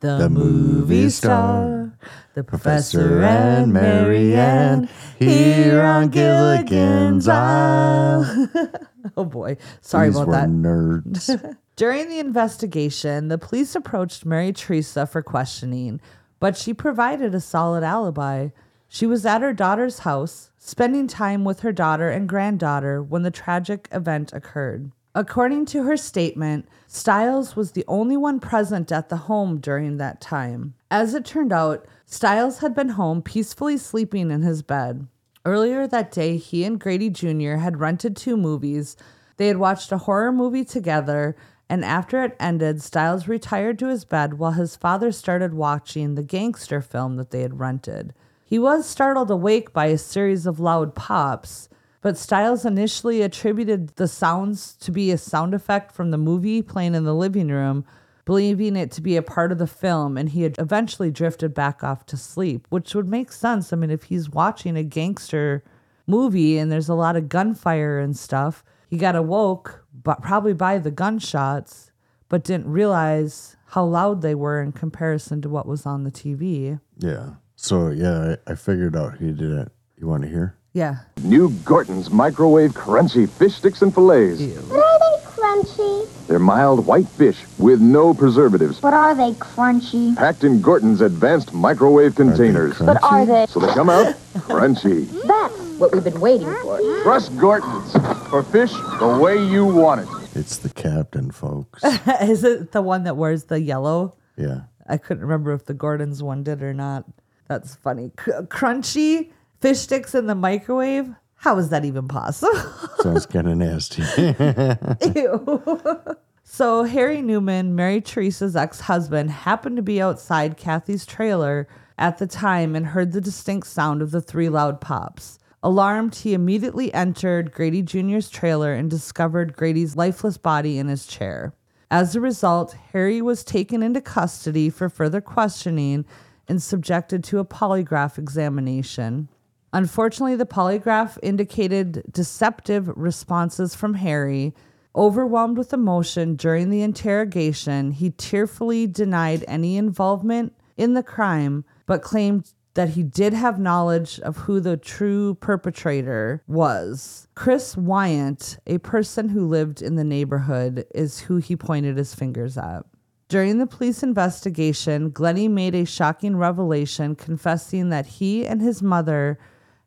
The 0.00 0.28
movie 0.30 1.10
star, 1.10 1.98
the 2.34 2.44
professor 2.44 3.20
and 3.24 3.64
and 3.64 3.72
Marianne 3.72 4.88
here 5.18 5.82
on 5.82 6.08
Gilligan's 6.10 7.26
Isle. 7.26 8.48
oh 9.16 9.24
boy, 9.24 9.56
sorry 9.80 10.10
These 10.10 10.16
about 10.18 10.26
were 10.28 10.32
that. 10.34 10.48
nerds. 10.48 11.56
During 11.76 12.08
the 12.08 12.20
investigation, 12.20 13.26
the 13.26 13.38
police 13.38 13.74
approached 13.74 14.24
Mary 14.24 14.52
Teresa 14.52 15.04
for 15.04 15.20
questioning, 15.22 16.00
but 16.38 16.56
she 16.56 16.72
provided 16.72 17.34
a 17.34 17.40
solid 17.40 17.82
alibi. 17.82 18.50
She 18.86 19.04
was 19.04 19.26
at 19.26 19.42
her 19.42 19.52
daughter's 19.52 20.00
house, 20.00 20.50
spending 20.58 21.08
time 21.08 21.44
with 21.44 21.60
her 21.60 21.72
daughter 21.72 22.08
and 22.08 22.28
granddaughter 22.28 23.02
when 23.02 23.22
the 23.22 23.32
tragic 23.32 23.88
event 23.90 24.32
occurred. 24.32 24.92
According 25.14 25.66
to 25.66 25.84
her 25.84 25.96
statement, 25.96 26.68
Stiles 26.86 27.56
was 27.56 27.72
the 27.72 27.84
only 27.88 28.16
one 28.16 28.40
present 28.40 28.92
at 28.92 29.08
the 29.08 29.16
home 29.16 29.58
during 29.58 29.96
that 29.96 30.20
time. 30.20 30.74
As 30.90 31.14
it 31.14 31.24
turned 31.24 31.52
out, 31.52 31.86
Stiles 32.06 32.58
had 32.58 32.74
been 32.74 32.90
home 32.90 33.22
peacefully 33.22 33.76
sleeping 33.76 34.30
in 34.30 34.42
his 34.42 34.62
bed. 34.62 35.06
Earlier 35.44 35.86
that 35.86 36.12
day, 36.12 36.36
he 36.36 36.64
and 36.64 36.78
Grady 36.78 37.10
Jr. 37.10 37.56
had 37.56 37.80
rented 37.80 38.16
two 38.16 38.36
movies. 38.36 38.96
They 39.38 39.48
had 39.48 39.56
watched 39.56 39.92
a 39.92 39.98
horror 39.98 40.32
movie 40.32 40.64
together, 40.64 41.36
and 41.68 41.84
after 41.84 42.22
it 42.22 42.36
ended, 42.40 42.82
Stiles 42.82 43.28
retired 43.28 43.78
to 43.78 43.88
his 43.88 44.04
bed 44.04 44.34
while 44.34 44.52
his 44.52 44.76
father 44.76 45.12
started 45.12 45.54
watching 45.54 46.14
the 46.14 46.22
gangster 46.22 46.80
film 46.80 47.16
that 47.16 47.30
they 47.30 47.42
had 47.42 47.60
rented. 47.60 48.14
He 48.44 48.58
was 48.58 48.86
startled 48.86 49.30
awake 49.30 49.72
by 49.72 49.86
a 49.86 49.98
series 49.98 50.46
of 50.46 50.58
loud 50.60 50.94
pops, 50.94 51.67
but 52.00 52.16
Stiles 52.16 52.64
initially 52.64 53.22
attributed 53.22 53.88
the 53.96 54.08
sounds 54.08 54.74
to 54.76 54.92
be 54.92 55.10
a 55.10 55.18
sound 55.18 55.54
effect 55.54 55.92
from 55.92 56.10
the 56.10 56.18
movie 56.18 56.62
playing 56.62 56.94
in 56.94 57.04
the 57.04 57.14
living 57.14 57.48
room, 57.48 57.84
believing 58.24 58.76
it 58.76 58.90
to 58.92 59.00
be 59.00 59.16
a 59.16 59.22
part 59.22 59.50
of 59.50 59.58
the 59.58 59.66
film, 59.66 60.16
and 60.16 60.28
he 60.30 60.42
had 60.42 60.54
eventually 60.58 61.10
drifted 61.10 61.54
back 61.54 61.82
off 61.82 62.06
to 62.06 62.16
sleep, 62.16 62.66
which 62.68 62.94
would 62.94 63.08
make 63.08 63.32
sense. 63.32 63.72
I 63.72 63.76
mean, 63.76 63.90
if 63.90 64.04
he's 64.04 64.30
watching 64.30 64.76
a 64.76 64.82
gangster 64.82 65.64
movie 66.06 66.58
and 66.58 66.70
there's 66.70 66.88
a 66.88 66.94
lot 66.94 67.16
of 67.16 67.28
gunfire 67.28 67.98
and 67.98 68.16
stuff, 68.16 68.62
he 68.88 68.96
got 68.96 69.16
awoke, 69.16 69.84
but 69.92 70.22
probably 70.22 70.52
by 70.52 70.78
the 70.78 70.90
gunshots, 70.90 71.90
but 72.28 72.44
didn't 72.44 72.70
realize 72.70 73.56
how 73.66 73.84
loud 73.84 74.22
they 74.22 74.34
were 74.34 74.62
in 74.62 74.72
comparison 74.72 75.42
to 75.42 75.48
what 75.48 75.66
was 75.66 75.84
on 75.84 76.04
the 76.04 76.10
TV. 76.10 76.80
yeah. 76.98 77.34
So 77.60 77.88
yeah, 77.88 78.36
I, 78.46 78.52
I 78.52 78.54
figured 78.54 78.94
out 78.94 79.14
who 79.14 79.32
did 79.32 79.50
it. 79.50 79.72
You 79.96 80.06
want 80.06 80.22
to 80.22 80.28
hear? 80.28 80.57
Yeah. 80.78 80.98
New 81.24 81.50
Gorton's 81.64 82.08
microwave 82.08 82.70
crunchy 82.72 83.28
fish 83.28 83.54
sticks 83.56 83.82
and 83.82 83.92
fillets. 83.92 84.40
But 84.68 84.78
are 84.78 84.98
they 85.00 85.24
crunchy? 85.26 86.26
They're 86.28 86.38
mild 86.38 86.86
white 86.86 87.08
fish 87.08 87.36
with 87.58 87.80
no 87.80 88.14
preservatives, 88.14 88.78
But 88.80 88.94
are 88.94 89.12
they 89.12 89.32
crunchy? 89.32 90.14
packed 90.16 90.44
in 90.44 90.60
Gorton's 90.60 91.00
advanced 91.00 91.52
microwave 91.52 92.14
containers. 92.14 92.74
crunchy? 92.74 92.86
But 92.86 93.02
are 93.02 93.26
they? 93.26 93.46
So 93.46 93.58
they 93.58 93.72
come 93.74 93.90
out 93.90 94.14
crunchy. 94.46 95.08
That's 95.26 95.58
what 95.80 95.92
we've 95.92 96.04
been 96.04 96.20
waiting 96.20 96.54
for. 96.62 96.78
Trust 97.02 97.36
Gorton's 97.36 97.92
for 98.28 98.44
fish 98.44 98.70
the 99.00 99.18
way 99.20 99.34
you 99.44 99.64
want 99.66 100.02
it. 100.02 100.08
It's 100.36 100.58
the 100.58 100.68
captain, 100.70 101.32
folks. 101.32 101.82
Is 102.22 102.44
it 102.44 102.70
the 102.70 102.82
one 102.82 103.02
that 103.02 103.16
wears 103.16 103.44
the 103.44 103.60
yellow? 103.60 104.14
yeah. 104.36 104.60
I 104.90 104.96
couldn't 104.96 105.22
remember 105.22 105.52
if 105.52 105.66
the 105.66 105.74
Gorton's 105.74 106.22
one 106.22 106.42
did 106.44 106.62
or 106.62 106.72
not. 106.72 107.04
That's 107.48 107.74
funny. 107.74 108.10
Cr- 108.16 108.42
crunchy 108.48 109.32
fish 109.60 109.80
sticks 109.80 110.14
in 110.14 110.26
the 110.26 110.34
microwave? 110.34 111.14
How 111.36 111.56
is 111.58 111.68
that 111.68 111.84
even 111.84 112.08
possible? 112.08 112.54
Sounds 113.00 113.26
kind 113.26 113.48
of 113.48 113.56
nasty. 113.56 114.02
Ew. 115.20 116.16
so, 116.42 116.84
Harry 116.84 117.22
Newman, 117.22 117.76
Mary 117.76 118.00
Teresa's 118.00 118.56
ex 118.56 118.80
husband, 118.80 119.30
happened 119.30 119.76
to 119.76 119.82
be 119.82 120.02
outside 120.02 120.56
Kathy's 120.56 121.06
trailer 121.06 121.68
at 121.96 122.18
the 122.18 122.26
time 122.26 122.74
and 122.74 122.86
heard 122.86 123.12
the 123.12 123.20
distinct 123.20 123.66
sound 123.66 124.02
of 124.02 124.10
the 124.10 124.20
three 124.20 124.48
loud 124.48 124.80
pops. 124.80 125.38
Alarmed, 125.62 126.14
he 126.14 126.34
immediately 126.34 126.92
entered 126.94 127.52
Grady 127.52 127.82
Jr.'s 127.82 128.30
trailer 128.30 128.72
and 128.72 128.88
discovered 128.88 129.56
Grady's 129.56 129.96
lifeless 129.96 130.38
body 130.38 130.78
in 130.78 130.88
his 130.88 131.06
chair. 131.06 131.52
As 131.90 132.14
a 132.14 132.20
result, 132.20 132.76
Harry 132.92 133.20
was 133.22 133.42
taken 133.42 133.82
into 133.82 134.00
custody 134.00 134.70
for 134.70 134.88
further 134.88 135.20
questioning 135.20 136.04
and 136.46 136.62
subjected 136.62 137.24
to 137.24 137.38
a 137.38 137.44
polygraph 137.44 138.18
examination. 138.18 139.28
Unfortunately, 139.72 140.36
the 140.36 140.46
polygraph 140.46 141.18
indicated 141.22 142.02
deceptive 142.10 142.88
responses 142.96 143.74
from 143.74 143.94
Harry. 143.94 144.54
Overwhelmed 144.96 145.58
with 145.58 145.72
emotion 145.72 146.34
during 146.34 146.70
the 146.70 146.82
interrogation, 146.82 147.92
he 147.92 148.10
tearfully 148.10 148.86
denied 148.86 149.44
any 149.46 149.76
involvement 149.76 150.54
in 150.76 150.94
the 150.94 151.02
crime, 151.02 151.64
but 151.86 152.02
claimed 152.02 152.52
that 152.74 152.90
he 152.90 153.02
did 153.02 153.32
have 153.32 153.58
knowledge 153.58 154.20
of 154.20 154.36
who 154.36 154.60
the 154.60 154.76
true 154.76 155.34
perpetrator 155.34 156.42
was. 156.46 157.28
Chris 157.34 157.76
Wyant, 157.76 158.58
a 158.66 158.78
person 158.78 159.28
who 159.28 159.46
lived 159.46 159.82
in 159.82 159.96
the 159.96 160.04
neighborhood, 160.04 160.86
is 160.94 161.20
who 161.20 161.38
he 161.38 161.56
pointed 161.56 161.96
his 161.96 162.14
fingers 162.14 162.56
at. 162.56 162.84
During 163.28 163.58
the 163.58 163.66
police 163.66 164.02
investigation, 164.02 165.10
Glennie 165.10 165.48
made 165.48 165.74
a 165.74 165.84
shocking 165.84 166.36
revelation 166.36 167.14
confessing 167.14 167.90
that 167.90 168.06
he 168.06 168.46
and 168.46 168.62
his 168.62 168.80
mother 168.80 169.38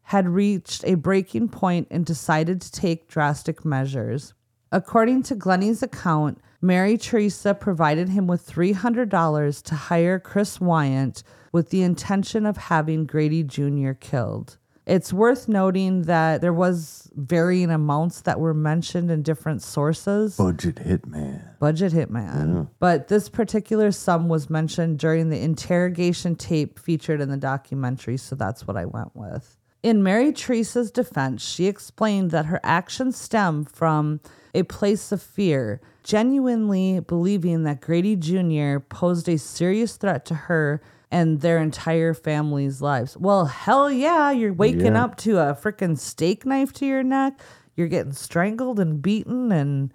had 0.03 0.27
reached 0.27 0.83
a 0.85 0.95
breaking 0.95 1.49
point 1.49 1.87
and 1.91 2.05
decided 2.05 2.61
to 2.61 2.71
take 2.71 3.07
drastic 3.07 3.63
measures. 3.63 4.33
According 4.71 5.23
to 5.23 5.35
Glennie's 5.35 5.83
account, 5.83 6.39
Mary 6.61 6.97
Teresa 6.97 7.53
provided 7.53 8.09
him 8.09 8.27
with 8.27 8.47
$300 8.47 9.63
to 9.63 9.75
hire 9.75 10.19
Chris 10.19 10.61
Wyant 10.61 11.23
with 11.51 11.69
the 11.69 11.81
intention 11.81 12.45
of 12.45 12.57
having 12.57 13.05
Grady 13.05 13.43
Jr. 13.43 13.91
killed. 13.91 14.57
It's 14.87 15.13
worth 15.13 15.47
noting 15.47 16.03
that 16.03 16.41
there 16.41 16.53
was 16.53 17.09
varying 17.15 17.69
amounts 17.69 18.21
that 18.21 18.39
were 18.39 18.53
mentioned 18.53 19.11
in 19.11 19.21
different 19.21 19.61
sources. 19.61 20.37
Budget 20.37 20.75
hitman. 20.75 21.59
Budget 21.59 21.93
hitman. 21.93 22.67
But 22.79 23.07
this 23.07 23.29
particular 23.29 23.91
sum 23.91 24.27
was 24.27 24.49
mentioned 24.49 24.99
during 24.99 25.29
the 25.29 25.39
interrogation 25.39 26.35
tape 26.35 26.79
featured 26.79 27.21
in 27.21 27.29
the 27.29 27.37
documentary, 27.37 28.17
so 28.17 28.35
that's 28.35 28.67
what 28.67 28.75
I 28.75 28.85
went 28.85 29.15
with. 29.15 29.57
In 29.83 30.03
Mary 30.03 30.31
Teresa's 30.31 30.91
defense, 30.91 31.43
she 31.43 31.65
explained 31.65 32.31
that 32.31 32.45
her 32.45 32.59
actions 32.63 33.17
stem 33.17 33.65
from 33.65 34.19
a 34.53 34.63
place 34.63 35.11
of 35.11 35.21
fear, 35.21 35.81
genuinely 36.03 36.99
believing 36.99 37.63
that 37.63 37.81
Grady 37.81 38.15
Jr. 38.15 38.79
posed 38.79 39.27
a 39.27 39.37
serious 39.37 39.95
threat 39.95 40.25
to 40.25 40.35
her 40.35 40.81
and 41.09 41.41
their 41.41 41.57
entire 41.57 42.13
family's 42.13 42.81
lives. 42.81 43.17
Well, 43.17 43.45
hell 43.45 43.91
yeah, 43.91 44.29
you're 44.31 44.53
waking 44.53 44.93
Yeah. 44.93 45.03
up 45.03 45.15
to 45.17 45.39
a 45.39 45.53
freaking 45.55 45.97
steak 45.97 46.45
knife 46.45 46.71
to 46.73 46.85
your 46.85 47.03
neck. 47.03 47.41
You're 47.75 47.87
getting 47.87 48.13
strangled 48.13 48.79
and 48.79 49.01
beaten 49.01 49.51
and 49.51 49.91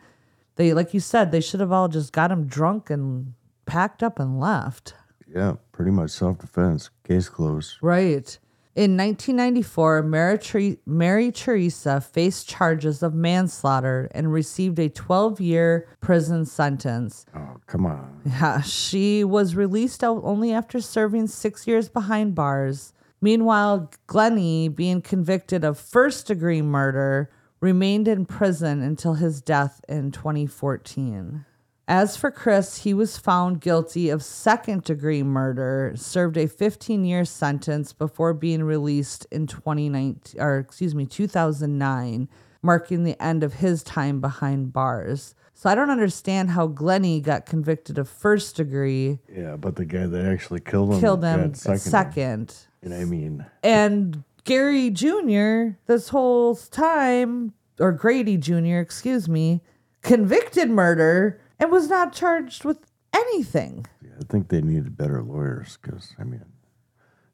they 0.57 0.73
like 0.75 0.95
you 0.95 1.01
said, 1.01 1.31
they 1.31 1.41
should 1.41 1.61
have 1.61 1.73
all 1.73 1.89
just 1.89 2.13
got 2.13 2.33
him 2.33 2.47
drunk 2.47 2.91
and 2.91 3.35
packed 3.67 4.03
up 4.03 4.19
and 4.19 4.41
left. 4.41 4.95
Yeah, 5.33 5.55
pretty 5.73 5.91
much 5.91 6.11
self 6.11 6.39
defense. 6.39 6.91
Case 7.05 7.29
closed. 7.29 7.77
Right. 7.83 8.39
In 8.77 8.95
1994, 8.95 10.03
Mary, 10.03 10.37
Ther- 10.37 10.77
Mary 10.85 11.33
Teresa 11.33 11.99
faced 11.99 12.47
charges 12.47 13.03
of 13.03 13.15
manslaughter 13.15 14.11
and 14.11 14.31
received 14.31 14.79
a 14.79 14.91
12 14.91 15.41
year 15.41 15.89
prison 16.03 16.45
sentence. 16.45 17.25
Oh, 17.35 17.57
come 17.67 17.87
on. 17.87 18.21
Yeah, 18.27 18.61
she 18.61 19.25
was 19.25 19.57
released 19.57 20.05
out 20.05 20.21
only 20.25 20.53
after 20.53 20.83
serving 20.83 21.29
six 21.29 21.67
years 21.67 21.89
behind 21.89 22.35
bars. 22.35 22.93
Meanwhile, 23.23 23.91
Glennie, 24.09 24.69
being 24.69 25.01
convicted 25.01 25.65
of 25.65 25.79
first 25.79 26.27
degree 26.27 26.61
murder, 26.61 27.31
remained 27.61 28.07
in 28.07 28.27
prison 28.27 28.83
until 28.83 29.15
his 29.15 29.41
death 29.41 29.81
in 29.89 30.13
2014. 30.13 31.47
As 31.89 32.17
for 32.17 32.33
Chris, 32.33 32.79
he 32.79 32.93
was 32.93 33.17
found 33.17 33.61
guilty 33.61 34.11
of 34.11 34.23
second 34.25 34.83
degree 34.83 35.23
murder, 35.23 35.93
served 35.95 36.37
a 36.37 36.49
15 36.49 37.05
year 37.05 37.25
sentence 37.25 37.93
before 37.93 38.35
being 38.35 38.65
released 38.65 39.25
in 39.31 39.47
2019 39.47 40.41
or 40.41 40.59
excuse 40.59 40.97
me, 40.97 41.07
2009, 41.07 42.29
marking 42.63 43.05
the 43.05 43.21
end 43.23 43.45
of 43.45 43.55
his 43.55 43.85
time 43.85 44.21
behind 44.21 44.73
bars. 44.73 45.37
So 45.55 45.71
I 45.71 45.77
don't 45.77 45.91
understand 45.91 46.51
how 46.51 46.67
Glennie 46.67 47.21
got 47.21 47.47
convicted 47.47 47.99
of 47.99 48.09
first 48.09 48.57
degree, 48.57 49.21
Yeah, 49.33 49.57
but 49.57 49.77
the 49.77 49.85
guy 49.87 50.07
that 50.07 50.27
actually 50.27 50.61
killed 50.61 50.93
him 50.93 51.01
killed 51.01 51.25
him 51.25 51.55
second. 51.55 51.81
second. 51.81 52.55
And 52.83 52.93
I 52.93 53.05
mean, 53.05 53.47
And 53.63 54.25
Gary 54.45 54.91
Jr., 54.91 55.77
this 55.87 56.09
whole 56.09 56.57
time, 56.57 57.53
or 57.79 57.93
Grady 57.93 58.37
Jr., 58.37 58.79
excuse 58.79 59.29
me, 59.29 59.63
convicted 60.03 60.69
murder 60.69 61.41
and 61.59 61.71
was 61.71 61.89
not 61.89 62.13
charged 62.13 62.65
with 62.65 62.79
anything. 63.13 63.87
I 64.19 64.25
think 64.25 64.49
they 64.49 64.61
needed 64.61 64.97
better 64.97 65.23
lawyers 65.23 65.79
because, 65.81 66.15
I 66.19 66.25
mean, 66.25 66.45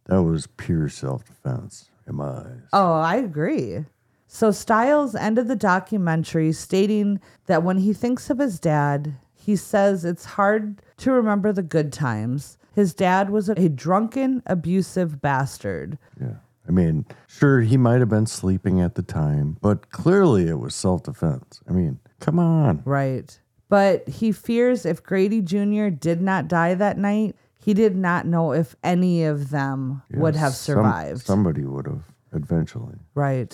that 0.07 0.23
was 0.23 0.47
pure 0.47 0.89
self 0.89 1.25
defense 1.25 1.91
in 2.07 2.17
my 2.17 2.29
eyes. 2.29 2.69
Oh, 2.73 2.93
I 2.95 3.17
agree. 3.17 3.85
So 4.27 4.51
Stiles 4.51 5.15
ended 5.15 5.49
the 5.49 5.57
documentary 5.57 6.53
stating 6.53 7.21
that 7.47 7.63
when 7.63 7.79
he 7.79 7.93
thinks 7.93 8.31
of 8.31 8.39
his 8.39 8.59
dad, 8.59 9.15
he 9.35 9.57
says 9.57 10.05
it's 10.05 10.25
hard 10.25 10.81
to 10.99 11.13
remember 11.13 11.53
the 11.53 11.63
good 11.63 11.93
times. 11.93 12.57
His 12.75 12.95
dad 12.95 13.29
was 13.29 13.49
a 13.51 13.69
drunken, 13.69 14.43
abusive 14.47 15.21
bastard. 15.21 15.99
Yeah. 16.19 16.37
I 16.67 16.71
mean, 16.71 17.05
sure, 17.27 17.61
he 17.61 17.77
might 17.77 18.01
have 18.01 18.09
been 18.09 18.27
sleeping 18.27 18.81
at 18.81 18.95
the 18.95 19.03
time, 19.03 19.59
but 19.61 19.91
clearly 19.91 20.49
it 20.49 20.59
was 20.59 20.75
self 20.75 21.03
defense. 21.03 21.61
I 21.69 21.73
mean, 21.73 21.99
come 22.21 22.39
on. 22.39 22.83
Right. 22.85 23.39
But 23.73 24.07
he 24.21 24.33
fears 24.33 24.85
if 24.85 25.03
Grady 25.03 25.41
Jr. 25.41 25.89
did 25.89 26.21
not 26.21 26.47
die 26.47 26.75
that 26.75 26.99
night, 26.99 27.35
he 27.59 27.73
did 27.73 27.97
not 27.97 28.27
know 28.27 28.53
if 28.53 28.77
any 28.85 29.25
of 29.25 29.49
them 29.49 30.03
would 30.13 30.35
Yeah, 30.35 30.41
have 30.41 30.53
some- 30.53 30.75
survived. 30.77 31.23
somebody 31.25 31.65
would 31.65 31.87
have 31.87 32.05
eventually. 32.35 32.99
right. 33.15 33.53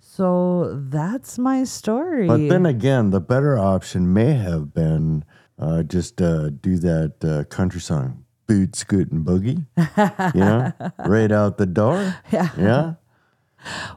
So 0.00 0.78
that's 0.88 1.36
my 1.38 1.64
story. 1.64 2.26
But 2.28 2.48
then 2.48 2.64
again, 2.64 3.10
the 3.10 3.20
better 3.20 3.58
option 3.58 4.12
may 4.12 4.32
have 4.34 4.72
been 4.72 5.24
uh, 5.58 5.82
just 5.82 6.22
uh, 6.22 6.50
do 6.50 6.78
that 6.78 7.14
uh, 7.24 7.44
country 7.50 7.80
song, 7.80 8.24
Boot, 8.46 8.76
Scoot, 8.76 9.10
and 9.10 9.26
Boogie. 9.26 9.66
you 10.34 10.40
know, 10.40 10.72
right 11.06 11.32
out 11.32 11.58
the 11.58 11.66
door. 11.66 12.14
Yeah. 12.30 12.50
Yeah. 12.56 12.94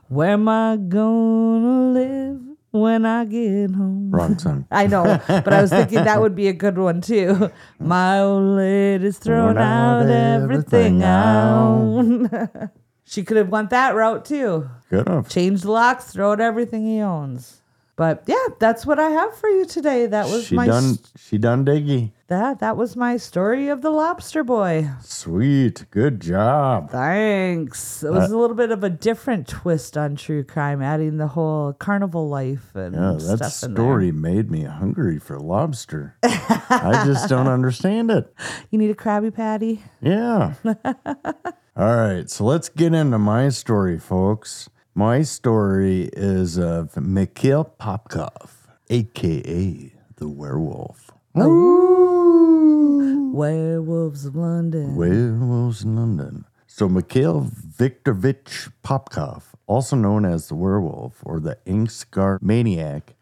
Where 0.07 0.32
am 0.32 0.47
I 0.49 0.78
gonna 0.78 1.91
live 1.93 2.49
when 2.72 3.05
I 3.05 3.26
get 3.26 3.72
home? 3.72 4.11
Wrong 4.11 4.38
song. 4.43 4.65
I 4.72 4.88
know, 4.88 5.03
but 5.28 5.51
I 5.53 5.61
was 5.61 5.72
thinking 5.72 6.03
that 6.03 6.22
would 6.22 6.36
be 6.36 6.47
a 6.47 6.53
good 6.53 6.78
one 6.78 7.01
too. 7.01 7.51
My 7.80 8.20
old 8.20 8.55
lady's 8.57 9.17
thrown 9.17 9.57
out 9.57 10.03
out 10.03 10.09
everything 10.09 11.01
everything 11.01 11.03
out. 11.03 12.70
she 13.05 13.24
could 13.24 13.38
have 13.38 13.49
went 13.49 13.70
that 13.72 13.95
route 13.95 14.26
too. 14.26 14.70
Good 14.89 15.07
enough. 15.07 15.30
Change 15.30 15.61
the 15.61 15.72
locks, 15.72 16.11
throw 16.13 16.32
out 16.32 16.39
everything 16.41 16.86
he 16.86 16.99
owns. 17.01 17.61
But 17.95 18.24
yeah, 18.28 18.36
that's 18.59 18.86
what 18.86 18.97
I 18.99 19.09
have 19.09 19.36
for 19.36 19.49
you 19.49 19.65
today. 19.65 20.05
That 20.05 20.28
was 20.30 20.45
She 20.45 20.55
my 20.55 20.67
done. 20.67 20.91
s- 20.91 21.11
She 21.17 21.38
done 21.38 21.65
diggy. 21.65 22.11
That 22.30 22.60
that 22.60 22.78
was 22.78 22.96
my 22.96 23.18
story 23.18 23.68
of 23.68 23.82
the 23.82 23.90
lobster 23.90 24.44
boy. 24.44 24.90
Sweet. 25.02 25.86
Good 25.92 26.20
job. 26.22 26.90
Thanks. 26.90 28.04
It 28.04 28.12
was 28.12 28.32
uh, 28.32 28.36
a 28.36 28.38
little 28.38 28.56
bit 28.56 28.72
of 28.72 28.84
a 28.84 28.90
different 28.90 29.48
twist 29.48 29.98
on 29.98 30.16
true 30.16 30.44
crime, 30.44 30.82
adding 30.82 31.18
the 31.18 31.28
whole 31.28 31.74
carnival 31.74 32.30
life 32.30 32.74
and 32.76 32.96
Yeah, 32.96 33.14
that 33.20 33.52
stuff 33.52 33.70
in 33.70 33.74
there. 33.76 33.84
story 33.84 34.12
made 34.12 34.50
me 34.50 34.64
hungry 34.64 35.20
for 35.20 35.40
lobster. 35.40 36.16
I 36.24 37.04
just 37.06 37.28
don't 37.30 37.48
understand 37.60 38.10
it. 38.12 38.34
You 38.72 38.80
need 38.80 38.92
a 38.92 38.96
Krabby 38.96 39.34
Patty? 39.34 39.84
Yeah. 40.02 40.54
All 41.76 41.96
right, 41.96 42.30
so 42.30 42.44
let's 42.44 42.70
get 42.70 42.94
into 42.94 43.18
my 43.18 43.50
story, 43.50 43.98
folks. 44.00 44.70
My 44.96 45.22
story 45.22 46.10
is 46.14 46.58
of 46.58 46.98
Mikhail 46.98 47.74
Popkov, 47.80 48.50
aka 48.90 49.94
the 50.18 50.28
werewolf. 50.28 51.09
Werewolves 53.34 54.26
of 54.26 54.36
London. 54.36 54.96
Werewolves 54.96 55.84
in 55.84 55.96
London. 55.96 56.46
So 56.68 56.90
Mikhail 56.90 57.50
Viktorovich 57.50 58.72
Popkov, 58.84 59.44
also 59.68 59.96
known 59.96 60.26
as 60.26 60.48
the 60.48 60.56
werewolf 60.56 61.20
or 61.24 61.40
the 61.40 61.58
Inkskar 61.66 62.42
maniac, 62.42 63.16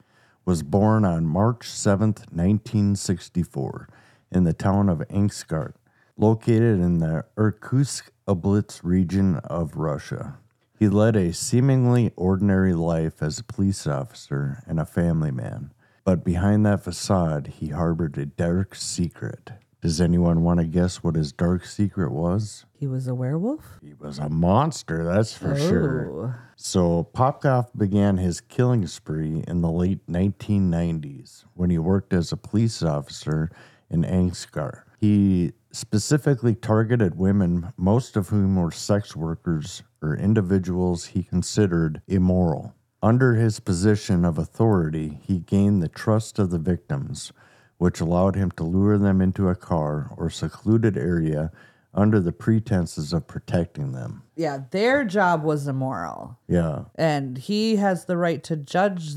was 0.46 0.64
born 0.64 1.06
on 1.06 1.26
March 1.26 1.68
7th, 1.68 2.32
1964, 2.32 3.90
in 4.32 4.44
the 4.46 4.54
town 4.54 4.90
of 4.90 5.00
Inkskart, 5.10 5.74
located 6.18 6.80
in 6.80 7.00
the 7.00 7.26
Irkutsk 7.38 8.12
Oblast 8.28 8.80
region 8.84 9.36
of 9.44 9.76
Russia. 9.76 10.38
He 10.80 10.90
led 10.90 11.16
a 11.16 11.34
seemingly 11.34 12.12
ordinary 12.16 12.74
life 12.74 13.22
as 13.22 13.40
a 13.40 13.44
police 13.44 13.86
officer 13.88 14.64
and 14.68 14.80
a 14.80 14.86
family 14.86 15.32
man, 15.32 15.72
but 16.08 16.24
behind 16.24 16.66
that 16.66 16.86
facade, 16.86 17.48
he 17.60 17.68
harbored 17.68 18.18
a 18.18 18.26
dark 18.26 18.76
secret. 18.76 19.52
Does 19.82 20.00
anyone 20.00 20.42
want 20.42 20.62
to 20.62 20.66
guess 20.66 21.04
what 21.04 21.18
his 21.18 21.34
dark 21.34 21.66
secret 21.66 22.14
was? 22.14 22.66
He 22.80 22.88
was 22.88 23.10
a 23.10 23.14
werewolf? 23.14 23.78
He 23.82 23.94
was 23.94 24.18
a 24.18 24.30
monster, 24.30 25.04
that's 25.04 25.34
for 25.34 25.58
sure. 25.58 26.10
Oh. 26.10 26.34
So 26.56 27.10
Popkov 27.14 27.78
began 27.78 28.16
his 28.16 28.40
killing 28.40 28.88
spree 28.88 29.44
in 29.50 29.60
the 29.60 29.70
late 29.70 30.08
1990s 30.08 31.44
when 31.56 31.70
he 31.70 31.78
worked 31.78 32.14
as 32.14 32.32
a 32.32 32.38
police 32.38 32.82
officer 32.82 33.52
in 33.90 34.04
Angskar. 34.04 34.84
He 35.02 35.52
specifically 35.74 36.56
targeted 36.56 37.18
women, 37.18 37.74
most 37.76 38.16
of 38.16 38.30
whom 38.30 38.56
were 38.56 38.72
sex 38.72 39.14
workers 39.14 39.84
or 40.02 40.16
individuals 40.16 41.08
he 41.08 41.24
considered 41.24 42.02
immoral. 42.08 42.77
Under 43.02 43.36
his 43.36 43.60
position 43.60 44.26
of 44.26 44.38
authority, 44.38 45.20
he 45.24 45.40
gained 45.40 45.84
the 45.84 45.88
trust 45.88 46.40
of 46.40 46.50
the 46.50 46.58
victims, 46.60 47.32
which 47.78 48.02
allowed 48.02 48.36
him 48.36 48.52
to 48.52 48.64
lure 48.64 48.98
them 48.98 49.22
into 49.22 49.50
a 49.50 49.56
car 49.56 50.12
or 50.18 50.30
secluded 50.30 50.98
area 50.98 51.52
under 51.94 52.20
the 52.20 52.32
pretenses 52.32 53.14
of 53.14 53.28
protecting 53.28 53.92
them. 53.92 54.24
Yeah, 54.36 54.60
their 54.72 55.04
job 55.04 55.44
was 55.44 55.68
immoral. 55.68 56.38
Yeah. 56.48 56.86
And 56.96 57.38
he 57.38 57.78
has 57.78 58.06
the 58.06 58.18
right 58.18 58.44
to 58.44 58.56
judge. 58.56 59.12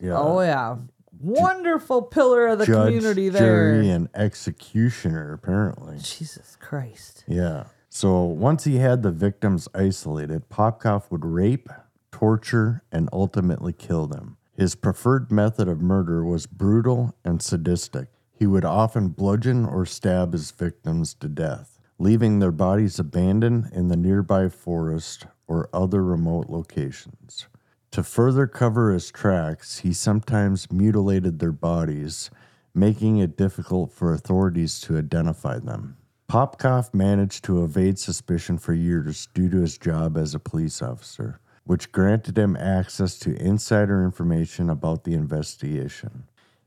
Yeah. 0.00 0.16
Oh, 0.18 0.40
yeah. 0.40 0.76
Wonderful 1.20 2.02
pillar 2.02 2.48
of 2.48 2.58
the 2.58 2.66
Judge, 2.66 2.86
community 2.86 3.28
there. 3.30 3.72
jury, 3.72 3.88
and 3.88 4.08
executioner, 4.14 5.32
apparently. 5.32 5.98
Jesus 5.98 6.56
Christ. 6.60 7.24
Yeah. 7.26 7.64
So 7.88 8.24
once 8.24 8.64
he 8.64 8.76
had 8.76 9.02
the 9.02 9.12
victims 9.12 9.68
isolated, 9.74 10.48
Popkov 10.50 11.10
would 11.10 11.24
rape, 11.24 11.68
torture, 12.14 12.84
and 12.92 13.08
ultimately 13.12 13.72
kill 13.72 14.06
them. 14.06 14.36
His 14.56 14.76
preferred 14.76 15.32
method 15.32 15.66
of 15.66 15.82
murder 15.82 16.24
was 16.24 16.46
brutal 16.46 17.12
and 17.24 17.42
sadistic. 17.42 18.06
He 18.32 18.46
would 18.46 18.64
often 18.64 19.08
bludgeon 19.08 19.64
or 19.64 19.84
stab 19.84 20.32
his 20.32 20.52
victims 20.52 21.14
to 21.14 21.28
death, 21.28 21.80
leaving 21.98 22.38
their 22.38 22.52
bodies 22.52 23.00
abandoned 23.00 23.68
in 23.72 23.88
the 23.88 23.96
nearby 23.96 24.48
forest 24.48 25.26
or 25.48 25.68
other 25.72 26.04
remote 26.04 26.48
locations. 26.48 27.48
To 27.90 28.04
further 28.04 28.46
cover 28.46 28.92
his 28.92 29.10
tracks, 29.10 29.80
he 29.80 29.92
sometimes 29.92 30.70
mutilated 30.70 31.40
their 31.40 31.50
bodies, 31.50 32.30
making 32.72 33.16
it 33.18 33.36
difficult 33.36 33.90
for 33.90 34.12
authorities 34.12 34.80
to 34.82 34.96
identify 34.96 35.58
them. 35.58 35.96
Popkov 36.28 36.94
managed 36.94 37.42
to 37.44 37.64
evade 37.64 37.98
suspicion 37.98 38.56
for 38.56 38.72
years 38.72 39.26
due 39.34 39.48
to 39.50 39.62
his 39.62 39.78
job 39.78 40.16
as 40.16 40.32
a 40.32 40.38
police 40.38 40.80
officer, 40.80 41.40
which 41.64 41.92
granted 41.92 42.36
him 42.38 42.56
access 42.56 43.18
to 43.20 43.34
insider 43.36 44.04
information 44.04 44.68
about 44.70 45.04
the 45.04 45.14
investigation. 45.14 46.24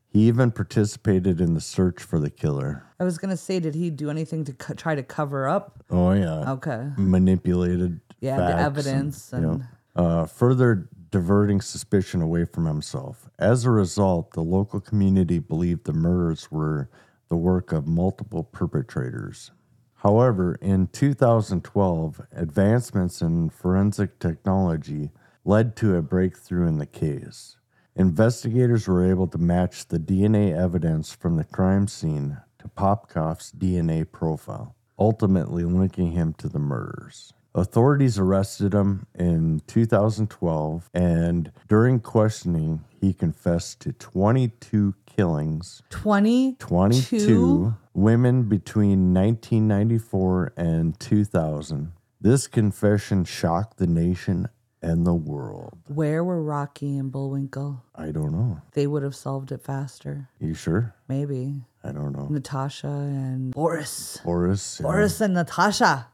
He 0.10 0.28
even 0.28 0.52
participated 0.52 1.40
in 1.40 1.54
the 1.54 1.62
search 1.62 2.02
for 2.02 2.20
the 2.20 2.30
killer. 2.30 2.84
I 3.00 3.04
was 3.04 3.18
going 3.18 3.30
to 3.30 3.38
say, 3.38 3.60
did 3.60 3.76
he 3.76 3.90
do 3.92 4.10
anything 4.10 4.44
to 4.46 4.54
co- 4.54 4.74
try 4.74 4.96
to 4.96 5.04
cover 5.04 5.48
up? 5.48 5.84
Oh, 5.92 6.12
yeah. 6.14 6.52
Okay. 6.54 6.90
Manipulated. 6.98 8.00
Yeah, 8.20 8.38
the 8.38 8.58
evidence 8.58 9.32
you 9.34 9.42
know, 9.42 9.52
and- 9.52 9.68
uh, 9.96 10.26
further 10.26 10.90
diverting 11.12 11.62
suspicion 11.62 12.22
away 12.22 12.46
from 12.46 12.66
himself. 12.66 13.30
As 13.38 13.64
a 13.66 13.72
result, 13.72 14.32
the 14.32 14.42
local 14.42 14.80
community 14.80 15.40
believed 15.40 15.86
the 15.86 15.94
murders 15.94 16.52
were 16.52 16.90
the 17.30 17.36
work 17.38 17.72
of 17.72 17.88
multiple 17.88 18.44
perpetrators. 18.44 19.52
However, 19.98 20.58
in 20.62 20.88
2012, 20.88 22.22
advancements 22.32 23.22
in 23.22 23.50
forensic 23.50 24.20
technology 24.20 25.12
led 25.44 25.76
to 25.78 25.96
a 25.96 26.02
breakthrough 26.02 26.68
in 26.68 26.78
the 26.78 26.86
case. 26.86 27.58
Investigators 27.96 28.88
were 28.88 29.10
able 29.10 29.28
to 29.28 29.40
match 29.40 29.88
the 29.88 29.98
DNA 29.98 30.56
evidence 30.56 31.14
from 31.14 31.36
the 31.36 31.44
crime 31.44 31.88
scene 31.88 32.38
to 32.60 32.68
Popkov's 32.68 33.52
DNA 33.52 34.10
profile, 34.10 34.76
ultimately 35.00 35.64
linking 35.64 36.12
him 36.12 36.34
to 36.36 36.48
the 36.48 36.60
murders. 36.60 37.34
Authorities 37.56 38.20
arrested 38.20 38.74
him 38.74 39.08
in 39.16 39.64
2012, 39.66 40.92
and 40.94 41.52
during 41.68 42.00
questioning, 42.00 42.84
he 43.02 43.14
confessed 43.14 43.80
to 43.80 43.94
22 43.94 44.94
killings 45.18 45.82
20? 45.90 46.54
22 46.60 47.74
women 47.96 48.44
between 48.44 49.14
1994 49.16 50.54
and 50.56 51.00
2000. 51.00 51.92
This 52.22 52.48
confession 52.48 53.26
shocked 53.26 53.78
the 53.78 53.88
nation 53.88 54.48
and 54.82 55.08
the 55.08 55.16
world. 55.16 55.80
Where 55.88 56.24
were 56.24 56.42
Rocky 56.44 56.98
and 56.98 57.12
Bullwinkle? 57.12 57.84
I 57.96 58.12
don't 58.12 58.32
know. 58.32 58.62
They 58.74 58.86
would 58.86 59.02
have 59.02 59.16
solved 59.16 59.52
it 59.52 59.64
faster. 59.64 60.30
You 60.40 60.54
sure? 60.54 60.94
Maybe. 61.08 61.64
I 61.84 61.92
don't 61.92 62.12
know. 62.16 62.28
Natasha 62.28 62.88
and 62.88 63.52
Boris. 63.54 64.20
Boris. 64.24 64.78
yeah. 64.80 64.84
Boris 64.84 65.20
and 65.20 65.34
Natasha. 65.34 66.08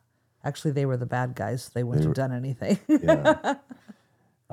Actually, 0.45 0.71
they 0.71 0.85
were 0.85 0.97
the 0.97 1.05
bad 1.05 1.35
guys. 1.35 1.69
They 1.73 1.83
wouldn't 1.83 2.05
have 2.05 2.15
done 2.15 2.31
anything. 2.31 2.79
Yeah. 2.87 3.55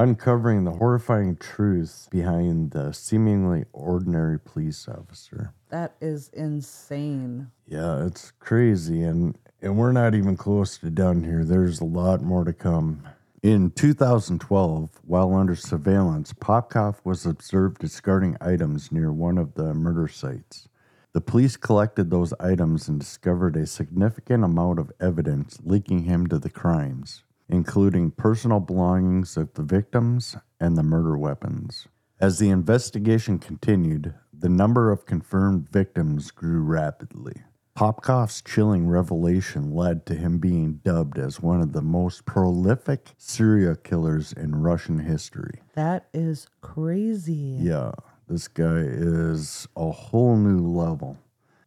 Uncovering 0.00 0.64
the 0.64 0.70
horrifying 0.70 1.36
truth 1.36 2.08
behind 2.10 2.70
the 2.70 2.90
seemingly 2.90 3.66
ordinary 3.74 4.40
police 4.40 4.88
officer. 4.88 5.52
that 5.68 5.94
is 6.00 6.30
insane. 6.32 7.50
Yeah, 7.66 8.06
it's 8.06 8.30
crazy, 8.40 9.02
and 9.02 9.36
and 9.60 9.76
we're 9.76 9.92
not 9.92 10.14
even 10.14 10.38
close 10.38 10.78
to 10.78 10.88
done 10.88 11.22
here. 11.24 11.44
There's 11.44 11.80
a 11.80 11.84
lot 11.84 12.22
more 12.22 12.44
to 12.44 12.54
come. 12.54 13.06
In 13.42 13.72
2012, 13.72 15.00
while 15.04 15.34
under 15.34 15.54
surveillance, 15.54 16.32
Popkov 16.32 16.96
was 17.04 17.26
observed 17.26 17.82
discarding 17.82 18.38
items 18.40 18.90
near 18.90 19.12
one 19.12 19.36
of 19.36 19.52
the 19.52 19.74
murder 19.74 20.08
sites. 20.08 20.66
The 21.12 21.20
police 21.20 21.58
collected 21.58 22.08
those 22.08 22.32
items 22.40 22.88
and 22.88 22.98
discovered 22.98 23.54
a 23.54 23.66
significant 23.66 24.44
amount 24.44 24.78
of 24.78 24.92
evidence 24.98 25.58
linking 25.62 26.04
him 26.04 26.26
to 26.28 26.38
the 26.38 26.48
crimes, 26.48 27.22
including 27.50 28.10
personal 28.10 28.60
belongings 28.60 29.36
of 29.36 29.52
the 29.54 29.62
victims 29.62 30.36
and 30.58 30.76
the 30.76 30.82
murder 30.82 31.18
weapons. 31.18 31.88
As 32.20 32.38
the 32.38 32.50
investigation 32.50 33.38
continued, 33.38 34.14
the 34.32 34.48
number 34.48 34.90
of 34.90 35.06
confirmed 35.06 35.68
victims 35.68 36.30
grew 36.30 36.62
rapidly. 36.62 37.42
Popkov's 37.76 38.42
chilling 38.42 38.86
revelation 38.88 39.74
led 39.74 40.04
to 40.06 40.14
him 40.14 40.38
being 40.38 40.80
dubbed 40.84 41.18
as 41.18 41.40
one 41.40 41.62
of 41.62 41.72
the 41.72 41.82
most 41.82 42.26
prolific 42.26 43.12
serial 43.16 43.74
killers 43.74 44.32
in 44.32 44.56
Russian 44.56 44.98
history. 44.98 45.62
That 45.74 46.08
is 46.12 46.46
crazy. 46.60 47.56
Yeah, 47.60 47.92
this 48.28 48.48
guy 48.48 48.82
is 48.84 49.66
a 49.76 49.90
whole 49.90 50.36
new 50.36 50.58
level. 50.58 51.16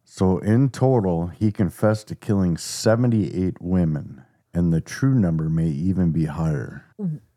So, 0.04 0.38
in 0.38 0.68
total, 0.68 1.26
he 1.26 1.50
confessed 1.50 2.06
to 2.08 2.14
killing 2.14 2.56
78 2.56 3.60
women, 3.60 4.22
and 4.54 4.72
the 4.72 4.80
true 4.80 5.14
number 5.14 5.48
may 5.48 5.68
even 5.68 6.12
be 6.12 6.24
higher. 6.26 6.84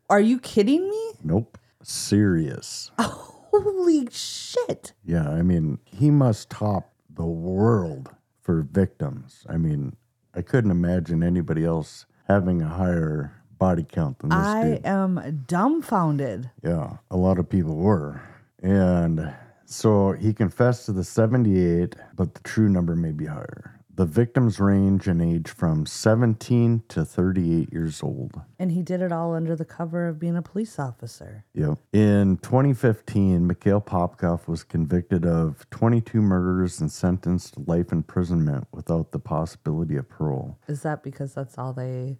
Are 0.08 0.20
you 0.20 0.38
kidding 0.38 0.88
me? 0.88 1.12
Nope, 1.22 1.58
serious. 1.82 2.90
Holy 2.98 4.08
shit. 4.10 4.92
Yeah, 5.04 5.28
I 5.28 5.42
mean, 5.42 5.78
he 5.84 6.10
must 6.10 6.48
top 6.50 6.92
the 7.10 7.26
world 7.26 8.10
for 8.40 8.62
victims. 8.62 9.44
I 9.48 9.56
mean, 9.56 9.96
I 10.34 10.42
couldn't 10.42 10.70
imagine 10.70 11.22
anybody 11.22 11.64
else 11.64 12.06
having 12.28 12.62
a 12.62 12.68
higher 12.68 13.32
body 13.58 13.84
count 13.84 14.20
than 14.20 14.30
this 14.30 14.38
I 14.38 14.62
dude. 14.62 14.86
am 14.86 15.44
dumbfounded. 15.48 16.50
Yeah, 16.62 16.98
a 17.10 17.16
lot 17.16 17.38
of 17.38 17.48
people 17.48 17.74
were. 17.76 18.22
And 18.62 19.34
so 19.64 20.12
he 20.12 20.32
confessed 20.32 20.86
to 20.86 20.92
the 20.92 21.04
78, 21.04 21.96
but 22.14 22.34
the 22.34 22.40
true 22.40 22.68
number 22.68 22.94
may 22.94 23.12
be 23.12 23.26
higher. 23.26 23.77
The 23.98 24.06
victims 24.06 24.60
range 24.60 25.08
in 25.08 25.20
age 25.20 25.48
from 25.48 25.84
17 25.84 26.84
to 26.86 27.04
38 27.04 27.72
years 27.72 28.00
old. 28.00 28.40
And 28.56 28.70
he 28.70 28.80
did 28.80 29.02
it 29.02 29.10
all 29.10 29.34
under 29.34 29.56
the 29.56 29.64
cover 29.64 30.06
of 30.06 30.20
being 30.20 30.36
a 30.36 30.40
police 30.40 30.78
officer. 30.78 31.44
Yep. 31.54 31.78
In 31.92 32.36
2015, 32.36 33.44
Mikhail 33.44 33.80
Popkov 33.80 34.46
was 34.46 34.62
convicted 34.62 35.26
of 35.26 35.68
22 35.70 36.22
murders 36.22 36.80
and 36.80 36.92
sentenced 36.92 37.54
to 37.54 37.64
life 37.66 37.90
imprisonment 37.90 38.68
without 38.72 39.10
the 39.10 39.18
possibility 39.18 39.96
of 39.96 40.08
parole. 40.08 40.60
Is 40.68 40.82
that 40.82 41.02
because 41.02 41.34
that's 41.34 41.58
all 41.58 41.72
they 41.72 42.18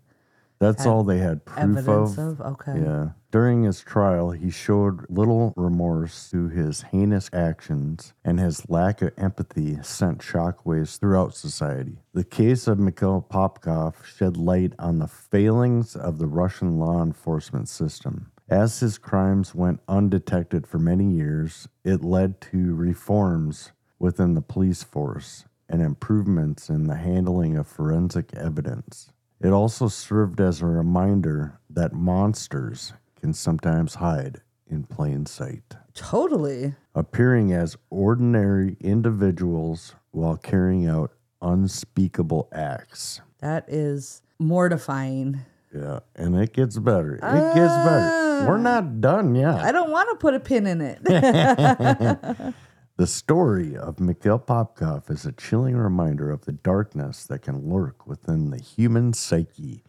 That's 0.58 0.86
all 0.86 1.04
they 1.04 1.18
had 1.18 1.44
proof 1.44 1.78
evidence 1.78 2.18
of. 2.18 2.40
of? 2.40 2.52
Okay. 2.52 2.80
Yeah. 2.80 3.10
During 3.30 3.62
his 3.62 3.80
trial, 3.80 4.30
he 4.30 4.50
showed 4.50 5.08
little 5.10 5.52
remorse 5.56 6.28
through 6.28 6.48
his 6.48 6.82
heinous 6.82 7.28
actions, 7.32 8.14
and 8.24 8.40
his 8.40 8.68
lack 8.68 9.02
of 9.02 9.12
empathy 9.16 9.78
sent 9.82 10.18
shockwaves 10.18 10.98
throughout 10.98 11.34
society. 11.34 11.98
The 12.14 12.24
case 12.24 12.66
of 12.66 12.78
Mikhail 12.78 13.26
Popkov 13.30 14.04
shed 14.04 14.36
light 14.36 14.72
on 14.78 14.98
the 14.98 15.06
failings 15.08 15.94
of 15.94 16.18
the 16.18 16.26
Russian 16.26 16.78
law 16.78 17.02
enforcement 17.02 17.68
system. 17.68 18.32
As 18.48 18.80
his 18.80 18.96
crimes 18.96 19.54
went 19.54 19.80
undetected 19.88 20.66
for 20.66 20.78
many 20.78 21.04
years, 21.04 21.68
it 21.84 22.02
led 22.02 22.40
to 22.40 22.74
reforms 22.74 23.72
within 23.98 24.32
the 24.32 24.40
police 24.40 24.82
force 24.82 25.44
and 25.68 25.82
improvements 25.82 26.70
in 26.70 26.86
the 26.86 26.96
handling 26.96 27.58
of 27.58 27.66
forensic 27.66 28.34
evidence. 28.34 29.12
It 29.40 29.50
also 29.50 29.88
served 29.88 30.40
as 30.40 30.60
a 30.60 30.66
reminder 30.66 31.60
that 31.70 31.92
monsters 31.92 32.92
can 33.20 33.32
sometimes 33.32 33.96
hide 33.96 34.40
in 34.66 34.84
plain 34.84 35.26
sight, 35.26 35.76
totally. 35.94 36.74
appearing 36.94 37.52
as 37.52 37.76
ordinary 37.88 38.76
individuals 38.80 39.94
while 40.10 40.36
carrying 40.36 40.86
out 40.86 41.12
unspeakable 41.40 42.48
acts. 42.52 43.20
That 43.38 43.64
is 43.68 44.22
mortifying. 44.38 45.40
Yeah, 45.74 46.00
and 46.16 46.36
it 46.36 46.52
gets 46.52 46.78
better. 46.78 47.14
It 47.14 47.20
gets 47.20 47.74
better. 47.74 48.46
We're 48.46 48.58
ah. 48.58 48.62
not 48.62 49.00
done 49.00 49.34
yet. 49.34 49.54
I 49.54 49.70
don't 49.70 49.90
want 49.90 50.10
to 50.10 50.16
put 50.16 50.34
a 50.34 50.40
pin 50.40 50.66
in 50.66 50.80
it. 50.80 52.54
The 52.98 53.06
story 53.06 53.76
of 53.76 54.00
Mikhail 54.00 54.40
Popkov 54.40 55.08
is 55.08 55.24
a 55.24 55.30
chilling 55.30 55.76
reminder 55.76 56.32
of 56.32 56.46
the 56.46 56.52
darkness 56.52 57.24
that 57.26 57.42
can 57.42 57.70
lurk 57.72 58.08
within 58.08 58.50
the 58.50 58.58
human 58.58 59.12
psyche 59.12 59.84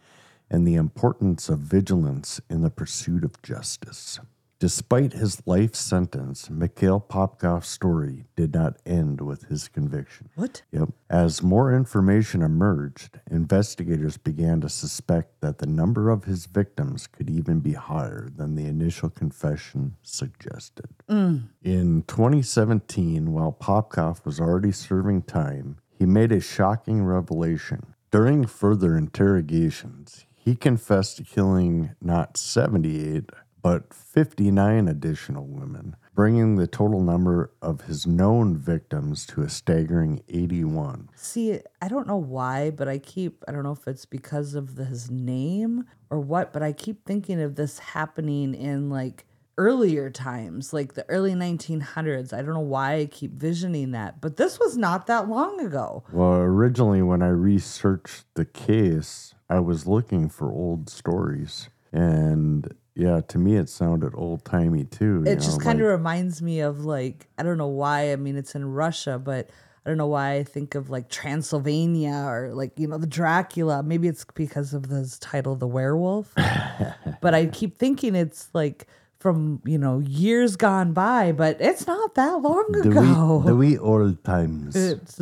and 0.47 0.67
the 0.67 0.75
importance 0.75 1.49
of 1.49 1.57
vigilance 1.57 2.39
in 2.51 2.61
the 2.61 2.69
pursuit 2.69 3.23
of 3.23 3.41
justice. 3.41 4.19
Despite 4.59 5.13
his 5.13 5.41
life 5.47 5.73
sentence, 5.73 6.49
Mikhail 6.49 6.99
Popkov's 6.99 7.69
story 7.69 8.25
did 8.35 8.53
not 8.53 8.75
end 8.85 9.21
with 9.21 9.43
his 9.43 9.69
conviction. 9.69 10.29
what? 10.35 10.63
Yep. 10.73 10.89
As 11.09 11.41
more 11.41 11.73
information 11.73 12.41
emerged, 12.41 13.21
investigators 13.31 14.17
began 14.17 14.59
to 14.59 14.67
suspect 14.67 15.39
that 15.39 15.59
the 15.59 15.65
number 15.65 16.09
of 16.09 16.25
his 16.25 16.45
victims 16.45 17.07
could 17.07 17.29
even 17.29 17.61
be 17.61 17.71
higher 17.71 18.27
than 18.35 18.55
the 18.55 18.65
initial 18.65 19.09
confession 19.09 19.95
suggested. 20.03 20.89
Mm. 21.09 21.47
In 21.63 22.03
2017, 22.03 23.31
while 23.31 23.53
Popkov 23.53 24.25
was 24.25 24.41
already 24.41 24.73
serving 24.73 25.21
time, 25.21 25.77
he 25.89 26.05
made 26.05 26.33
a 26.33 26.41
shocking 26.41 27.03
revelation. 27.03 27.93
During 28.11 28.45
further 28.45 28.97
interrogations, 28.97 30.25
he 30.35 30.55
confessed 30.55 31.17
to 31.17 31.23
killing 31.23 31.91
not 32.01 32.35
78, 32.35 33.29
but 33.61 33.93
59 33.93 34.87
additional 34.87 35.45
women, 35.45 35.95
bringing 36.13 36.55
the 36.55 36.67
total 36.67 37.01
number 37.01 37.51
of 37.61 37.81
his 37.81 38.05
known 38.07 38.57
victims 38.57 39.25
to 39.27 39.41
a 39.41 39.49
staggering 39.49 40.21
81. 40.29 41.09
See, 41.15 41.59
I 41.81 41.87
don't 41.87 42.07
know 42.07 42.17
why, 42.17 42.69
but 42.71 42.87
I 42.87 42.97
keep, 42.97 43.43
I 43.47 43.51
don't 43.51 43.63
know 43.63 43.71
if 43.71 43.87
it's 43.87 44.05
because 44.05 44.55
of 44.55 44.75
the, 44.75 44.85
his 44.85 45.09
name 45.09 45.85
or 46.09 46.19
what, 46.19 46.53
but 46.53 46.63
I 46.63 46.71
keep 46.71 47.05
thinking 47.05 47.41
of 47.41 47.55
this 47.55 47.79
happening 47.79 48.53
in 48.53 48.89
like 48.89 49.25
earlier 49.57 50.09
times, 50.09 50.71
like 50.71 50.93
the 50.93 51.07
early 51.09 51.33
1900s. 51.33 52.33
I 52.33 52.41
don't 52.41 52.53
know 52.53 52.59
why 52.61 52.95
I 52.95 53.05
keep 53.05 53.33
visioning 53.33 53.91
that, 53.91 54.21
but 54.21 54.37
this 54.37 54.57
was 54.57 54.77
not 54.77 55.05
that 55.07 55.27
long 55.27 55.59
ago. 55.59 56.03
Well, 56.13 56.35
originally, 56.35 57.01
when 57.01 57.21
I 57.21 57.27
researched 57.27 58.23
the 58.35 58.45
case, 58.45 59.35
I 59.49 59.59
was 59.59 59.85
looking 59.85 60.29
for 60.29 60.49
old 60.49 60.89
stories. 60.89 61.69
And 61.91 62.73
yeah, 62.99 63.21
to 63.29 63.37
me, 63.37 63.55
it 63.55 63.69
sounded 63.69 64.13
old 64.13 64.43
timey 64.43 64.83
too. 64.83 65.23
It 65.25 65.37
just 65.37 65.61
kind 65.61 65.79
of 65.79 65.87
reminds 65.87 66.41
me 66.41 66.59
of 66.59 66.83
like, 66.83 67.29
I 67.37 67.43
don't 67.43 67.57
know 67.57 67.67
why. 67.67 68.11
I 68.11 68.17
mean, 68.17 68.35
it's 68.35 68.55
in 68.55 68.65
Russia, 68.65 69.17
but 69.17 69.49
I 69.85 69.89
don't 69.89 69.97
know 69.97 70.07
why 70.07 70.33
I 70.33 70.43
think 70.43 70.75
of 70.75 70.89
like 70.89 71.09
Transylvania 71.09 72.25
or 72.27 72.53
like, 72.53 72.77
you 72.77 72.87
know, 72.87 72.97
the 72.97 73.07
Dracula. 73.07 73.83
Maybe 73.83 74.09
it's 74.09 74.25
because 74.35 74.73
of 74.73 74.89
this 74.89 75.17
title, 75.17 75.55
The 75.55 75.65
Werewolf. 75.65 76.33
but 77.21 77.33
I 77.33 77.45
keep 77.45 77.77
thinking 77.77 78.15
it's 78.15 78.49
like 78.53 78.85
from, 79.17 79.61
you 79.63 79.77
know, 79.77 79.99
years 79.99 80.57
gone 80.57 80.91
by, 80.91 81.31
but 81.31 81.55
it's 81.61 81.87
not 81.87 82.15
that 82.15 82.41
long 82.41 82.65
the 82.73 82.89
ago. 82.89 83.37
wee, 83.37 83.47
the 83.47 83.55
wee 83.55 83.77
old 83.77 84.21
times. 84.25 84.75
it's. 84.75 85.21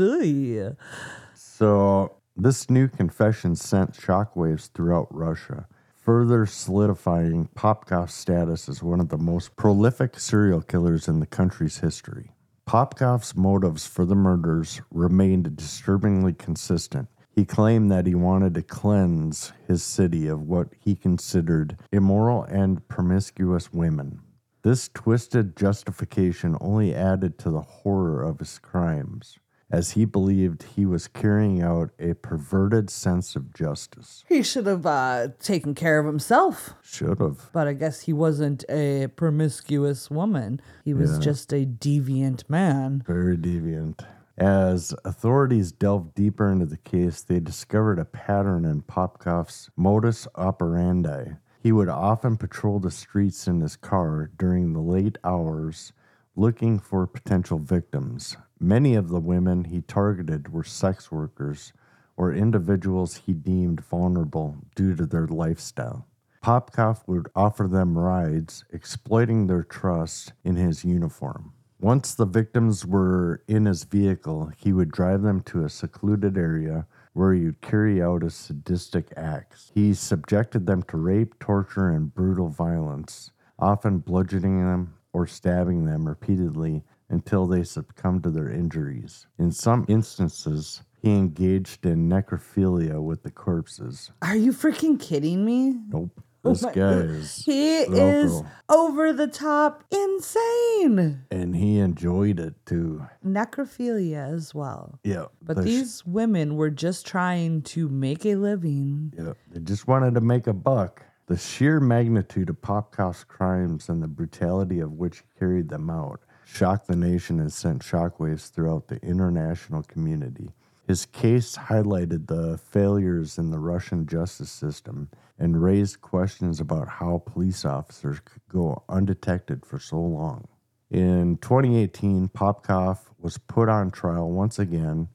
So, 1.36 2.16
this 2.36 2.72
new 2.72 2.88
confession 2.88 3.56
sent 3.56 3.94
shockwaves 3.94 4.72
throughout 4.72 5.08
Russia, 5.14 5.68
further 6.08 6.46
solidifying 6.46 7.50
Popkov's 7.54 8.14
status 8.14 8.70
as 8.70 8.82
one 8.82 9.02
of 9.02 9.10
the 9.10 9.18
most 9.18 9.54
prolific 9.58 10.18
serial 10.18 10.62
killers 10.62 11.10
in 11.10 11.20
the 11.20 11.26
country's 11.26 11.80
history. 11.80 12.32
Popkov's 12.66 13.36
motives 13.36 13.86
for 13.86 14.06
the 14.06 14.16
murders 14.16 14.80
remained 14.90 15.58
disturbingly 15.58 16.32
consistent. 16.32 17.10
He 17.30 17.44
claimed 17.44 17.92
that 17.92 18.08
he 18.08 18.16
wanted 18.16 18.54
to 18.54 18.62
cleanse 18.62 19.52
his 19.68 19.84
city 19.84 20.28
of 20.28 20.44
what 20.44 20.70
he 20.80 20.96
considered 20.96 21.78
immoral 21.92 22.44
and 22.44 22.88
promiscuous 22.88 23.74
women. 23.74 24.22
This 24.64 24.88
twisted 24.94 25.58
justification 25.58 26.56
only 26.62 26.96
added 26.96 27.38
to 27.40 27.52
the 27.52 27.60
horror 27.60 28.24
of 28.24 28.40
his 28.40 28.60
crimes, 28.60 29.40
as 29.70 29.92
he 29.92 30.06
believed 30.06 30.64
he 30.76 30.86
was 30.86 31.08
carrying 31.08 31.62
out 31.62 31.92
a 32.00 32.14
perverted 32.14 32.90
sense 32.90 33.36
of 33.36 33.54
justice. 33.54 34.24
He 34.28 34.42
should 34.42 34.66
have 34.66 34.86
uh, 34.86 35.30
taken 35.40 35.76
care 35.76 36.00
of 36.00 36.06
himself. 36.06 36.74
Should 36.82 37.20
have. 37.20 37.50
But 37.52 37.68
I 37.68 37.74
guess 37.74 38.02
he 38.02 38.14
wasn't 38.14 38.64
a 38.70 39.08
promiscuous 39.08 40.10
woman. 40.10 40.62
He 40.86 40.94
was 40.94 41.20
just 41.20 41.52
a 41.54 41.66
deviant 41.66 42.50
man. 42.50 43.04
Very 43.06 43.38
deviant. 43.38 44.06
As 44.38 44.94
authorities 45.04 45.72
delved 45.72 46.14
deeper 46.14 46.52
into 46.52 46.68
the 46.68 46.78
case, 46.78 47.24
they 47.24 47.40
discovered 47.40 47.98
a 47.98 48.06
pattern 48.06 48.66
in 48.66 48.84
Popkov's 48.84 49.70
modus 49.76 50.28
operandi. 50.36 51.32
He 51.60 51.72
would 51.72 51.90
often 51.90 52.38
patrol 52.38 52.80
the 52.80 52.92
streets 52.92 53.48
in 53.48 53.62
his 53.62 53.76
car 53.76 54.30
during 54.38 54.74
the 54.74 54.80
late 54.80 55.18
hours 55.24 55.92
looking 56.36 56.78
for 56.78 57.08
potential 57.08 57.58
victims. 57.58 58.38
Many 58.60 58.96
of 58.96 59.10
the 59.10 59.20
women 59.20 59.66
he 59.66 59.82
targeted 59.82 60.52
were 60.52 60.64
sex 60.64 61.12
workers 61.12 61.74
or 62.16 62.34
individuals 62.34 63.22
he 63.26 63.34
deemed 63.34 63.82
vulnerable 63.82 64.58
due 64.76 64.96
to 64.96 65.06
their 65.06 65.28
lifestyle. 65.28 66.08
Popkov 66.42 67.04
would 67.08 67.30
offer 67.36 67.68
them 67.68 67.98
rides, 67.98 68.66
exploiting 68.72 69.46
their 69.46 69.64
trust 69.64 70.34
in 70.44 70.56
his 70.56 70.84
uniform. 70.84 71.54
Once 71.80 72.16
the 72.16 72.26
victims 72.26 72.84
were 72.84 73.44
in 73.48 73.66
his 73.66 73.84
vehicle, 73.84 74.52
he 74.58 74.74
would 74.74 74.92
drive 74.92 75.22
them 75.22 75.42
to 75.42 75.64
a 75.64 75.70
secluded 75.70 76.36
area 76.36 76.88
where 77.14 77.34
he 77.34 77.46
would 77.46 77.62
carry 77.62 78.02
out 78.02 78.24
his 78.24 78.34
sadistic 78.34 79.14
acts. 79.16 79.72
He 79.76 79.94
subjected 79.94 80.66
them 80.66 80.82
to 80.84 80.98
rape, 80.98 81.38
torture, 81.40 81.90
and 81.90 82.14
brutal 82.14 82.50
violence, 82.50 83.32
often 83.60 84.00
bludgeoning 84.00 84.66
them 84.66 84.96
or 85.14 85.28
stabbing 85.28 85.86
them 85.86 86.08
repeatedly 86.08 86.84
until 87.10 87.46
they 87.48 87.64
succumbed 87.64 88.24
to 88.24 88.30
their 88.32 88.50
injuries. 88.50 89.28
In 89.40 89.52
some 89.52 89.86
instances, 89.88 90.82
he 91.02 91.12
engaged 91.16 91.86
in 91.86 92.10
necrophilia 92.10 93.02
with 93.02 93.24
the 93.24 93.32
corpses. 93.32 94.12
Are 94.22 94.36
you 94.36 94.52
freaking 94.52 95.00
kidding 95.00 95.46
me? 95.46 95.76
Nope. 95.90 96.12
Oh 96.46 96.52
this 96.52 96.62
my- 96.62 96.72
guy 96.72 96.92
is 96.94 97.36
He 97.46 97.80
is 97.80 98.42
over 98.70 99.12
the 99.12 99.28
top 99.28 99.84
insane. 99.92 101.24
and 101.32 101.56
he 101.56 101.80
enjoyed 101.80 102.40
it 102.40 102.54
too. 102.66 103.06
Necrophilia 103.26 104.34
as 104.34 104.54
well. 104.54 105.00
Yeah. 105.04 105.26
But 105.42 105.58
the 105.58 105.64
sh- 105.64 105.66
these 105.66 106.06
women 106.06 106.56
were 106.56 106.70
just 106.70 107.06
trying 107.06 107.64
to 107.64 107.90
make 107.90 108.26
a 108.26 108.36
living. 108.36 109.14
Yeah, 109.18 109.34
they 109.52 109.60
just 109.60 109.88
wanted 109.88 110.14
to 110.16 110.22
make 110.22 110.48
a 110.48 110.54
buck. 110.54 111.04
The 111.26 111.38
sheer 111.38 111.80
magnitude 111.82 112.50
of 112.50 112.62
Popkov's 112.62 113.24
crimes 113.26 113.90
and 113.90 114.02
the 114.02 114.08
brutality 114.08 114.80
of 114.80 114.94
which 114.94 115.18
he 115.18 115.40
carried 115.40 115.68
them 115.70 115.90
out 115.90 116.22
shocked 116.48 116.88
the 116.88 116.96
nation 116.96 117.40
and 117.40 117.52
sent 117.52 117.82
shockwaves 117.82 118.50
throughout 118.50 118.88
the 118.88 119.02
international 119.04 119.84
community. 119.84 120.52
His 120.88 121.06
case 121.06 121.58
highlighted 121.58 122.28
the 122.28 122.58
failures 122.58 123.38
in 123.38 123.52
the 123.52 123.60
Russian 123.60 124.08
justice 124.08 124.50
system 124.50 125.10
and 125.38 125.62
raised 125.62 126.00
questions 126.00 126.62
about 126.62 126.88
how 126.88 127.22
police 127.26 127.66
officers 127.66 128.20
could 128.24 128.42
go 128.48 128.84
undetected 128.88 129.66
for 129.66 129.80
so 129.80 130.00
long. 130.00 130.48
In 130.90 131.38
2018, 131.38 132.30
Popkov 132.30 133.00
was 133.20 133.38
put 133.38 133.68
on 133.68 133.92
trial 133.92 134.32
once 134.32 134.58
again, 134.58 135.10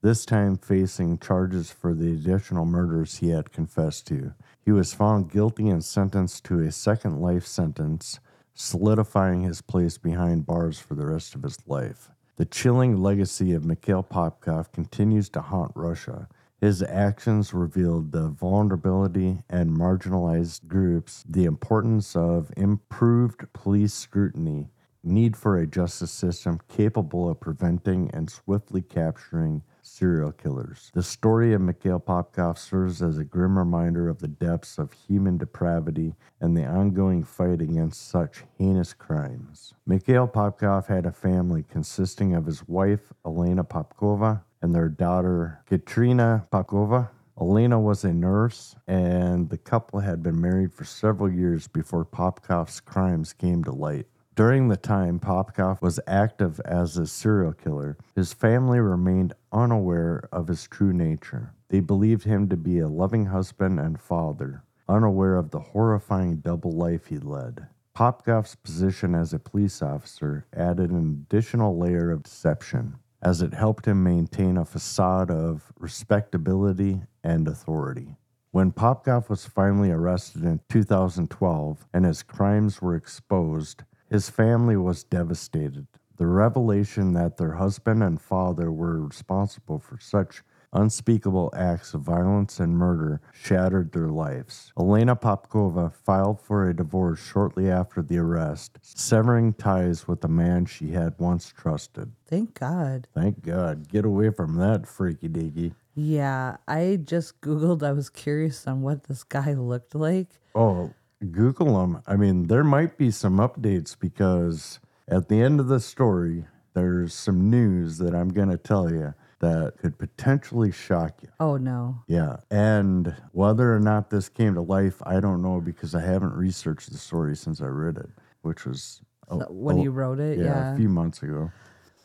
this 0.00 0.24
time 0.24 0.56
facing 0.56 1.18
charges 1.18 1.70
for 1.70 1.92
the 1.92 2.12
additional 2.12 2.64
murders 2.64 3.16
he 3.16 3.28
had 3.28 3.52
confessed 3.52 4.06
to. 4.06 4.32
He 4.64 4.72
was 4.72 4.94
found 4.94 5.30
guilty 5.30 5.68
and 5.68 5.84
sentenced 5.84 6.44
to 6.44 6.60
a 6.60 6.72
second 6.72 7.20
life 7.20 7.44
sentence, 7.44 8.20
solidifying 8.58 9.42
his 9.42 9.60
place 9.60 9.98
behind 9.98 10.44
bars 10.44 10.80
for 10.80 10.96
the 10.96 11.06
rest 11.06 11.36
of 11.36 11.44
his 11.44 11.58
life. 11.68 12.10
The 12.36 12.44
chilling 12.44 12.96
legacy 12.96 13.52
of 13.52 13.64
Mikhail 13.64 14.02
Popkov 14.02 14.72
continues 14.72 15.28
to 15.30 15.40
haunt 15.40 15.72
Russia. 15.76 16.28
His 16.60 16.82
actions 16.82 17.54
revealed 17.54 18.10
the 18.10 18.28
vulnerability 18.28 19.44
and 19.48 19.70
marginalized 19.70 20.66
groups, 20.66 21.24
the 21.28 21.44
importance 21.44 22.16
of 22.16 22.52
improved 22.56 23.52
police 23.52 23.94
scrutiny, 23.94 24.70
need 25.04 25.36
for 25.36 25.56
a 25.56 25.66
justice 25.66 26.10
system 26.10 26.58
capable 26.68 27.30
of 27.30 27.38
preventing 27.38 28.10
and 28.12 28.28
swiftly 28.28 28.82
capturing 28.82 29.62
serial 29.88 30.32
killers. 30.32 30.90
The 30.94 31.02
story 31.02 31.52
of 31.52 31.60
Mikhail 31.60 32.00
Popkov 32.00 32.58
serves 32.58 33.02
as 33.02 33.18
a 33.18 33.24
grim 33.24 33.58
reminder 33.58 34.08
of 34.08 34.18
the 34.18 34.28
depths 34.28 34.78
of 34.78 34.92
human 34.92 35.38
depravity 35.38 36.14
and 36.40 36.56
the 36.56 36.64
ongoing 36.64 37.24
fight 37.24 37.60
against 37.60 38.08
such 38.08 38.44
heinous 38.56 38.92
crimes. 38.92 39.74
Mikhail 39.86 40.28
Popkov 40.28 40.86
had 40.86 41.06
a 41.06 41.12
family 41.12 41.64
consisting 41.68 42.34
of 42.34 42.46
his 42.46 42.66
wife, 42.68 43.12
Elena 43.24 43.64
Popkova, 43.64 44.42
and 44.62 44.74
their 44.74 44.88
daughter, 44.88 45.60
Katrina 45.66 46.46
Popkova. 46.52 47.10
Elena 47.40 47.78
was 47.78 48.04
a 48.04 48.12
nurse, 48.12 48.74
and 48.88 49.48
the 49.48 49.58
couple 49.58 50.00
had 50.00 50.22
been 50.22 50.40
married 50.40 50.72
for 50.72 50.84
several 50.84 51.30
years 51.30 51.68
before 51.68 52.04
Popkov's 52.04 52.80
crimes 52.80 53.32
came 53.32 53.62
to 53.62 53.70
light. 53.70 54.06
During 54.38 54.68
the 54.68 54.76
time 54.76 55.18
Popkov 55.18 55.82
was 55.82 55.98
active 56.06 56.60
as 56.60 56.96
a 56.96 57.08
serial 57.08 57.52
killer, 57.52 57.98
his 58.14 58.32
family 58.32 58.78
remained 58.78 59.32
unaware 59.50 60.28
of 60.30 60.46
his 60.46 60.68
true 60.68 60.92
nature. 60.92 61.54
They 61.70 61.80
believed 61.80 62.22
him 62.22 62.48
to 62.50 62.56
be 62.56 62.78
a 62.78 62.86
loving 62.86 63.26
husband 63.26 63.80
and 63.80 64.00
father, 64.00 64.62
unaware 64.88 65.34
of 65.34 65.50
the 65.50 65.58
horrifying 65.58 66.36
double 66.36 66.70
life 66.70 67.06
he 67.06 67.18
led. 67.18 67.66
Popkov's 67.96 68.54
position 68.54 69.12
as 69.16 69.32
a 69.32 69.40
police 69.40 69.82
officer 69.82 70.46
added 70.54 70.92
an 70.92 71.26
additional 71.28 71.76
layer 71.76 72.12
of 72.12 72.22
deception, 72.22 72.94
as 73.20 73.42
it 73.42 73.54
helped 73.54 73.86
him 73.86 74.04
maintain 74.04 74.56
a 74.56 74.64
facade 74.64 75.32
of 75.32 75.72
respectability 75.80 77.02
and 77.24 77.48
authority. 77.48 78.14
When 78.50 78.72
Popkov 78.72 79.28
was 79.28 79.46
finally 79.46 79.90
arrested 79.90 80.42
in 80.42 80.60
2012 80.68 81.86
and 81.92 82.04
his 82.04 82.22
crimes 82.22 82.80
were 82.80 82.94
exposed, 82.94 83.82
his 84.10 84.30
family 84.30 84.76
was 84.76 85.04
devastated. 85.04 85.86
The 86.16 86.26
revelation 86.26 87.12
that 87.12 87.36
their 87.36 87.52
husband 87.52 88.02
and 88.02 88.20
father 88.20 88.72
were 88.72 89.00
responsible 89.00 89.78
for 89.78 89.98
such 90.00 90.42
unspeakable 90.72 91.50
acts 91.56 91.94
of 91.94 92.02
violence 92.02 92.60
and 92.60 92.76
murder 92.76 93.20
shattered 93.32 93.92
their 93.92 94.08
lives. 94.08 94.72
Elena 94.78 95.16
Popkova 95.16 95.92
filed 95.94 96.40
for 96.40 96.68
a 96.68 96.76
divorce 96.76 97.20
shortly 97.20 97.70
after 97.70 98.02
the 98.02 98.18
arrest, 98.18 98.78
severing 98.82 99.54
ties 99.54 100.06
with 100.06 100.20
the 100.20 100.28
man 100.28 100.66
she 100.66 100.90
had 100.90 101.14
once 101.18 101.52
trusted. 101.56 102.12
Thank 102.26 102.58
God. 102.58 103.06
Thank 103.14 103.42
God. 103.42 103.88
Get 103.88 104.04
away 104.04 104.30
from 104.30 104.56
that 104.56 104.86
freaky 104.86 105.28
deaky. 105.28 105.74
Yeah, 105.94 106.58
I 106.68 107.00
just 107.02 107.40
Googled. 107.40 107.82
I 107.82 107.92
was 107.92 108.08
curious 108.08 108.66
on 108.66 108.82
what 108.82 109.04
this 109.04 109.24
guy 109.24 109.54
looked 109.54 109.94
like. 109.94 110.28
Oh, 110.54 110.92
Google 111.32 111.78
them. 111.78 112.02
I 112.06 112.16
mean, 112.16 112.46
there 112.46 112.64
might 112.64 112.96
be 112.96 113.10
some 113.10 113.38
updates 113.38 113.96
because 113.98 114.78
at 115.08 115.28
the 115.28 115.42
end 115.42 115.58
of 115.60 115.68
the 115.68 115.80
story, 115.80 116.44
there's 116.74 117.12
some 117.14 117.50
news 117.50 117.98
that 117.98 118.14
I'm 118.14 118.28
going 118.28 118.50
to 118.50 118.56
tell 118.58 118.90
you 118.92 119.14
that 119.40 119.74
could 119.78 119.98
potentially 119.98 120.70
shock 120.72 121.22
you. 121.22 121.28
Oh, 121.40 121.56
no. 121.56 122.02
Yeah. 122.08 122.36
And 122.50 123.14
whether 123.32 123.74
or 123.74 123.80
not 123.80 124.10
this 124.10 124.28
came 124.28 124.54
to 124.54 124.60
life, 124.60 125.00
I 125.06 125.20
don't 125.20 125.42
know 125.42 125.60
because 125.60 125.94
I 125.94 126.00
haven't 126.02 126.34
researched 126.34 126.90
the 126.92 126.98
story 126.98 127.36
since 127.36 127.60
I 127.60 127.66
read 127.66 127.96
it, 127.98 128.08
which 128.42 128.64
was 128.64 129.00
a- 129.28 129.36
When 129.52 129.78
a- 129.78 129.82
you 129.82 129.90
wrote 129.90 130.18
it, 130.20 130.38
yeah, 130.38 130.44
yeah. 130.44 130.72
a 130.74 130.76
few 130.76 130.88
months 130.88 131.22
ago. 131.22 131.50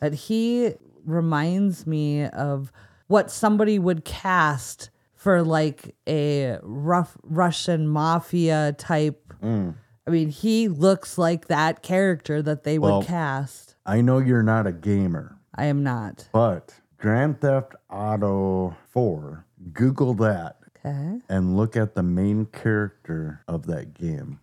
But 0.00 0.14
he 0.14 0.74
reminds 1.04 1.86
me 1.86 2.26
of 2.26 2.72
what 3.08 3.30
somebody 3.30 3.78
would 3.78 4.04
cast 4.04 4.90
for 5.24 5.42
like 5.42 5.94
a 6.06 6.58
rough 6.62 7.16
Russian 7.22 7.88
mafia 7.88 8.74
type. 8.76 9.32
Mm. 9.42 9.74
I 10.06 10.10
mean, 10.10 10.28
he 10.28 10.68
looks 10.68 11.16
like 11.16 11.48
that 11.48 11.82
character 11.82 12.42
that 12.42 12.62
they 12.64 12.78
Well- 12.78 12.98
would 12.98 13.06
cast. 13.06 13.74
I 13.86 14.02
know 14.02 14.18
you're 14.18 14.42
not 14.42 14.66
a 14.66 14.72
gamer, 14.72 15.36
I 15.54 15.64
am 15.64 15.82
not. 15.82 16.28
but 16.32 16.74
Grand 16.98 17.40
Theft 17.40 17.74
Auto 17.90 18.76
4, 18.90 19.46
Google 19.72 20.12
that 20.14 20.56
Okay. 20.84 21.20
and 21.30 21.56
look 21.56 21.74
at 21.74 21.94
the 21.94 22.02
main 22.02 22.44
character 22.46 23.40
of 23.48 23.64
that 23.66 23.94
game. 23.94 24.40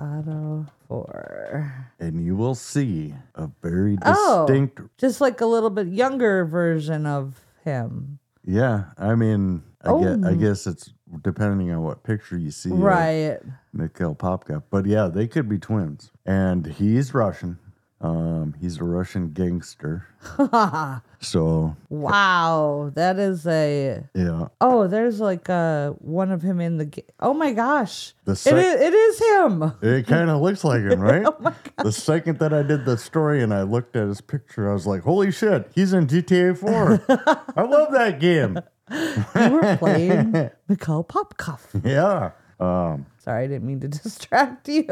Auto 0.00 0.66
four. 0.88 1.72
and 2.00 2.22
you 2.24 2.36
will 2.36 2.54
see 2.54 3.14
a 3.34 3.48
very 3.62 3.96
distinct. 3.96 4.18
Oh. 4.20 4.46
distinct. 4.46 4.80
Just 4.98 5.20
like 5.22 5.40
a 5.42 5.46
little 5.46 5.70
bit 5.70 5.86
younger 5.88 6.44
version 6.46 7.06
of 7.06 7.44
him. 7.64 8.18
Yeah, 8.44 8.84
I 8.98 9.14
mean, 9.14 9.62
I, 9.86 10.00
guess, 10.02 10.24
I 10.24 10.30
Oh. 10.30 10.34
guess 10.34 10.66
it's 10.66 10.92
depending 11.22 11.70
on 11.70 11.82
what 11.82 12.02
picture 12.02 12.36
you 12.36 12.50
see. 12.50 12.70
Right. 12.70 13.38
Mikhail 13.72 14.14
Popkov, 14.14 14.64
but 14.70 14.86
yeah, 14.86 15.06
they 15.08 15.26
could 15.28 15.48
be 15.48 15.58
twins, 15.58 16.10
and 16.24 16.66
he's 16.66 17.14
Russian. 17.14 17.58
Um, 17.98 18.54
he's 18.60 18.76
a 18.78 18.84
Russian 18.84 19.30
gangster. 19.30 20.06
so 21.20 21.76
Wow. 21.88 22.92
That 22.94 23.18
is 23.18 23.46
a. 23.46 24.04
yeah, 24.14 24.48
Oh, 24.60 24.86
there's 24.86 25.18
like 25.18 25.48
uh 25.48 25.90
one 25.92 26.30
of 26.30 26.42
him 26.42 26.60
in 26.60 26.76
the. 26.76 26.84
Ga- 26.86 27.06
oh 27.20 27.32
my 27.32 27.52
gosh. 27.52 28.14
The 28.24 28.36
sec- 28.36 28.52
is, 28.54 28.80
it 28.80 28.92
is 28.94 29.18
him. 29.18 29.72
it 29.82 30.06
kind 30.06 30.28
of 30.30 30.42
looks 30.42 30.62
like 30.62 30.82
him, 30.82 31.00
right? 31.10 31.24
Oh 31.26 31.54
The 31.82 31.92
second 31.92 32.38
that 32.40 32.52
I 32.52 32.62
did 32.62 32.84
the 32.84 32.98
story 32.98 33.42
and 33.42 33.52
I 33.54 33.62
looked 33.62 33.96
at 33.96 34.06
his 34.08 34.20
picture, 34.20 34.70
I 34.70 34.74
was 34.74 34.86
like, 34.86 35.02
"Holy 35.02 35.32
shit, 35.32 35.70
he's 35.74 35.92
in 35.94 36.06
GTA 36.06 36.56
4! 36.58 37.02
I 37.56 37.62
love 37.62 37.92
that 37.92 38.20
game." 38.20 38.58
You 38.90 39.50
were 39.50 39.76
playing 39.78 40.32
Mikhail 40.68 41.04
Popkov. 41.04 41.60
Yeah. 41.84 42.30
Um, 42.58 43.06
Sorry, 43.18 43.44
I 43.44 43.46
didn't 43.48 43.66
mean 43.66 43.80
to 43.80 43.88
distract 44.02 44.68
you. 44.68 44.86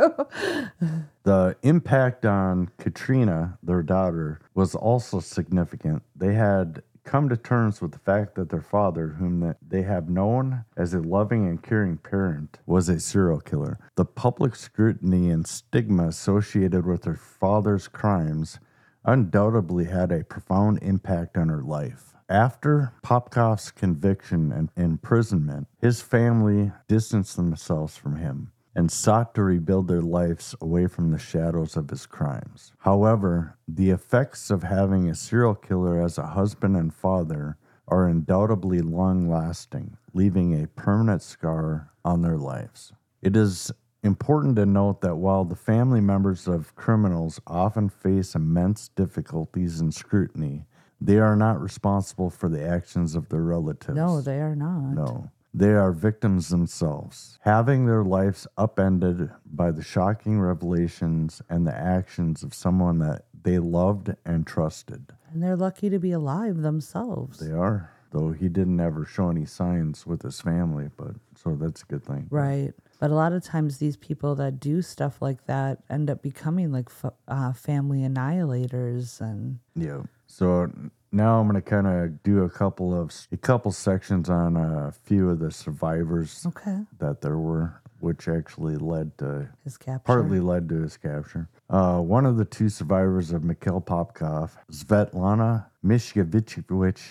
The 1.23 1.57
impact 1.63 2.27
on 2.27 2.71
Katrina, 2.79 3.59
their 3.63 3.83
daughter, 3.83 4.41
was 4.55 4.75
also 4.75 5.21
significant. 5.21 6.03
They 6.17 6.35
had 6.35 6.83
come 7.05 7.29
to 7.29 7.37
terms 7.37 7.81
with 7.81 7.93
the 7.93 7.99
fact 7.99 8.35
that 8.35 8.49
their 8.49 8.61
father, 8.63 9.09
whom 9.09 9.55
they 9.67 9.83
have 9.83 10.09
known 10.09 10.65
as 10.77 10.95
a 10.95 11.01
loving 11.01 11.47
and 11.47 11.63
caring 11.63 11.99
parent, 11.99 12.59
was 12.67 12.89
a 12.89 12.99
serial 12.99 13.41
killer. 13.41 13.79
The 13.95 14.05
public 14.07 14.57
scrutiny 14.57 15.31
and 15.31 15.47
stigma 15.47 16.09
associated 16.09 16.87
with 16.87 17.05
her 17.05 17.17
father's 17.17 17.89
crimes 17.89 18.59
undoubtedly 19.05 19.85
had 19.85 20.11
a 20.11 20.25
profound 20.25 20.79
impact 20.83 21.37
on 21.37 21.49
her 21.51 21.63
life. 21.63 22.14
After 22.29 22.93
Popkov's 23.03 23.71
conviction 23.71 24.51
and 24.51 24.71
imprisonment, 24.77 25.69
his 25.79 26.01
family 26.01 26.73
distanced 26.89 27.37
themselves 27.37 27.99
from 27.99 28.17
him 28.17 28.51
and 28.75 28.91
sought 28.91 29.35
to 29.35 29.43
rebuild 29.43 29.89
their 29.89 30.01
lives 30.01 30.55
away 30.61 30.87
from 30.87 31.11
the 31.11 31.19
shadows 31.19 31.77
of 31.77 31.91
his 31.91 32.07
crimes. 32.07 32.73
However, 32.79 33.59
the 33.69 33.91
effects 33.91 34.51
of 34.51 34.63
having 34.63 35.09
a 35.09 35.15
serial 35.15 35.55
killer 35.55 36.01
as 36.01 36.17
a 36.17 36.29
husband 36.29 36.77
and 36.77 36.93
father 36.93 37.59
are 37.87 38.09
undoubtedly 38.09 38.81
long 38.81 39.29
lasting, 39.29 39.99
leaving 40.15 40.61
a 40.61 40.67
permanent 40.67 41.21
scar 41.23 41.91
on 42.05 42.23
their 42.23 42.39
lives. 42.39 42.93
It 43.21 43.37
is 43.37 43.71
important 44.03 44.57
to 44.57 44.67
note 44.67 45.03
that 45.03 45.17
while 45.17 45.45
the 45.45 45.57
family 45.57 46.01
members 46.01 46.49
of 46.49 46.75
criminals 46.75 47.39
often 47.47 47.91
face 47.91 48.35
immense 48.35 48.89
difficulties 48.89 49.79
and 49.79 49.93
scrutiny, 49.93 50.67
they 51.05 51.19
are 51.19 51.37
not 51.37 51.61
responsible 51.61 52.31
for 52.31 52.49
the 52.49 52.67
actions 52.67 53.15
of 53.15 53.29
their 53.29 53.43
relatives. 53.43 53.95
no, 53.97 54.21
they 54.21 54.41
are 54.41 54.57
not. 54.57 54.95
No. 54.95 55.31
They 55.57 55.73
are 55.73 55.93
victims 55.93 56.49
themselves, 56.49 57.39
having 57.43 57.87
their 57.87 58.03
lives 58.03 58.47
upended 58.59 59.31
by 59.47 59.71
the 59.71 59.83
shocking 59.85 60.41
revelations 60.41 61.43
and 61.49 61.65
the 61.65 61.77
actions 61.77 62.43
of 62.43 62.53
someone 62.53 62.99
that 62.99 63.27
they 63.45 63.61
loved 63.61 64.13
and 64.25 64.45
trusted. 64.47 65.13
And 65.33 65.41
they're 65.43 65.55
lucky 65.55 65.91
to 65.91 65.99
be 66.01 66.11
alive 66.11 66.63
themselves. 66.63 67.39
They 67.39 67.53
are, 67.53 67.91
though 68.11 68.33
he 68.33 68.49
didn't 68.49 68.81
ever 68.81 69.05
show 69.05 69.29
any 69.31 69.45
signs 69.45 70.05
with 70.07 70.23
his 70.23 70.41
family, 70.41 70.89
but 70.97 71.15
so 71.37 71.55
that's 71.55 71.83
a 71.83 71.87
good 71.87 72.05
thing. 72.05 72.27
Right. 72.31 72.73
But 72.99 73.11
a 73.11 73.15
lot 73.15 73.33
of 73.33 73.45
times, 73.45 73.79
these 73.79 73.97
people 73.97 74.35
that 74.37 74.59
do 74.59 74.81
stuff 74.83 75.21
like 75.23 75.45
that 75.47 75.83
end 75.91 76.11
up 76.11 76.21
becoming 76.23 76.73
like 76.73 76.89
f- 76.89 77.13
uh, 77.29 77.53
family 77.53 78.01
annihilators. 78.01 79.21
And 79.21 79.59
Yeah. 79.77 80.03
So 80.27 80.71
now 81.13 81.41
I'm 81.41 81.49
going 81.49 81.61
to 81.61 81.69
kind 81.69 81.87
of 81.87 82.23
do 82.23 82.43
a 82.43 82.51
couple 82.51 82.99
of 82.99 83.15
a 83.31 83.37
couple 83.37 83.73
sections 83.73 84.29
on 84.29 84.57
a 84.57 84.93
few 84.93 85.31
of 85.31 85.39
the 85.39 85.51
survivors 85.51 86.45
okay, 86.47 86.81
that 86.99 87.21
there 87.21 87.39
were, 87.39 87.81
which 88.01 88.29
actually 88.29 88.77
led 88.77 89.17
to 89.19 89.49
his 89.63 89.77
capture. 89.77 90.05
partly 90.05 90.41
led 90.41 90.69
to 90.71 90.83
his 90.83 90.97
capture. 90.97 91.49
Uh, 91.71 91.99
one 91.99 92.27
of 92.27 92.37
the 92.37 92.45
two 92.45 92.69
survivors 92.69 93.33
of 93.33 93.45
Mikhail 93.45 93.81
Popkov, 93.81 94.51
Svetlana 94.71 95.67
Mishkevich, 95.85 97.03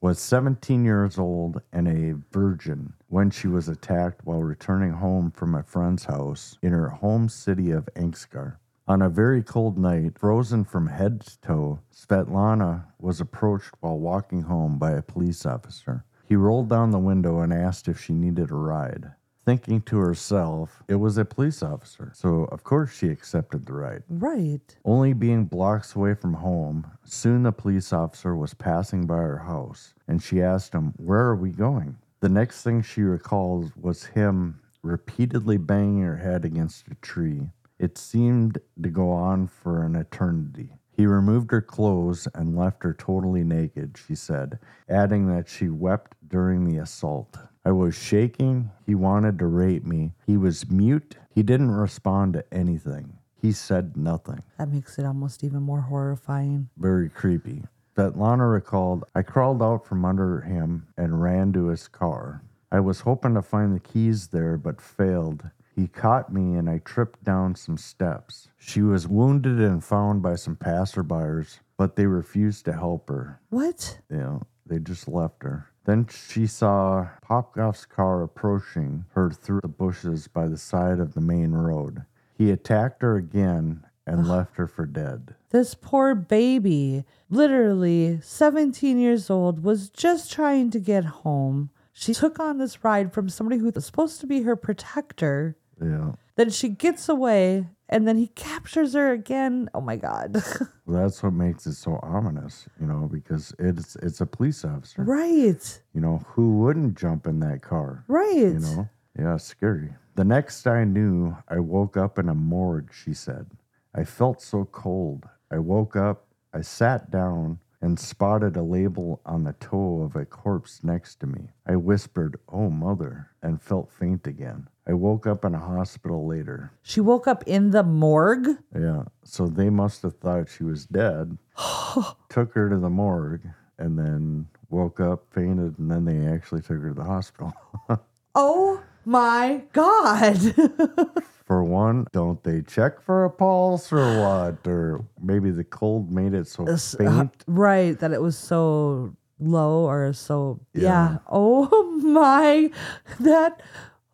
was 0.00 0.18
17 0.18 0.82
years 0.84 1.18
old 1.18 1.60
and 1.72 1.86
a 1.86 2.16
virgin 2.32 2.94
when 3.08 3.30
she 3.30 3.46
was 3.46 3.68
attacked 3.68 4.24
while 4.24 4.42
returning 4.42 4.92
home 4.92 5.30
from 5.30 5.54
a 5.54 5.62
friend's 5.62 6.04
house 6.04 6.56
in 6.62 6.72
her 6.72 6.88
home 6.88 7.28
city 7.28 7.70
of 7.70 7.86
Angarsk. 7.94 8.56
On 8.90 9.02
a 9.02 9.08
very 9.08 9.44
cold 9.44 9.78
night, 9.78 10.18
frozen 10.18 10.64
from 10.64 10.88
head 10.88 11.20
to 11.20 11.40
toe, 11.42 11.78
Svetlana 11.94 12.86
was 12.98 13.20
approached 13.20 13.70
while 13.78 14.00
walking 14.00 14.42
home 14.42 14.78
by 14.78 14.90
a 14.90 15.00
police 15.00 15.46
officer. 15.46 16.04
He 16.26 16.34
rolled 16.34 16.68
down 16.68 16.90
the 16.90 16.98
window 16.98 17.38
and 17.38 17.52
asked 17.52 17.86
if 17.86 18.00
she 18.00 18.12
needed 18.12 18.50
a 18.50 18.56
ride. 18.56 19.12
Thinking 19.46 19.80
to 19.82 19.98
herself, 19.98 20.82
it 20.88 20.96
was 20.96 21.18
a 21.18 21.24
police 21.24 21.62
officer, 21.62 22.10
so 22.16 22.46
of 22.46 22.64
course 22.64 22.92
she 22.92 23.06
accepted 23.06 23.64
the 23.64 23.74
ride. 23.74 24.02
Right. 24.08 24.76
Only 24.84 25.12
being 25.12 25.44
blocks 25.44 25.94
away 25.94 26.14
from 26.14 26.34
home, 26.34 26.84
soon 27.04 27.44
the 27.44 27.52
police 27.52 27.92
officer 27.92 28.34
was 28.34 28.54
passing 28.54 29.06
by 29.06 29.18
her 29.18 29.38
house 29.38 29.94
and 30.08 30.20
she 30.20 30.42
asked 30.42 30.74
him, 30.74 30.94
Where 30.96 31.26
are 31.26 31.36
we 31.36 31.50
going? 31.50 31.96
The 32.18 32.28
next 32.28 32.64
thing 32.64 32.82
she 32.82 33.02
recalls 33.02 33.70
was 33.76 34.06
him 34.06 34.58
repeatedly 34.82 35.58
banging 35.58 36.02
her 36.02 36.16
head 36.16 36.44
against 36.44 36.88
a 36.88 36.96
tree. 36.96 37.50
It 37.80 37.96
seemed 37.96 38.58
to 38.82 38.90
go 38.90 39.10
on 39.10 39.46
for 39.46 39.84
an 39.84 39.96
eternity. 39.96 40.76
He 40.92 41.06
removed 41.06 41.50
her 41.50 41.62
clothes 41.62 42.28
and 42.34 42.54
left 42.54 42.82
her 42.82 42.92
totally 42.92 43.42
naked, 43.42 43.96
she 43.96 44.14
said, 44.14 44.58
adding 44.86 45.28
that 45.28 45.48
she 45.48 45.70
wept 45.70 46.14
during 46.28 46.64
the 46.64 46.76
assault. 46.76 47.38
I 47.64 47.72
was 47.72 47.94
shaking. 47.94 48.70
He 48.84 48.94
wanted 48.94 49.38
to 49.38 49.46
rape 49.46 49.86
me. 49.86 50.12
He 50.26 50.36
was 50.36 50.70
mute. 50.70 51.16
He 51.34 51.42
didn't 51.42 51.70
respond 51.70 52.34
to 52.34 52.44
anything. 52.52 53.16
He 53.40 53.50
said 53.50 53.96
nothing. 53.96 54.42
That 54.58 54.68
makes 54.68 54.98
it 54.98 55.06
almost 55.06 55.42
even 55.42 55.62
more 55.62 55.80
horrifying. 55.80 56.68
Very 56.76 57.08
creepy. 57.08 57.64
Svetlana 57.96 58.52
recalled, 58.52 59.04
I 59.14 59.22
crawled 59.22 59.62
out 59.62 59.86
from 59.86 60.04
under 60.04 60.42
him 60.42 60.86
and 60.98 61.22
ran 61.22 61.54
to 61.54 61.68
his 61.68 61.88
car. 61.88 62.42
I 62.70 62.80
was 62.80 63.00
hoping 63.00 63.32
to 63.34 63.42
find 63.42 63.74
the 63.74 63.80
keys 63.80 64.28
there, 64.28 64.58
but 64.58 64.82
failed. 64.82 65.48
He 65.80 65.88
caught 65.88 66.30
me 66.30 66.56
and 66.56 66.68
I 66.68 66.76
tripped 66.84 67.24
down 67.24 67.54
some 67.54 67.78
steps. 67.78 68.50
She 68.58 68.82
was 68.82 69.08
wounded 69.08 69.58
and 69.58 69.82
found 69.82 70.20
by 70.20 70.34
some 70.34 70.54
passerbyers, 70.54 71.60
but 71.78 71.96
they 71.96 72.04
refused 72.04 72.66
to 72.66 72.74
help 72.74 73.08
her. 73.08 73.40
What? 73.48 73.98
You 74.10 74.16
know, 74.18 74.42
they 74.66 74.78
just 74.78 75.08
left 75.08 75.42
her. 75.42 75.70
Then 75.86 76.06
she 76.06 76.46
saw 76.46 77.08
Popkov's 77.26 77.86
car 77.86 78.22
approaching 78.22 79.06
her 79.14 79.30
through 79.30 79.60
the 79.62 79.68
bushes 79.68 80.28
by 80.28 80.48
the 80.48 80.58
side 80.58 81.00
of 81.00 81.14
the 81.14 81.22
main 81.22 81.52
road. 81.52 82.04
He 82.36 82.50
attacked 82.50 83.00
her 83.00 83.16
again 83.16 83.86
and 84.06 84.28
left 84.28 84.56
her 84.56 84.66
for 84.66 84.84
dead. 84.84 85.34
This 85.48 85.74
poor 85.74 86.14
baby, 86.14 87.06
literally 87.30 88.20
17 88.22 88.98
years 88.98 89.30
old, 89.30 89.64
was 89.64 89.88
just 89.88 90.30
trying 90.30 90.70
to 90.72 90.78
get 90.78 91.04
home. 91.06 91.70
She 91.94 92.12
took 92.12 92.38
on 92.38 92.58
this 92.58 92.84
ride 92.84 93.12
from 93.12 93.28
somebody 93.28 93.58
who 93.58 93.70
was 93.70 93.86
supposed 93.86 94.20
to 94.20 94.26
be 94.26 94.42
her 94.42 94.56
protector. 94.56 95.56
Yeah. 95.82 96.12
Then 96.36 96.50
she 96.50 96.68
gets 96.68 97.08
away, 97.08 97.66
and 97.88 98.06
then 98.08 98.16
he 98.16 98.28
captures 98.28 98.94
her 98.94 99.12
again. 99.12 99.68
Oh 99.74 99.80
my 99.80 99.96
God. 99.96 100.42
Well, 100.86 101.02
that's 101.02 101.22
what 101.22 101.34
makes 101.34 101.66
it 101.68 101.74
so 101.74 102.00
ominous, 102.02 102.66
you 102.80 102.86
know, 102.88 103.08
because 103.12 103.54
it's 103.60 103.94
it's 104.02 104.20
a 104.20 104.26
police 104.26 104.64
officer. 104.64 105.04
right. 105.04 105.82
You 105.94 106.00
know, 106.00 106.20
who 106.26 106.58
wouldn't 106.58 106.98
jump 106.98 107.28
in 107.28 107.38
that 107.40 107.62
car? 107.62 108.04
Right. 108.08 108.34
You 108.54 108.58
know? 108.58 108.88
Yeah, 109.16 109.36
scary. 109.36 109.90
The 110.16 110.24
next 110.24 110.66
I 110.66 110.82
knew, 110.82 111.36
I 111.46 111.60
woke 111.60 111.96
up 111.96 112.18
in 112.18 112.28
a 112.28 112.34
morgue, 112.34 112.90
she 112.92 113.14
said. 113.14 113.46
I 113.94 114.02
felt 114.02 114.42
so 114.42 114.64
cold. 114.64 115.28
I 115.52 115.58
woke 115.58 115.94
up, 115.94 116.26
I 116.52 116.62
sat 116.62 117.12
down, 117.12 117.60
and 117.80 117.96
spotted 117.98 118.56
a 118.56 118.62
label 118.64 119.20
on 119.24 119.44
the 119.44 119.52
toe 119.54 120.02
of 120.02 120.16
a 120.16 120.24
corpse 120.24 120.82
next 120.82 121.20
to 121.20 121.26
me. 121.28 121.50
I 121.68 121.76
whispered, 121.76 122.36
Oh, 122.48 122.68
mother, 122.68 123.28
and 123.42 123.62
felt 123.62 123.92
faint 123.92 124.26
again. 124.26 124.66
I 124.90 124.92
woke 124.92 125.24
up 125.24 125.44
in 125.44 125.54
a 125.54 125.58
hospital 125.60 126.26
later. 126.26 126.72
She 126.82 127.00
woke 127.00 127.28
up 127.28 127.44
in 127.46 127.70
the 127.70 127.84
morgue. 127.84 128.48
Yeah, 128.76 129.04
so 129.22 129.46
they 129.46 129.70
must 129.70 130.02
have 130.02 130.16
thought 130.16 130.48
she 130.48 130.64
was 130.64 130.84
dead, 130.86 131.38
took 132.28 132.52
her 132.54 132.68
to 132.68 132.76
the 132.76 132.90
morgue, 132.90 133.42
and 133.78 133.96
then 133.96 134.48
woke 134.68 134.98
up, 134.98 135.26
fainted, 135.32 135.78
and 135.78 135.88
then 135.88 136.04
they 136.04 136.26
actually 136.26 136.62
took 136.62 136.80
her 136.82 136.88
to 136.88 136.94
the 136.94 137.04
hospital. 137.04 137.52
Oh 138.32 138.80
my 139.04 139.64
God. 139.72 140.38
for 141.44 141.64
one, 141.64 142.06
don't 142.12 142.40
they 142.44 142.62
check 142.62 143.00
for 143.02 143.24
a 143.24 143.30
pulse 143.30 143.92
or 143.92 143.98
what? 144.22 144.64
Or 144.68 145.04
maybe 145.20 145.50
the 145.50 145.64
cold 145.64 146.12
made 146.12 146.32
it 146.34 146.46
so 146.46 146.64
S- 146.68 146.94
uh, 146.94 146.98
faint. 146.98 147.44
right. 147.48 147.98
That 147.98 148.12
it 148.12 148.22
was 148.22 148.38
so 148.38 149.16
low 149.40 149.88
or 149.90 150.12
so. 150.12 150.60
Yeah. 150.74 150.82
Yeah. 150.82 151.18
Oh 151.28 151.90
my. 152.04 152.70
That. 153.18 153.60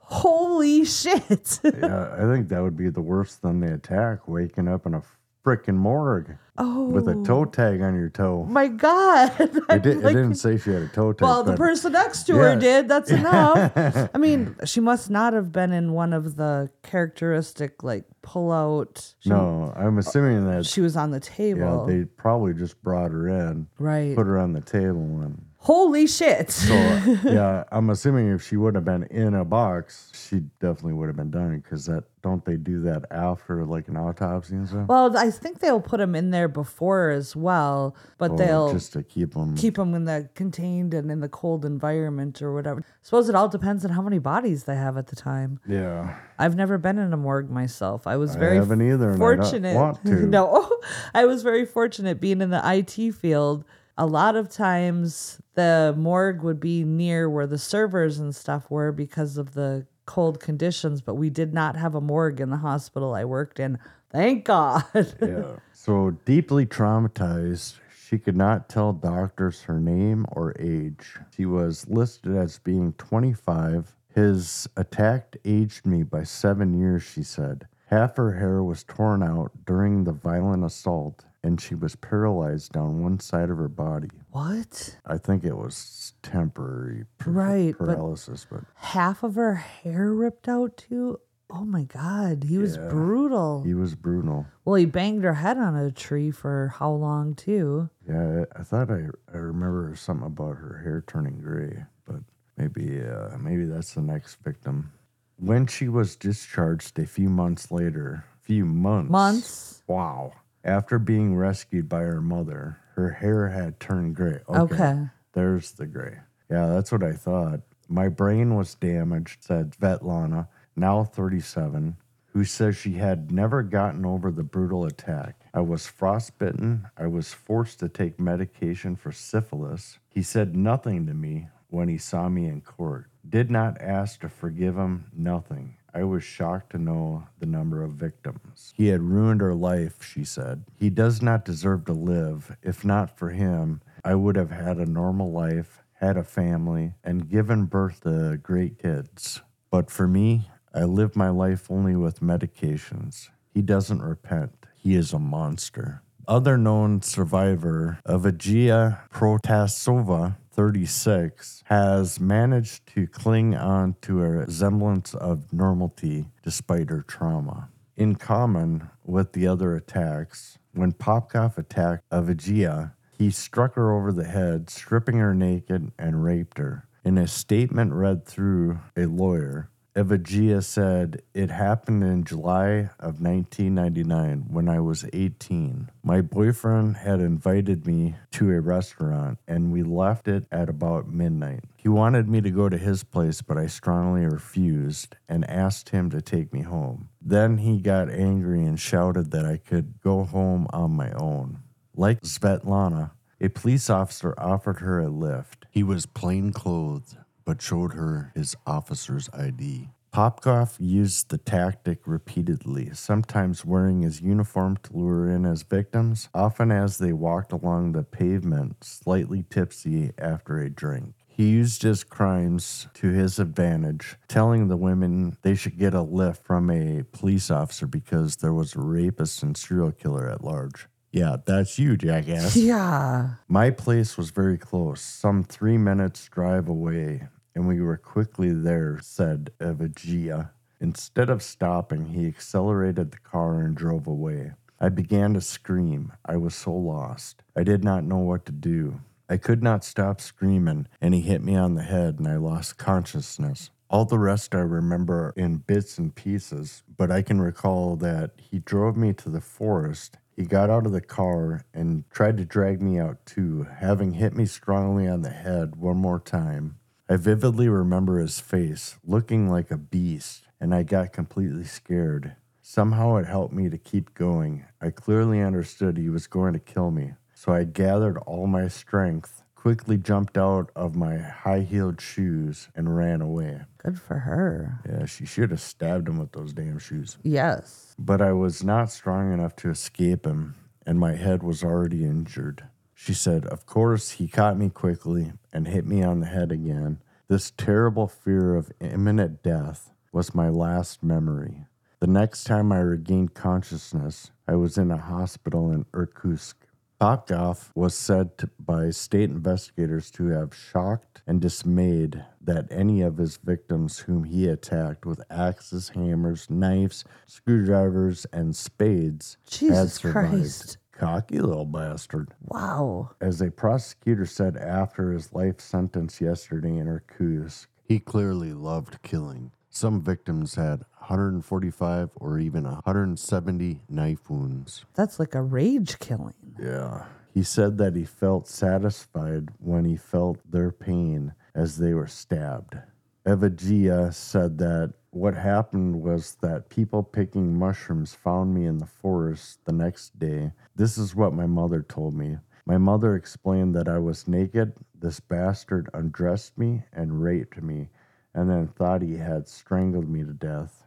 Holy 0.09 0.85
shit. 0.85 1.59
yeah, 1.65 2.15
I 2.17 2.33
think 2.33 2.49
that 2.49 2.63
would 2.63 2.77
be 2.77 2.91
the 2.91 3.01
worst 3.01 3.43
than 3.43 3.59
the 3.59 3.75
attack, 3.75 4.29
waking 4.29 4.69
up 4.69 4.87
in 4.87 4.95
a 4.95 5.03
freaking 5.45 5.75
morgue 5.75 6.37
oh. 6.59 6.85
with 6.87 7.09
a 7.09 7.13
oh. 7.13 7.25
toe 7.25 7.45
tag 7.45 7.81
on 7.81 7.97
your 7.97 8.09
toe. 8.09 8.45
My 8.45 8.69
God. 8.69 9.33
It, 9.41 9.53
did, 9.83 9.99
it 9.99 10.03
didn't 10.03 10.37
say 10.37 10.59
she 10.59 10.71
had 10.71 10.83
a 10.83 10.89
toe 10.89 11.13
tag. 11.13 11.23
Well, 11.23 11.43
the 11.43 11.57
person 11.57 11.93
next 11.93 12.25
to 12.25 12.37
her 12.37 12.55
did. 12.55 12.89
That's 12.89 13.11
enough. 13.11 13.73
I 14.15 14.19
mean, 14.19 14.55
she 14.65 14.79
must 14.79 15.11
not 15.11 15.33
have 15.33 15.51
been 15.51 15.73
in 15.73 15.93
one 15.93 16.13
of 16.13 16.37
the 16.37 16.71
characteristic, 16.85 17.83
like, 17.83 18.05
pull 18.23 18.53
out. 18.53 19.15
She, 19.21 19.31
No, 19.31 19.73
I'm 19.77 19.99
assuming 19.99 20.47
that 20.47 20.67
She 20.67 20.81
was 20.81 20.97
on 20.97 21.11
the 21.11 21.21
table. 21.21 21.87
yeah, 21.89 21.95
they 21.95 22.05
probably 22.05 22.55
just 22.55 22.81
brought 22.83 23.11
her 23.11 23.29
in, 23.29 23.67
right. 23.79 24.15
put 24.15 24.27
her 24.27 24.39
on 24.39 24.53
the 24.53 24.61
table, 24.61 25.21
and 25.21 25.46
Holy 25.67 26.07
shit. 26.07 26.53
so 26.53 26.75
yeah, 27.25 27.65
I'm 27.73 27.91
assuming 27.91 28.31
if 28.31 28.41
she 28.47 28.57
would 28.57 28.77
have 28.77 28.85
been 28.85 29.03
in 29.05 29.35
a 29.35 29.45
box, 29.45 30.13
she 30.15 30.37
definitely 30.61 30.93
would 30.93 31.09
have 31.09 31.17
been 31.17 31.33
done 31.33 31.59
because 31.59 31.87
that 31.87 32.05
don't 32.23 32.45
they 32.45 32.57
do 32.57 32.81
that 32.83 33.05
after 33.11 33.65
like 33.65 33.89
an 33.89 33.97
autopsy 33.97 34.55
and 34.55 34.69
stuff? 34.69 34.87
well, 34.89 35.17
I 35.17 35.31
think 35.33 35.59
they'll 35.59 35.81
put 35.81 35.99
them 35.99 36.15
in 36.15 36.31
there 36.31 36.47
before 36.47 37.11
as 37.11 37.35
well, 37.35 37.97
but 38.17 38.31
Or 38.33 38.39
they'll 38.39 38.73
just 38.73 38.93
to 38.93 39.03
keep 39.03 39.35
them. 39.35 39.57
keep 39.57 39.75
them 39.75 39.93
in 39.95 40.05
the 40.05 40.29
contained 40.35 40.95
and 40.95 41.11
in 41.11 41.19
the 41.19 41.29
cold 41.29 41.65
environment 41.65 42.41
or 42.43 42.55
whatever. 42.55 42.85
suppose 43.03 43.29
it 43.29 43.35
all 43.35 43.49
depends 43.49 43.85
on 43.85 43.91
how 43.91 44.03
many 44.03 44.19
bodies 44.21 44.65
they 44.65 44.77
have 44.77 44.97
at 44.97 45.09
the 45.09 45.17
time. 45.17 45.59
yeah, 45.69 46.15
I've 46.39 46.55
never 46.55 46.79
been 46.79 46.99
in 46.99 47.13
a 47.13 47.17
morgue 47.17 47.51
myself. 47.51 48.07
I 48.07 48.17
was 48.17 48.37
I 48.37 48.39
very 48.39 48.57
haven't 48.57 48.83
either, 48.83 49.15
fortunate. 49.17 49.75
want 49.75 50.01
to. 50.07 50.27
no, 50.27 50.71
I 51.15 51.25
was 51.25 51.43
very 51.43 51.67
fortunate 51.67 52.21
being 52.21 52.41
in 52.41 52.51
the 52.51 52.63
IT 52.65 53.15
field. 53.17 53.65
A 53.99 54.05
lot 54.07 54.37
of 54.37 54.51
times 54.51 55.41
the 55.57 55.95
morgue 55.97 56.43
would 56.43 56.61
be 56.61 56.85
near 56.85 57.29
where 57.29 57.47
the 57.47 57.59
servers 57.59 58.19
and 58.19 58.35
stuff 58.35 58.71
were 58.71 58.93
because 58.93 59.37
of 59.37 59.55
the 59.55 59.87
cold 60.05 60.39
conditions, 60.39 61.01
but 61.01 61.17
we 61.17 61.29
did 61.29 61.53
not 61.53 61.77
have 61.77 61.95
a 61.95 62.01
morgue 62.01 62.41
in 62.41 62.51
the 62.51 62.59
hospital 62.59 63.15
I 63.15 63.25
worked 63.25 63.59
in. 63.59 63.79
Thank 64.11 64.45
God. 64.45 64.85
yeah. 65.21 65.57
So 65.73 66.11
deeply 66.25 66.65
traumatized, 66.65 67.79
she 68.07 68.19
could 68.19 68.37
not 68.37 68.69
tell 68.69 68.93
doctors 68.93 69.63
her 69.63 69.81
name 69.81 70.27
or 70.31 70.55
age. 70.59 71.17
She 71.37 71.45
was 71.45 71.89
listed 71.89 72.37
as 72.37 72.59
being 72.61 72.93
25. 72.95 73.95
His 74.15 74.69
attack 74.77 75.37
aged 75.45 75.87
me 75.87 76.03
by 76.03 76.23
seven 76.23 76.79
years, 76.79 77.03
she 77.03 77.23
said. 77.23 77.67
Half 77.87 78.17
her 78.17 78.33
hair 78.33 78.63
was 78.63 78.85
torn 78.85 79.23
out 79.23 79.53
during 79.67 80.05
the 80.05 80.13
violent 80.13 80.65
assault, 80.65 81.26
and 81.43 81.61
she 81.61 81.75
was 81.75 81.95
paralyzed 81.97 82.73
down 82.73 83.03
one 83.03 83.21
side 83.21 83.51
of 83.51 83.59
her 83.59 83.69
body. 83.69 84.09
what? 84.31 84.97
I 85.07 85.19
think 85.19 85.45
it 85.45 85.57
was 85.57 86.13
temporary 86.23 87.05
par- 87.19 87.33
Right, 87.33 87.77
paralysis, 87.77 88.47
but, 88.51 88.65
Half 88.75 89.23
of 89.23 89.35
her 89.37 89.55
hair 89.55 90.13
ripped 90.13 90.49
out 90.49 90.77
too? 90.77 91.21
Oh 91.49 91.65
my 91.65 91.85
God. 91.85 92.43
He 92.45 92.59
was 92.59 92.77
brutal. 92.77 93.63
he 93.63 93.73
was 93.75 93.95
brutal. 93.95 94.47
well, 94.65 94.75
he 94.75 94.85
banged 94.85 95.23
her 95.23 95.35
head 95.35 95.57
on 95.59 95.77
a 95.77 95.93
tree 95.93 96.33
for 96.33 96.75
how 96.79 96.91
long 96.91 97.35
too? 97.35 97.89
Yeah, 98.09 98.45
I, 98.57 98.61
I 98.61 98.63
thought 98.65 98.91
I, 98.91 99.05
I 99.33 99.37
remember 99.39 99.95
something 99.97 100.27
about 100.27 100.57
her 100.57 100.81
hair 100.83 101.05
turning 101.07 101.39
gray, 101.41 101.85
but 102.05 102.17
maybe 102.57 103.01
uh, 103.01 103.39
maybe 103.39 103.65
that's 103.65 103.95
the 103.95 104.03
next 104.03 104.43
victim. 104.43 104.91
When 105.39 105.67
she 105.69 105.87
was 105.89 106.17
discharged 106.17 106.99
a 106.99 107.07
few 107.07 107.29
months 107.29 107.71
later, 107.71 108.25
few 108.41 108.65
months, 108.65 109.11
Months? 109.11 109.83
wow, 109.87 110.33
after 110.67 110.99
being 110.99 111.37
rescued 111.37 111.89
by 111.89 112.01
her 112.01 112.21
mother, 112.21 112.79
her 112.97 113.13
hair 113.13 113.49
had 113.49 113.79
turned 113.79 114.17
gray. 114.17 114.41
Okay. 114.49 115.07
there's 115.33 115.73
the 115.73 115.87
gray. 115.87 116.19
Yeah, 116.51 116.67
that's 116.67 116.91
what 116.93 117.03
I 117.03 117.13
thought. 117.13 117.61
My 117.89 118.09
brain 118.09 118.57
was 118.57 118.75
damaged, 118.75 119.45
said 119.45 119.73
Svetlana, 119.73 120.49
now 120.75 121.05
37, 121.05 121.97
who 122.33 122.45
says 122.45 122.77
she 122.77 122.95
had 122.95 123.31
never 123.31 123.63
gotten 123.63 124.05
over 124.05 124.31
the 124.31 124.43
brutal 124.43 124.85
attack. 124.85 125.41
I 125.55 125.61
was 125.61 125.87
frostbitten. 125.87 126.89
I 126.97 127.07
was 127.07 127.33
forced 127.33 127.79
to 127.81 127.89
take 127.89 128.19
medication 128.19 128.97
for 128.97 129.13
syphilis. 129.13 129.99
He 130.11 130.23
said 130.23 130.57
nothing 130.57 131.07
to 131.07 131.15
me 131.15 131.49
when 131.69 131.89
he 131.89 131.99
saw 131.99 132.29
me 132.29 132.47
in 132.47 132.61
court. 132.61 133.07
Did 133.29 133.51
not 133.51 133.81
ask 133.81 134.21
to 134.21 134.29
forgive 134.29 134.77
him, 134.77 135.07
nothing. 135.17 135.77
I 135.97 136.05
was 136.05 136.23
shocked 136.23 136.71
to 136.73 136.79
know 136.79 137.27
the 137.39 137.47
number 137.47 137.83
of 137.83 137.93
victims. 137.93 138.75
He 138.77 138.89
had 138.89 139.01
ruined 139.01 139.41
her 139.41 139.55
life, 139.55 140.03
she 140.03 140.25
said. 140.25 140.65
He 140.75 140.91
does 140.91 141.23
not 141.23 141.43
deserve 141.43 141.87
to 141.87 141.95
live. 141.95 142.55
If 142.63 142.85
not 142.85 143.17
for 143.17 143.31
him, 143.31 143.81
I 144.05 144.15
would 144.15 144.37
have 144.37 144.51
had 144.51 144.77
a 144.77 144.85
normal 144.85 145.33
life, 145.33 145.83
had 145.95 146.19
a 146.19 146.23
family, 146.23 146.93
and 147.03 147.31
given 147.31 147.65
birth 147.65 148.03
to 148.03 148.39
great 148.43 148.79
kids. 148.79 149.41
But 149.71 149.91
for 149.91 150.07
me, 150.07 150.51
I 150.75 150.85
live 150.85 151.17
my 151.17 151.31
life 151.31 151.71
only 151.71 151.97
with 151.97 152.21
medications. 152.21 153.31
He 153.55 153.63
doesn't 153.63 154.03
repent. 154.03 154.67
He 154.75 154.97
is 154.97 155.15
a 155.15 155.19
monster. 155.19 156.03
Other 156.29 156.59
known 156.59 157.01
survivor 157.01 158.01
of 158.05 158.25
Protasova, 158.25 160.37
36, 160.57 161.63
has 161.67 162.19
managed 162.19 162.87
to 162.87 163.07
cling 163.07 163.55
on 163.55 163.95
to 164.01 164.25
a 164.25 164.51
semblance 164.51 165.15
of 165.15 165.53
normality 165.53 166.25
despite 166.43 166.89
her 166.89 167.03
trauma. 167.03 167.69
In 167.95 168.15
common 168.17 168.89
with 169.05 169.33
the 169.33 169.47
other 169.47 169.77
attacks, 169.77 170.59
when 170.73 170.93
Popkov 170.93 171.59
attacked 171.59 172.09
Avagia, 172.11 172.93
he 173.19 173.31
struck 173.31 173.75
her 173.75 173.93
over 173.93 174.13
the 174.13 174.25
head, 174.25 174.71
stripping 174.71 175.19
her 175.19 175.35
naked, 175.35 175.93
and 175.99 176.25
raped 176.25 176.59
her. 176.59 176.89
In 177.05 177.19
a 177.19 177.27
statement 177.27 177.93
read 177.93 178.27
through 178.27 178.81
a 178.97 179.07
lawyer, 179.07 179.71
Evagia 179.97 180.63
said, 180.63 181.23
It 181.33 181.51
happened 181.51 182.05
in 182.05 182.25
July 182.25 182.91
of 183.01 183.23
1999 183.23 184.45
when 184.51 184.69
I 184.69 184.79
was 184.79 185.07
18. 185.11 185.91
My 186.03 186.21
boyfriend 186.21 186.99
had 186.99 187.21
invited 187.21 187.87
me 187.87 188.17
to 188.33 188.51
a 188.51 188.61
restaurant 188.61 189.39
and 189.49 189.73
we 189.73 189.83
left 189.83 190.29
it 190.29 190.45
at 190.53 190.69
about 190.69 191.09
midnight. 191.09 191.65
He 191.79 191.89
wanted 191.89 192.29
me 192.29 192.43
to 192.43 192.51
go 192.51 192.69
to 192.69 192.77
his 192.77 193.05
place, 193.05 193.41
but 193.41 193.57
I 193.57 193.69
strongly 193.69 194.27
refused 194.27 195.17
and 195.31 195.49
asked 195.49 195.89
him 195.89 196.11
to 196.11 196.21
take 196.21 196.53
me 196.53 196.61
home. 196.61 197.09
Then 197.23 197.57
he 197.57 197.81
got 197.81 198.11
angry 198.11 198.65
and 198.65 198.79
shouted 198.79 199.31
that 199.31 199.47
I 199.47 199.57
could 199.57 200.03
go 200.03 200.25
home 200.25 200.67
on 200.75 200.91
my 200.91 201.13
own. 201.13 201.61
Like 201.95 202.21
Svetlana, 202.21 203.13
a 203.41 203.49
police 203.49 203.89
officer 203.89 204.35
offered 204.37 204.81
her 204.81 205.01
a 205.01 205.09
lift. 205.09 205.65
He 205.71 205.83
was 205.83 206.05
plain 206.05 206.53
clothed, 206.53 207.17
but 207.47 207.63
showed 207.63 207.95
her 207.95 208.33
his 208.35 208.55
officer's 208.67 209.31
ID. 209.33 209.89
Popkov 210.13 210.77
used 210.79 211.29
the 211.29 211.39
tactic 211.39 212.01
repeatedly, 212.07 212.91
sometimes 212.95 213.65
wearing 213.67 214.01
his 214.01 214.23
uniform 214.23 214.79
to 214.79 214.97
lure 214.97 215.31
in 215.31 215.45
his 215.45 215.63
victims, 215.63 216.31
often 216.35 216.73
as 216.73 216.99
they 216.99 217.13
walked 217.13 217.53
along 217.53 217.93
the 217.93 218.03
pavement 218.03 218.83
slightly 218.83 219.45
tipsy 219.51 220.13
after 220.19 220.59
a 220.59 220.71
drink. 220.71 221.15
He 221.29 221.49
used 221.49 221.83
his 221.83 222.03
crimes 222.03 222.89
to 222.95 223.11
his 223.11 223.39
advantage, 223.39 224.17
telling 224.27 224.69
the 224.69 224.77
women 224.79 225.37
they 225.43 225.55
should 225.55 225.77
get 225.77 225.93
a 225.93 226.01
lift 226.01 226.47
from 226.47 226.71
a 226.71 227.05
police 227.13 227.51
officer 227.51 227.87
because 227.87 228.37
there 228.37 228.55
was 228.55 228.75
a 228.75 228.81
rapist 228.81 229.43
and 229.43 229.55
serial 229.55 229.93
killer 229.93 230.31
at 230.31 230.43
large. 230.43 230.89
Yeah, 231.13 231.37
that's 231.45 231.79
you, 231.79 231.99
jackass. 231.99 232.57
Yeah. 232.57 233.35
My 233.49 233.69
place 233.71 234.17
was 234.17 234.31
very 234.31 234.57
close, 234.57 235.03
some 235.03 235.45
three 235.45 235.77
minutes' 235.77 236.27
drive 236.29 236.71
away, 236.71 237.29
and 237.57 237.67
we 237.67 237.81
were 237.81 237.97
quickly 237.97 238.53
there, 238.53 239.01
said 239.03 239.51
Evagia. 239.59 240.51
Instead 240.79 241.31
of 241.31 241.43
stopping, 241.43 242.11
he 242.11 242.29
accelerated 242.29 243.11
the 243.11 243.19
car 243.19 243.61
and 243.63 243.75
drove 243.75 244.07
away. 244.07 244.53
I 244.79 244.91
began 244.91 245.35
to 245.35 245.41
scream. 245.41 246.13
I 246.25 246.37
was 246.37 246.55
so 246.55 246.73
lost. 246.73 247.43
I 247.57 247.65
did 247.65 247.83
not 247.83 248.05
know 248.05 248.19
what 248.19 248.47
to 248.47 248.53
do. 248.53 249.01
I 249.29 249.39
could 249.39 249.63
not 249.63 249.83
stop 249.83 250.21
screaming, 250.21 250.87
and 251.01 251.15
he 251.15 251.23
hit 251.23 251.43
me 251.43 251.57
on 251.57 251.75
the 251.75 251.83
head, 251.83 252.21
and 252.21 252.29
I 252.29 252.37
lost 252.37 252.79
consciousness. 252.79 253.71
All 253.91 254.05
the 254.05 254.19
rest 254.19 254.55
I 254.55 254.61
remember 254.61 255.33
in 255.37 255.57
bits 255.57 255.99
and 255.99 256.15
pieces, 256.15 256.85
but 256.97 257.11
I 257.11 257.23
can 257.23 257.41
recall 257.41 257.97
that 257.97 258.33
he 258.37 258.61
drove 258.61 258.97
me 258.97 259.13
to 259.15 259.31
the 259.31 259.41
forest 259.41 260.19
he 260.37 260.45
got 260.45 260.69
out 260.69 260.85
of 260.85 260.93
the 260.93 261.01
car 261.01 261.65
and 261.73 262.05
tried 262.11 262.37
to 262.37 262.45
drag 262.45 262.83
me 262.83 262.99
out 262.99 263.25
too, 263.25 263.67
having 263.79 264.13
hit 264.13 264.35
me 264.35 264.45
strongly 264.45 265.09
on 265.09 265.23
the 265.23 265.31
head 265.31 265.77
one 265.77 265.97
more 265.97 266.21
time. 266.21 266.77
I 267.09 267.17
vividly 267.17 267.69
remember 267.69 268.19
his 268.19 268.41
face, 268.41 268.97
looking 269.05 269.49
like 269.49 269.71
a 269.71 269.77
beast, 269.77 270.43
and 270.61 270.75
I 270.75 270.83
got 270.83 271.13
completely 271.13 271.65
scared. 271.65 272.35
Somehow 272.63 273.17
it 273.17 273.27
helped 273.27 273.55
me 273.55 273.69
to 273.71 273.79
keep 273.79 274.13
going. 274.15 274.65
I 274.81 274.91
clearly 274.91 275.41
understood 275.41 275.97
he 275.97 276.09
was 276.09 276.27
going 276.27 276.53
to 276.55 276.59
kill 276.59 276.91
me, 276.91 277.13
so 277.33 277.53
I 277.53 277.63
gathered 277.63 278.19
all 278.27 278.49
my 278.49 278.67
strength, 278.67 279.45
quickly 279.55 279.97
jumped 279.99 280.37
out 280.37 280.71
of 280.75 280.97
my 280.97 281.19
high 281.19 281.61
heeled 281.61 282.01
shoes, 282.01 282.69
and 282.75 282.97
ran 282.97 283.21
away. 283.21 283.61
Good 283.79 284.01
for 284.01 284.19
her. 284.21 284.81
Yeah, 284.89 285.07
she 285.07 285.27
should 285.27 285.53
have 285.53 285.61
stabbed 285.61 286.09
him 286.09 286.19
with 286.19 286.33
those 286.33 286.53
damn 286.53 286.79
shoes 286.81 287.19
Yes. 287.23 287.95
but 287.99 288.21
I 288.21 288.33
was 288.33 288.65
not 288.65 288.91
strong 288.91 289.33
enough 289.33 289.55
to 289.57 289.71
escape 289.71 290.27
him, 290.27 290.57
and 290.85 290.99
my 290.99 291.15
head 291.15 291.45
was 291.45 291.63
already 291.63 292.05
injured. 292.05 292.65
She 292.99 293.13
said, 293.13 293.45
Of 293.47 293.67
course, 293.67 294.13
he 294.13 294.27
caught 294.27 294.57
me 294.57 294.71
quickly 294.71 295.33
and 295.53 295.69
hit 295.69 295.87
me 295.87 296.03
on 296.03 296.21
the 296.21 296.27
head 296.27 296.51
again. 296.51 297.03
This 297.29 297.51
terrible 297.51 298.09
fear 298.09 298.57
of 298.57 298.73
imminent 298.81 299.43
death 299.43 299.93
was 300.13 300.35
my 300.35 300.49
last 300.49 301.03
memory. 301.03 301.67
The 302.01 302.07
next 302.07 302.45
time 302.45 302.73
I 302.73 302.79
regained 302.79 303.35
consciousness, 303.35 304.31
I 304.49 304.57
was 304.57 304.79
in 304.79 304.91
a 304.91 304.97
hospital 304.97 305.71
in 305.71 305.85
Irkutsk. 305.93 306.57
Popkov 306.99 307.71
was 307.75 307.95
said 307.95 308.39
to, 308.39 308.49
by 308.59 308.89
state 308.89 309.29
investigators 309.29 310.11
to 310.13 310.29
have 310.29 310.55
shocked 310.55 311.23
and 311.27 311.39
dismayed 311.39 312.25
that 312.41 312.67
any 312.71 313.03
of 313.03 313.19
his 313.19 313.37
victims 313.37 313.99
whom 313.99 314.25
he 314.25 314.49
attacked 314.49 315.05
with 315.05 315.21
axes, 315.29 315.91
hammers, 315.91 316.49
knives, 316.49 317.05
screwdrivers, 317.27 318.25
and 318.33 318.57
spades 318.57 319.37
had 319.61 319.91
survived. 319.91 320.31
Christ. 320.31 320.79
Cocky 320.99 321.39
little 321.39 321.67
bastard. 321.67 322.33
Wow. 322.47 323.11
As 323.21 323.41
a 323.43 323.51
prosecutor 323.51 324.25
said 324.25 324.57
after 324.57 325.13
his 325.13 325.33
life 325.33 325.61
sentence 325.61 326.21
yesterday 326.21 326.77
in 326.77 326.89
Irkutsk, 326.89 327.69
he 327.85 327.99
clearly 327.99 328.53
loved 328.53 329.03
killing. 329.03 329.53
Some 329.69 330.01
victims 330.01 330.55
had 330.55 330.85
145 330.99 332.11
or 332.17 332.39
even 332.39 332.65
170 332.65 333.83
knife 333.91 334.31
wounds. 334.31 334.87
That's 334.95 335.21
like 335.21 335.35
a 335.35 335.43
rage 335.43 335.99
killing. 335.99 336.33
Yeah. 336.59 337.05
He 337.35 337.43
said 337.43 337.77
that 337.77 337.95
he 337.95 338.05
felt 338.05 338.49
satisfied 338.49 339.51
when 339.59 339.85
he 339.85 339.97
felt 339.97 340.39
their 340.51 340.73
pain 340.73 341.35
as 341.55 341.77
they 341.77 341.93
were 341.93 342.07
stabbed. 342.07 342.79
Evagia 343.27 344.15
said 344.15 344.57
that 344.59 344.95
what 345.17 345.35
happened 345.35 346.03
was 346.03 346.37
that 346.43 346.69
people 346.69 347.03
picking 347.03 347.59
mushrooms 347.59 348.15
found 348.15 348.55
me 348.55 348.67
in 348.67 348.77
the 348.77 348.87
forest 348.87 349.59
the 349.65 349.73
next 349.73 350.19
day. 350.19 350.53
This 350.75 350.99
is 350.99 351.15
what 351.15 351.33
my 351.33 351.47
mother 351.47 351.83
told 351.83 352.15
me. 352.15 352.37
My 352.67 352.77
mother 352.77 353.17
explained 353.17 353.75
that 353.77 353.89
I 353.89 353.99
was 353.99 354.29
naked. 354.29 354.75
This 354.95 355.19
bastard 355.21 355.89
undressed 355.95 356.59
me 356.59 356.83
and 356.93 357.23
raped 357.23 357.63
me, 357.63 357.89
and 358.35 358.51
then 358.51 358.67
thought 358.67 359.01
he 359.01 359.17
had 359.17 359.49
strangled 359.49 360.09
me 360.09 360.23
to 360.23 360.35
death. 360.35 360.85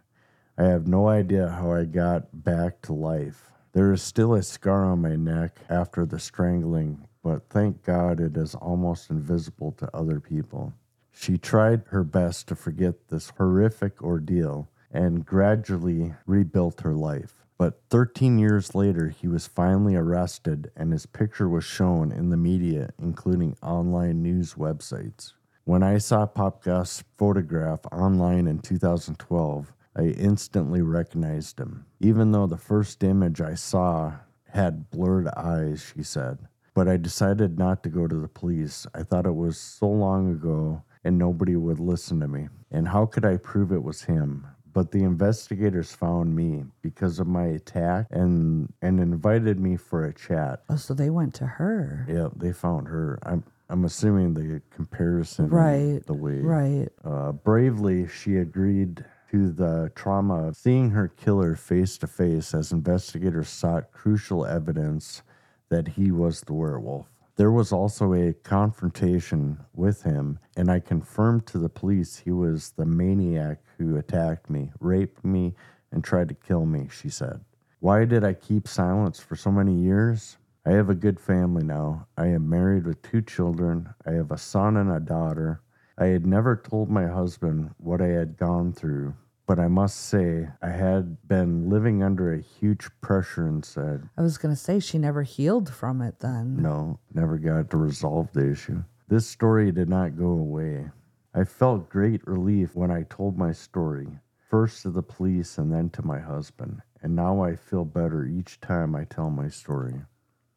I 0.59 0.65
have 0.65 0.87
no 0.87 1.07
idea 1.07 1.49
how 1.49 1.71
I 1.71 1.85
got 1.85 2.43
back 2.43 2.83
to 2.83 2.93
life. 2.93 3.49
There 3.71 3.91
is 3.91 4.03
still 4.03 4.35
a 4.35 4.43
scar 4.43 4.85
on 4.85 5.01
my 5.01 5.15
neck 5.15 5.57
after 5.69 6.05
the 6.05 6.19
strangling, 6.19 7.07
but 7.23 7.49
thank 7.49 7.83
God 7.83 8.19
it 8.19 8.37
is 8.37 8.53
almost 8.53 9.09
invisible 9.09 9.71
to 9.73 9.89
other 9.95 10.19
people. 10.19 10.73
She 11.21 11.37
tried 11.37 11.81
her 11.87 12.05
best 12.05 12.47
to 12.47 12.55
forget 12.55 13.09
this 13.09 13.31
horrific 13.31 14.01
ordeal 14.01 14.69
and 14.89 15.25
gradually 15.25 16.13
rebuilt 16.25 16.79
her 16.79 16.93
life. 16.93 17.45
But 17.57 17.81
13 17.89 18.39
years 18.39 18.73
later, 18.73 19.09
he 19.09 19.27
was 19.27 19.45
finally 19.45 19.97
arrested 19.97 20.71
and 20.77 20.93
his 20.93 21.05
picture 21.05 21.49
was 21.49 21.65
shown 21.65 22.13
in 22.13 22.29
the 22.29 22.37
media, 22.37 22.91
including 22.97 23.57
online 23.61 24.23
news 24.23 24.53
websites. 24.53 25.33
When 25.65 25.83
I 25.83 25.97
saw 25.97 26.25
Popkov's 26.25 27.03
photograph 27.17 27.81
online 27.91 28.47
in 28.47 28.59
2012, 28.59 29.73
I 29.97 30.03
instantly 30.03 30.81
recognized 30.81 31.59
him, 31.59 31.85
even 31.99 32.31
though 32.31 32.47
the 32.47 32.57
first 32.57 33.03
image 33.03 33.41
I 33.41 33.55
saw 33.55 34.13
had 34.51 34.89
blurred 34.89 35.27
eyes, 35.35 35.91
she 35.93 36.01
said. 36.01 36.47
But 36.73 36.87
I 36.87 36.95
decided 36.95 37.59
not 37.59 37.83
to 37.83 37.89
go 37.89 38.07
to 38.07 38.15
the 38.15 38.29
police. 38.29 38.87
I 38.93 39.03
thought 39.03 39.25
it 39.25 39.35
was 39.35 39.57
so 39.57 39.89
long 39.89 40.31
ago 40.31 40.83
and 41.03 41.17
nobody 41.17 41.55
would 41.55 41.79
listen 41.79 42.19
to 42.19 42.27
me. 42.27 42.47
And 42.71 42.87
how 42.87 43.05
could 43.05 43.25
I 43.25 43.37
prove 43.37 43.71
it 43.71 43.83
was 43.83 44.03
him? 44.03 44.45
But 44.71 44.91
the 44.91 45.03
investigators 45.03 45.91
found 45.93 46.35
me 46.35 46.63
because 46.81 47.19
of 47.19 47.27
my 47.27 47.45
attack 47.45 48.05
and 48.11 48.71
and 48.81 48.99
invited 48.99 49.59
me 49.59 49.77
for 49.77 50.05
a 50.05 50.13
chat. 50.13 50.61
Oh, 50.69 50.75
so 50.75 50.93
they 50.93 51.09
went 51.09 51.33
to 51.35 51.45
her. 51.45 52.05
Yeah, 52.07 52.27
they 52.35 52.53
found 52.53 52.87
her. 52.87 53.17
I'm 53.23 53.43
I'm 53.71 53.85
assuming 53.85 54.33
the 54.33 54.61
comparison, 54.71 55.49
Right. 55.49 56.01
The 56.05 56.13
way, 56.13 56.39
Right. 56.39 56.89
uh, 57.03 57.31
bravely, 57.33 58.07
she 58.07 58.37
agreed 58.37 59.05
to 59.31 59.51
the 59.51 59.91
trauma 59.93 60.47
of 60.47 60.55
seeing 60.57 60.89
her 60.91 61.07
killer 61.07 61.55
face 61.55 61.97
to 61.99 62.07
face 62.07 62.53
as 62.55 62.71
investigators 62.71 63.47
sought 63.49 63.91
crucial 63.91 64.43
evidence 64.45 65.21
that 65.69 65.87
he 65.89 66.11
was 66.11 66.41
the 66.41 66.53
werewolf. 66.53 67.07
There 67.39 67.51
was 67.53 67.71
also 67.71 68.13
a 68.13 68.33
confrontation 68.33 69.59
with 69.73 70.03
him, 70.03 70.39
and 70.57 70.69
I 70.69 70.81
confirmed 70.81 71.45
to 71.47 71.57
the 71.57 71.69
police 71.69 72.17
he 72.17 72.31
was 72.31 72.71
the 72.71 72.85
maniac 72.85 73.59
who 73.77 73.95
attacked 73.95 74.49
me, 74.49 74.73
raped 74.81 75.23
me, 75.23 75.55
and 75.89 76.03
tried 76.03 76.27
to 76.27 76.35
kill 76.35 76.65
me, 76.65 76.89
she 76.91 77.07
said. 77.07 77.39
Why 77.79 78.03
did 78.03 78.25
I 78.25 78.33
keep 78.33 78.67
silence 78.67 79.21
for 79.21 79.37
so 79.37 79.53
many 79.53 79.73
years? 79.73 80.37
I 80.65 80.71
have 80.71 80.89
a 80.89 80.93
good 80.93 81.17
family 81.17 81.63
now. 81.63 82.07
I 82.17 82.27
am 82.27 82.49
married 82.49 82.85
with 82.85 83.01
two 83.03 83.21
children. 83.21 83.87
I 84.05 84.11
have 84.11 84.31
a 84.31 84.37
son 84.37 84.75
and 84.75 84.91
a 84.91 84.99
daughter. 84.99 85.61
I 85.97 86.07
had 86.07 86.25
never 86.25 86.57
told 86.57 86.89
my 86.89 87.07
husband 87.07 87.69
what 87.77 88.01
I 88.01 88.07
had 88.07 88.35
gone 88.35 88.73
through, 88.73 89.13
but 89.49 89.57
I 89.57 89.67
must 89.67 90.01
say 90.01 90.47
I 90.61 90.69
had 90.69 91.27
been 91.27 91.71
living 91.71 92.03
under 92.03 92.31
a 92.31 92.39
huge 92.39 92.87
pressure 93.01 93.47
inside. 93.47 94.03
I 94.15 94.21
was 94.21 94.37
going 94.37 94.53
to 94.53 94.61
say 94.61 94.79
she 94.79 94.99
never 94.99 95.23
healed 95.23 95.73
from 95.73 96.03
it 96.03 96.19
then. 96.19 96.61
No, 96.61 96.99
never 97.15 97.39
got 97.39 97.71
to 97.71 97.77
resolve 97.77 98.31
the 98.31 98.51
issue. 98.51 98.83
This 99.07 99.25
story 99.25 99.71
did 99.71 99.89
not 99.89 100.19
go 100.19 100.27
away. 100.27 100.91
I 101.33 101.45
felt 101.45 101.89
great 101.89 102.27
relief 102.27 102.75
when 102.75 102.91
I 102.91 103.07
told 103.09 103.39
my 103.39 103.51
story, 103.51 104.19
first 104.51 104.83
to 104.83 104.91
the 104.91 105.01
police 105.01 105.57
and 105.57 105.73
then 105.73 105.89
to 105.91 106.05
my 106.05 106.19
husband, 106.19 106.83
and 107.01 107.15
now 107.15 107.41
I 107.41 107.55
feel 107.55 107.85
better 107.85 108.27
each 108.27 108.61
time 108.61 108.95
I 108.95 109.05
tell 109.05 109.31
my 109.31 109.49
story. 109.49 109.95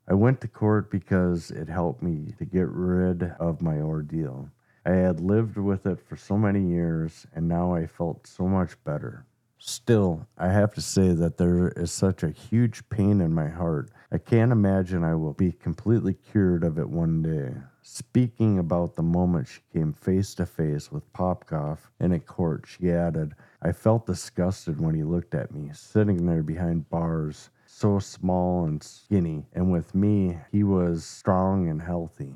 I 0.06 0.12
went 0.12 0.43
to 0.43 0.48
court 0.48 0.90
because 0.90 1.51
it 1.51 1.70
helped 1.70 2.02
me 2.02 2.35
to 2.36 2.44
get 2.44 2.69
rid 2.69 3.23
of 3.40 3.62
my 3.62 3.78
ordeal. 3.78 4.51
I 4.85 4.93
had 4.93 5.21
lived 5.21 5.57
with 5.57 5.87
it 5.87 6.01
for 6.01 6.17
so 6.17 6.37
many 6.37 6.67
years, 6.67 7.27
and 7.35 7.49
now 7.49 7.73
I 7.73 7.87
felt 7.87 8.27
so 8.27 8.49
much 8.49 8.83
better. 8.83 9.27
Still, 9.59 10.27
I 10.37 10.49
have 10.49 10.75
to 10.75 10.81
say 10.81 11.13
that 11.13 11.37
there 11.37 11.69
is 11.77 11.93
such 11.93 12.25
a 12.25 12.31
huge 12.31 12.89
pain 12.89 13.21
in 13.21 13.33
my 13.33 13.49
heart. 13.49 13.93
I 14.11 14.19
can't 14.19 14.51
imagine 14.51 15.05
I 15.05 15.15
will 15.15 15.35
be 15.35 15.53
completely 15.53 16.15
cured 16.15 16.65
of 16.65 16.81
it 16.81 16.91
one 16.91 17.23
day. 17.23 17.55
Speaking 17.81 18.59
about 18.59 18.97
the 18.97 19.05
moment 19.05 19.47
she 19.47 19.61
came 19.73 19.93
face 19.93 20.35
to 20.35 20.47
face 20.47 20.91
with 20.91 21.13
Popkov 21.13 21.79
in 22.01 22.11
a 22.11 22.19
court, 22.19 22.65
she 22.67 22.91
added, 22.91 23.35
I 23.63 23.71
felt 23.71 24.07
disgusted 24.07 24.81
when 24.81 24.97
he 24.97 25.05
looked 25.05 25.37
at 25.37 25.55
me, 25.55 25.71
sitting 25.73 26.27
there 26.27 26.43
behind 26.43 26.91
bars, 26.91 27.51
so 27.65 28.01
small 28.01 28.65
and 28.65 28.83
skinny, 28.83 29.47
and 29.53 29.71
with 29.71 29.95
me, 29.95 30.39
he 30.51 30.65
was 30.65 31.05
strong 31.05 31.69
and 31.69 31.81
healthy. 31.81 32.35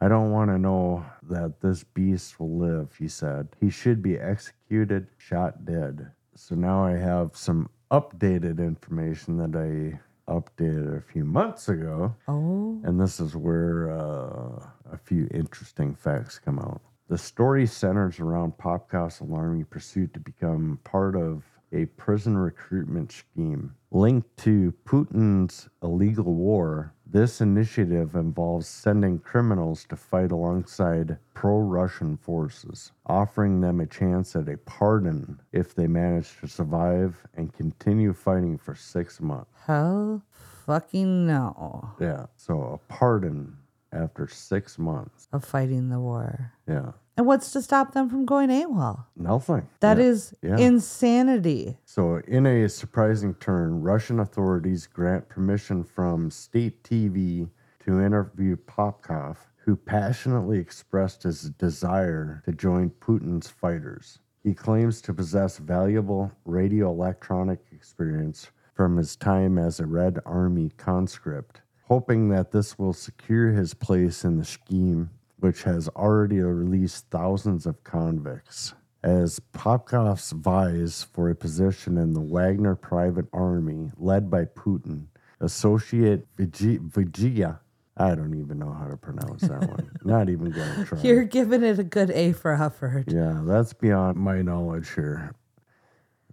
I 0.00 0.08
don't 0.08 0.30
want 0.30 0.50
to 0.50 0.58
know 0.58 1.04
that 1.30 1.60
this 1.60 1.82
beast 1.84 2.38
will 2.38 2.58
live, 2.58 2.94
he 2.98 3.08
said. 3.08 3.48
He 3.60 3.70
should 3.70 4.02
be 4.02 4.18
executed, 4.18 5.08
shot 5.16 5.64
dead. 5.64 6.10
So 6.34 6.54
now 6.54 6.84
I 6.84 6.92
have 6.92 7.36
some 7.36 7.70
updated 7.90 8.58
information 8.58 9.38
that 9.38 9.56
I 9.56 9.98
updated 10.30 10.98
a 10.98 11.12
few 11.12 11.24
months 11.24 11.68
ago. 11.68 12.14
Oh, 12.28 12.80
And 12.84 13.00
this 13.00 13.20
is 13.20 13.36
where 13.36 13.90
uh, 13.90 14.66
a 14.92 14.98
few 15.02 15.28
interesting 15.32 15.94
facts 15.94 16.38
come 16.38 16.58
out. 16.58 16.82
The 17.08 17.16
story 17.16 17.66
centers 17.66 18.18
around 18.18 18.58
Popkov's 18.58 19.20
alarming 19.20 19.66
pursuit 19.66 20.12
to 20.14 20.20
become 20.20 20.80
part 20.84 21.14
of 21.16 21.44
a 21.76 21.84
prison 21.86 22.36
recruitment 22.38 23.12
scheme 23.12 23.74
linked 23.90 24.34
to 24.38 24.72
Putin's 24.86 25.68
illegal 25.82 26.34
war. 26.34 26.92
This 27.08 27.40
initiative 27.40 28.14
involves 28.14 28.66
sending 28.66 29.18
criminals 29.20 29.84
to 29.90 29.96
fight 29.96 30.32
alongside 30.32 31.18
pro 31.34 31.58
Russian 31.58 32.16
forces, 32.16 32.92
offering 33.06 33.60
them 33.60 33.80
a 33.80 33.86
chance 33.86 34.34
at 34.34 34.48
a 34.48 34.56
pardon 34.58 35.40
if 35.52 35.74
they 35.74 35.86
manage 35.86 36.38
to 36.40 36.48
survive 36.48 37.14
and 37.34 37.52
continue 37.52 38.12
fighting 38.12 38.58
for 38.58 38.74
six 38.74 39.20
months. 39.20 39.50
hell 39.66 40.22
fucking 40.66 41.26
no 41.26 41.94
Yeah. 42.00 42.26
So 42.36 42.62
a 42.62 42.92
pardon 42.92 43.56
after 43.92 44.26
six 44.28 44.78
months. 44.78 45.28
of 45.32 45.44
fighting 45.44 45.88
the 45.90 46.00
war. 46.00 46.52
Yeah. 46.68 46.92
And 47.16 47.26
what's 47.26 47.50
to 47.52 47.62
stop 47.62 47.92
them 47.92 48.10
from 48.10 48.26
going 48.26 48.50
AWOL? 48.50 49.04
Nothing. 49.16 49.68
That 49.80 49.96
yeah. 49.96 50.04
is 50.04 50.34
Yeah. 50.42 50.58
insanity. 50.58 51.78
So, 51.84 52.16
in 52.28 52.44
a 52.46 52.68
surprising 52.68 53.34
turn, 53.34 53.80
Russian 53.80 54.20
authorities 54.20 54.86
grant 54.86 55.28
permission 55.28 55.82
from 55.82 56.30
state 56.30 56.82
TV 56.84 57.48
to 57.80 58.00
interview 58.00 58.56
Popkov, 58.56 59.36
who 59.64 59.76
passionately 59.76 60.58
expressed 60.58 61.22
his 61.22 61.50
desire 61.50 62.42
to 62.44 62.52
join 62.52 62.90
Putin's 62.90 63.48
fighters. 63.48 64.18
He 64.42 64.52
claims 64.54 65.00
to 65.02 65.14
possess 65.14 65.58
valuable 65.58 66.30
radio 66.44 66.90
electronic 66.90 67.60
experience 67.72 68.50
from 68.74 68.96
his 68.98 69.16
time 69.16 69.56
as 69.56 69.80
a 69.80 69.86
Red 69.86 70.18
Army 70.26 70.70
conscript, 70.76 71.62
hoping 71.84 72.28
that 72.28 72.50
this 72.52 72.78
will 72.78 72.92
secure 72.92 73.50
his 73.52 73.72
place 73.72 74.22
in 74.24 74.36
the 74.36 74.44
scheme, 74.44 75.10
which 75.46 75.62
has 75.62 75.86
already 75.90 76.40
released 76.40 77.06
thousands 77.08 77.66
of 77.66 77.84
convicts. 77.84 78.74
As 79.04 79.38
Popkov's 79.54 80.32
vies 80.32 81.06
for 81.12 81.30
a 81.30 81.36
position 81.36 81.96
in 81.98 82.14
the 82.14 82.20
Wagner 82.20 82.74
Private 82.74 83.26
Army 83.32 83.92
led 83.96 84.28
by 84.28 84.46
Putin, 84.46 85.06
Associate 85.40 86.26
Vigi- 86.36 86.78
Vigia, 86.78 87.60
I 87.96 88.16
don't 88.16 88.34
even 88.34 88.58
know 88.58 88.72
how 88.72 88.88
to 88.88 88.96
pronounce 88.96 89.42
that 89.42 89.68
one. 89.70 89.88
Not 90.04 90.28
even 90.28 90.50
going 90.50 90.74
to 90.74 90.84
try. 90.84 91.00
You're 91.02 91.22
giving 91.22 91.62
it 91.62 91.78
a 91.78 91.84
good 91.84 92.10
A 92.10 92.32
for 92.32 92.56
Hufford. 92.56 93.12
Yeah, 93.12 93.42
that's 93.44 93.72
beyond 93.72 94.18
my 94.18 94.42
knowledge 94.42 94.92
here. 94.96 95.32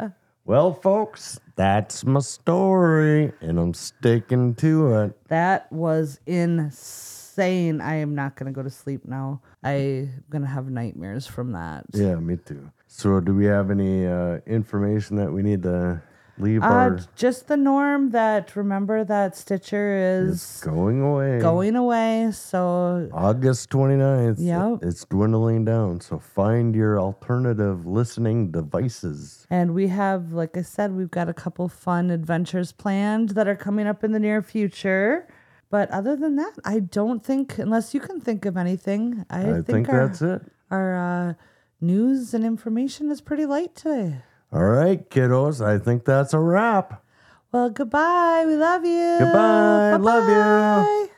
Aye. 0.00 0.10
well, 0.44 0.74
folks, 0.74 1.38
that's 1.56 2.04
my 2.04 2.20
story, 2.20 3.32
and 3.40 3.58
I'm 3.58 3.74
sticking 3.74 4.54
to 4.56 4.94
it. 4.94 5.28
That 5.28 5.70
was 5.72 6.20
insane. 6.26 7.80
I 7.80 7.96
am 7.96 8.14
not 8.14 8.36
going 8.36 8.52
to 8.52 8.52
go 8.52 8.62
to 8.62 8.70
sleep 8.70 9.04
now. 9.04 9.40
I'm 9.62 10.24
going 10.30 10.42
to 10.42 10.48
have 10.48 10.68
nightmares 10.68 11.26
from 11.26 11.52
that. 11.52 11.84
Yeah, 11.92 12.16
me 12.16 12.36
too. 12.36 12.70
So, 12.86 13.20
do 13.20 13.34
we 13.34 13.46
have 13.46 13.70
any 13.70 14.06
uh, 14.06 14.38
information 14.46 15.16
that 15.16 15.32
we 15.32 15.42
need 15.42 15.62
to 15.64 16.00
leave 16.38 16.62
Uh, 16.62 16.66
our 16.66 16.98
just 17.16 17.46
the 17.48 17.56
norm 17.56 18.10
that 18.10 18.56
remember 18.56 19.04
that 19.04 19.36
Stitcher 19.36 19.94
is 20.22 20.60
going 20.64 21.00
away? 21.00 21.40
going 21.40 21.76
away. 21.76 22.30
So 22.32 23.08
August 23.12 23.70
29th. 23.70 24.36
Yep. 24.38 24.78
It's 24.82 25.04
dwindling 25.04 25.64
down. 25.64 26.00
So, 26.00 26.18
find 26.18 26.74
your 26.74 26.98
alternative 26.98 27.86
listening 27.86 28.50
devices. 28.50 29.46
And 29.50 29.74
we 29.74 29.88
have, 29.88 30.32
like 30.32 30.56
I 30.56 30.62
said, 30.62 30.92
we've 30.94 31.10
got 31.10 31.28
a 31.28 31.34
couple 31.34 31.68
fun 31.68 32.10
adventures 32.10 32.72
planned 32.72 33.30
that 33.30 33.46
are 33.46 33.56
coming 33.56 33.86
up 33.86 34.02
in 34.04 34.12
the 34.12 34.18
near 34.20 34.42
future. 34.42 35.26
But 35.70 35.90
other 35.90 36.14
than 36.14 36.36
that, 36.36 36.52
I 36.64 36.78
don't 36.80 37.24
think, 37.24 37.58
unless 37.58 37.94
you 37.94 38.00
can 38.00 38.20
think 38.20 38.44
of 38.44 38.56
anything, 38.56 39.24
I, 39.28 39.40
I, 39.40 39.44
think, 39.54 39.66
think, 39.66 39.88
our, 39.88 40.06
that's 40.06 40.22
it. 40.22 40.42
our 40.70 40.94
uh, 41.30 41.34
news 41.80 42.32
and 42.34 42.44
information 42.44 43.10
is 43.10 43.20
pretty 43.20 43.44
light 43.46 43.74
today. 43.74 44.22
All 44.54 44.62
right, 44.62 45.10
kiddos. 45.10 45.60
I 45.60 45.78
think 45.82 46.04
that's 46.04 46.32
a 46.32 46.38
wrap. 46.38 47.02
Well, 47.50 47.70
goodbye. 47.70 48.44
We 48.46 48.54
love 48.54 48.84
you. 48.84 49.16
Goodbye. 49.18 49.96
Love 49.96 50.28
you. 50.28 51.10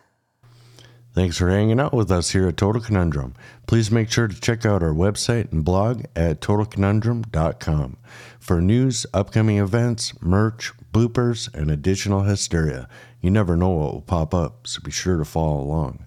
Thanks 1.12 1.36
for 1.36 1.50
hanging 1.50 1.78
out 1.78 1.92
with 1.92 2.10
us 2.10 2.30
here 2.30 2.48
at 2.48 2.56
Total 2.56 2.80
Conundrum. 2.80 3.34
Please 3.66 3.90
make 3.90 4.10
sure 4.10 4.26
to 4.26 4.40
check 4.40 4.64
out 4.64 4.82
our 4.82 4.94
website 4.94 5.52
and 5.52 5.66
blog 5.66 6.04
at 6.14 6.40
totalconundrum.com 6.40 7.98
for 8.40 8.60
news, 8.62 9.04
upcoming 9.12 9.58
events, 9.58 10.14
merch, 10.22 10.72
bloopers, 10.94 11.52
and 11.54 11.70
additional 11.70 12.22
hysteria. 12.22 12.88
You 13.20 13.30
never 13.30 13.54
know 13.54 13.68
what 13.68 13.92
will 13.92 14.00
pop 14.00 14.32
up, 14.32 14.66
so 14.66 14.80
be 14.82 14.90
sure 14.90 15.18
to 15.18 15.26
follow 15.26 15.60
along. 15.60 16.06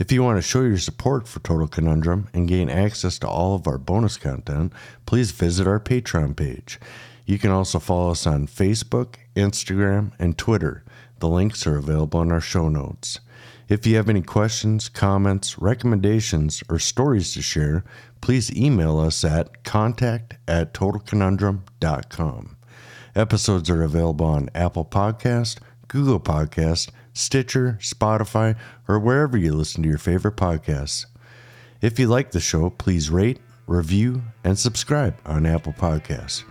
If 0.00 0.10
you 0.10 0.22
want 0.22 0.38
to 0.38 0.42
show 0.42 0.62
your 0.62 0.78
support 0.78 1.28
for 1.28 1.40
Total 1.40 1.68
Conundrum 1.68 2.28
and 2.32 2.48
gain 2.48 2.70
access 2.70 3.18
to 3.18 3.28
all 3.28 3.54
of 3.54 3.66
our 3.66 3.76
bonus 3.76 4.16
content, 4.16 4.72
please 5.04 5.30
visit 5.30 5.66
our 5.66 5.78
Patreon 5.78 6.34
page. 6.34 6.80
You 7.26 7.38
can 7.38 7.50
also 7.50 7.78
follow 7.78 8.12
us 8.12 8.26
on 8.26 8.46
Facebook, 8.46 9.16
Instagram, 9.36 10.12
and 10.18 10.38
Twitter. 10.38 10.84
The 11.18 11.28
links 11.28 11.66
are 11.66 11.76
available 11.76 12.22
in 12.22 12.32
our 12.32 12.40
show 12.40 12.70
notes. 12.70 13.20
If 13.68 13.86
you 13.86 13.96
have 13.96 14.08
any 14.08 14.22
questions, 14.22 14.88
comments, 14.88 15.58
recommendations, 15.58 16.62
or 16.70 16.78
stories 16.78 17.34
to 17.34 17.42
share, 17.42 17.84
please 18.22 18.50
email 18.56 18.98
us 18.98 19.22
at 19.22 19.64
contact 19.64 20.38
at 20.48 20.72
totalconundrum.com. 20.72 22.56
Episodes 23.14 23.68
are 23.68 23.82
available 23.82 24.24
on 24.24 24.48
Apple 24.54 24.86
Podcast, 24.86 25.58
Google 25.88 26.20
Podcast, 26.20 26.88
Stitcher, 27.12 27.78
Spotify, 27.80 28.56
or 28.88 28.98
wherever 28.98 29.36
you 29.36 29.52
listen 29.52 29.82
to 29.82 29.88
your 29.88 29.98
favorite 29.98 30.36
podcasts. 30.36 31.06
If 31.80 31.98
you 31.98 32.08
like 32.08 32.30
the 32.30 32.40
show, 32.40 32.70
please 32.70 33.10
rate, 33.10 33.40
review, 33.66 34.22
and 34.44 34.58
subscribe 34.58 35.16
on 35.24 35.46
Apple 35.46 35.72
Podcasts. 35.72 36.44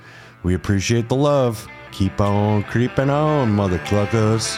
We 0.44 0.54
appreciate 0.56 1.10
the 1.10 1.16
love. 1.16 1.68
Keep 1.92 2.22
on 2.22 2.64
creeping 2.64 3.10
on, 3.10 3.52
mother 3.52 3.80
cluckers. 3.80 4.58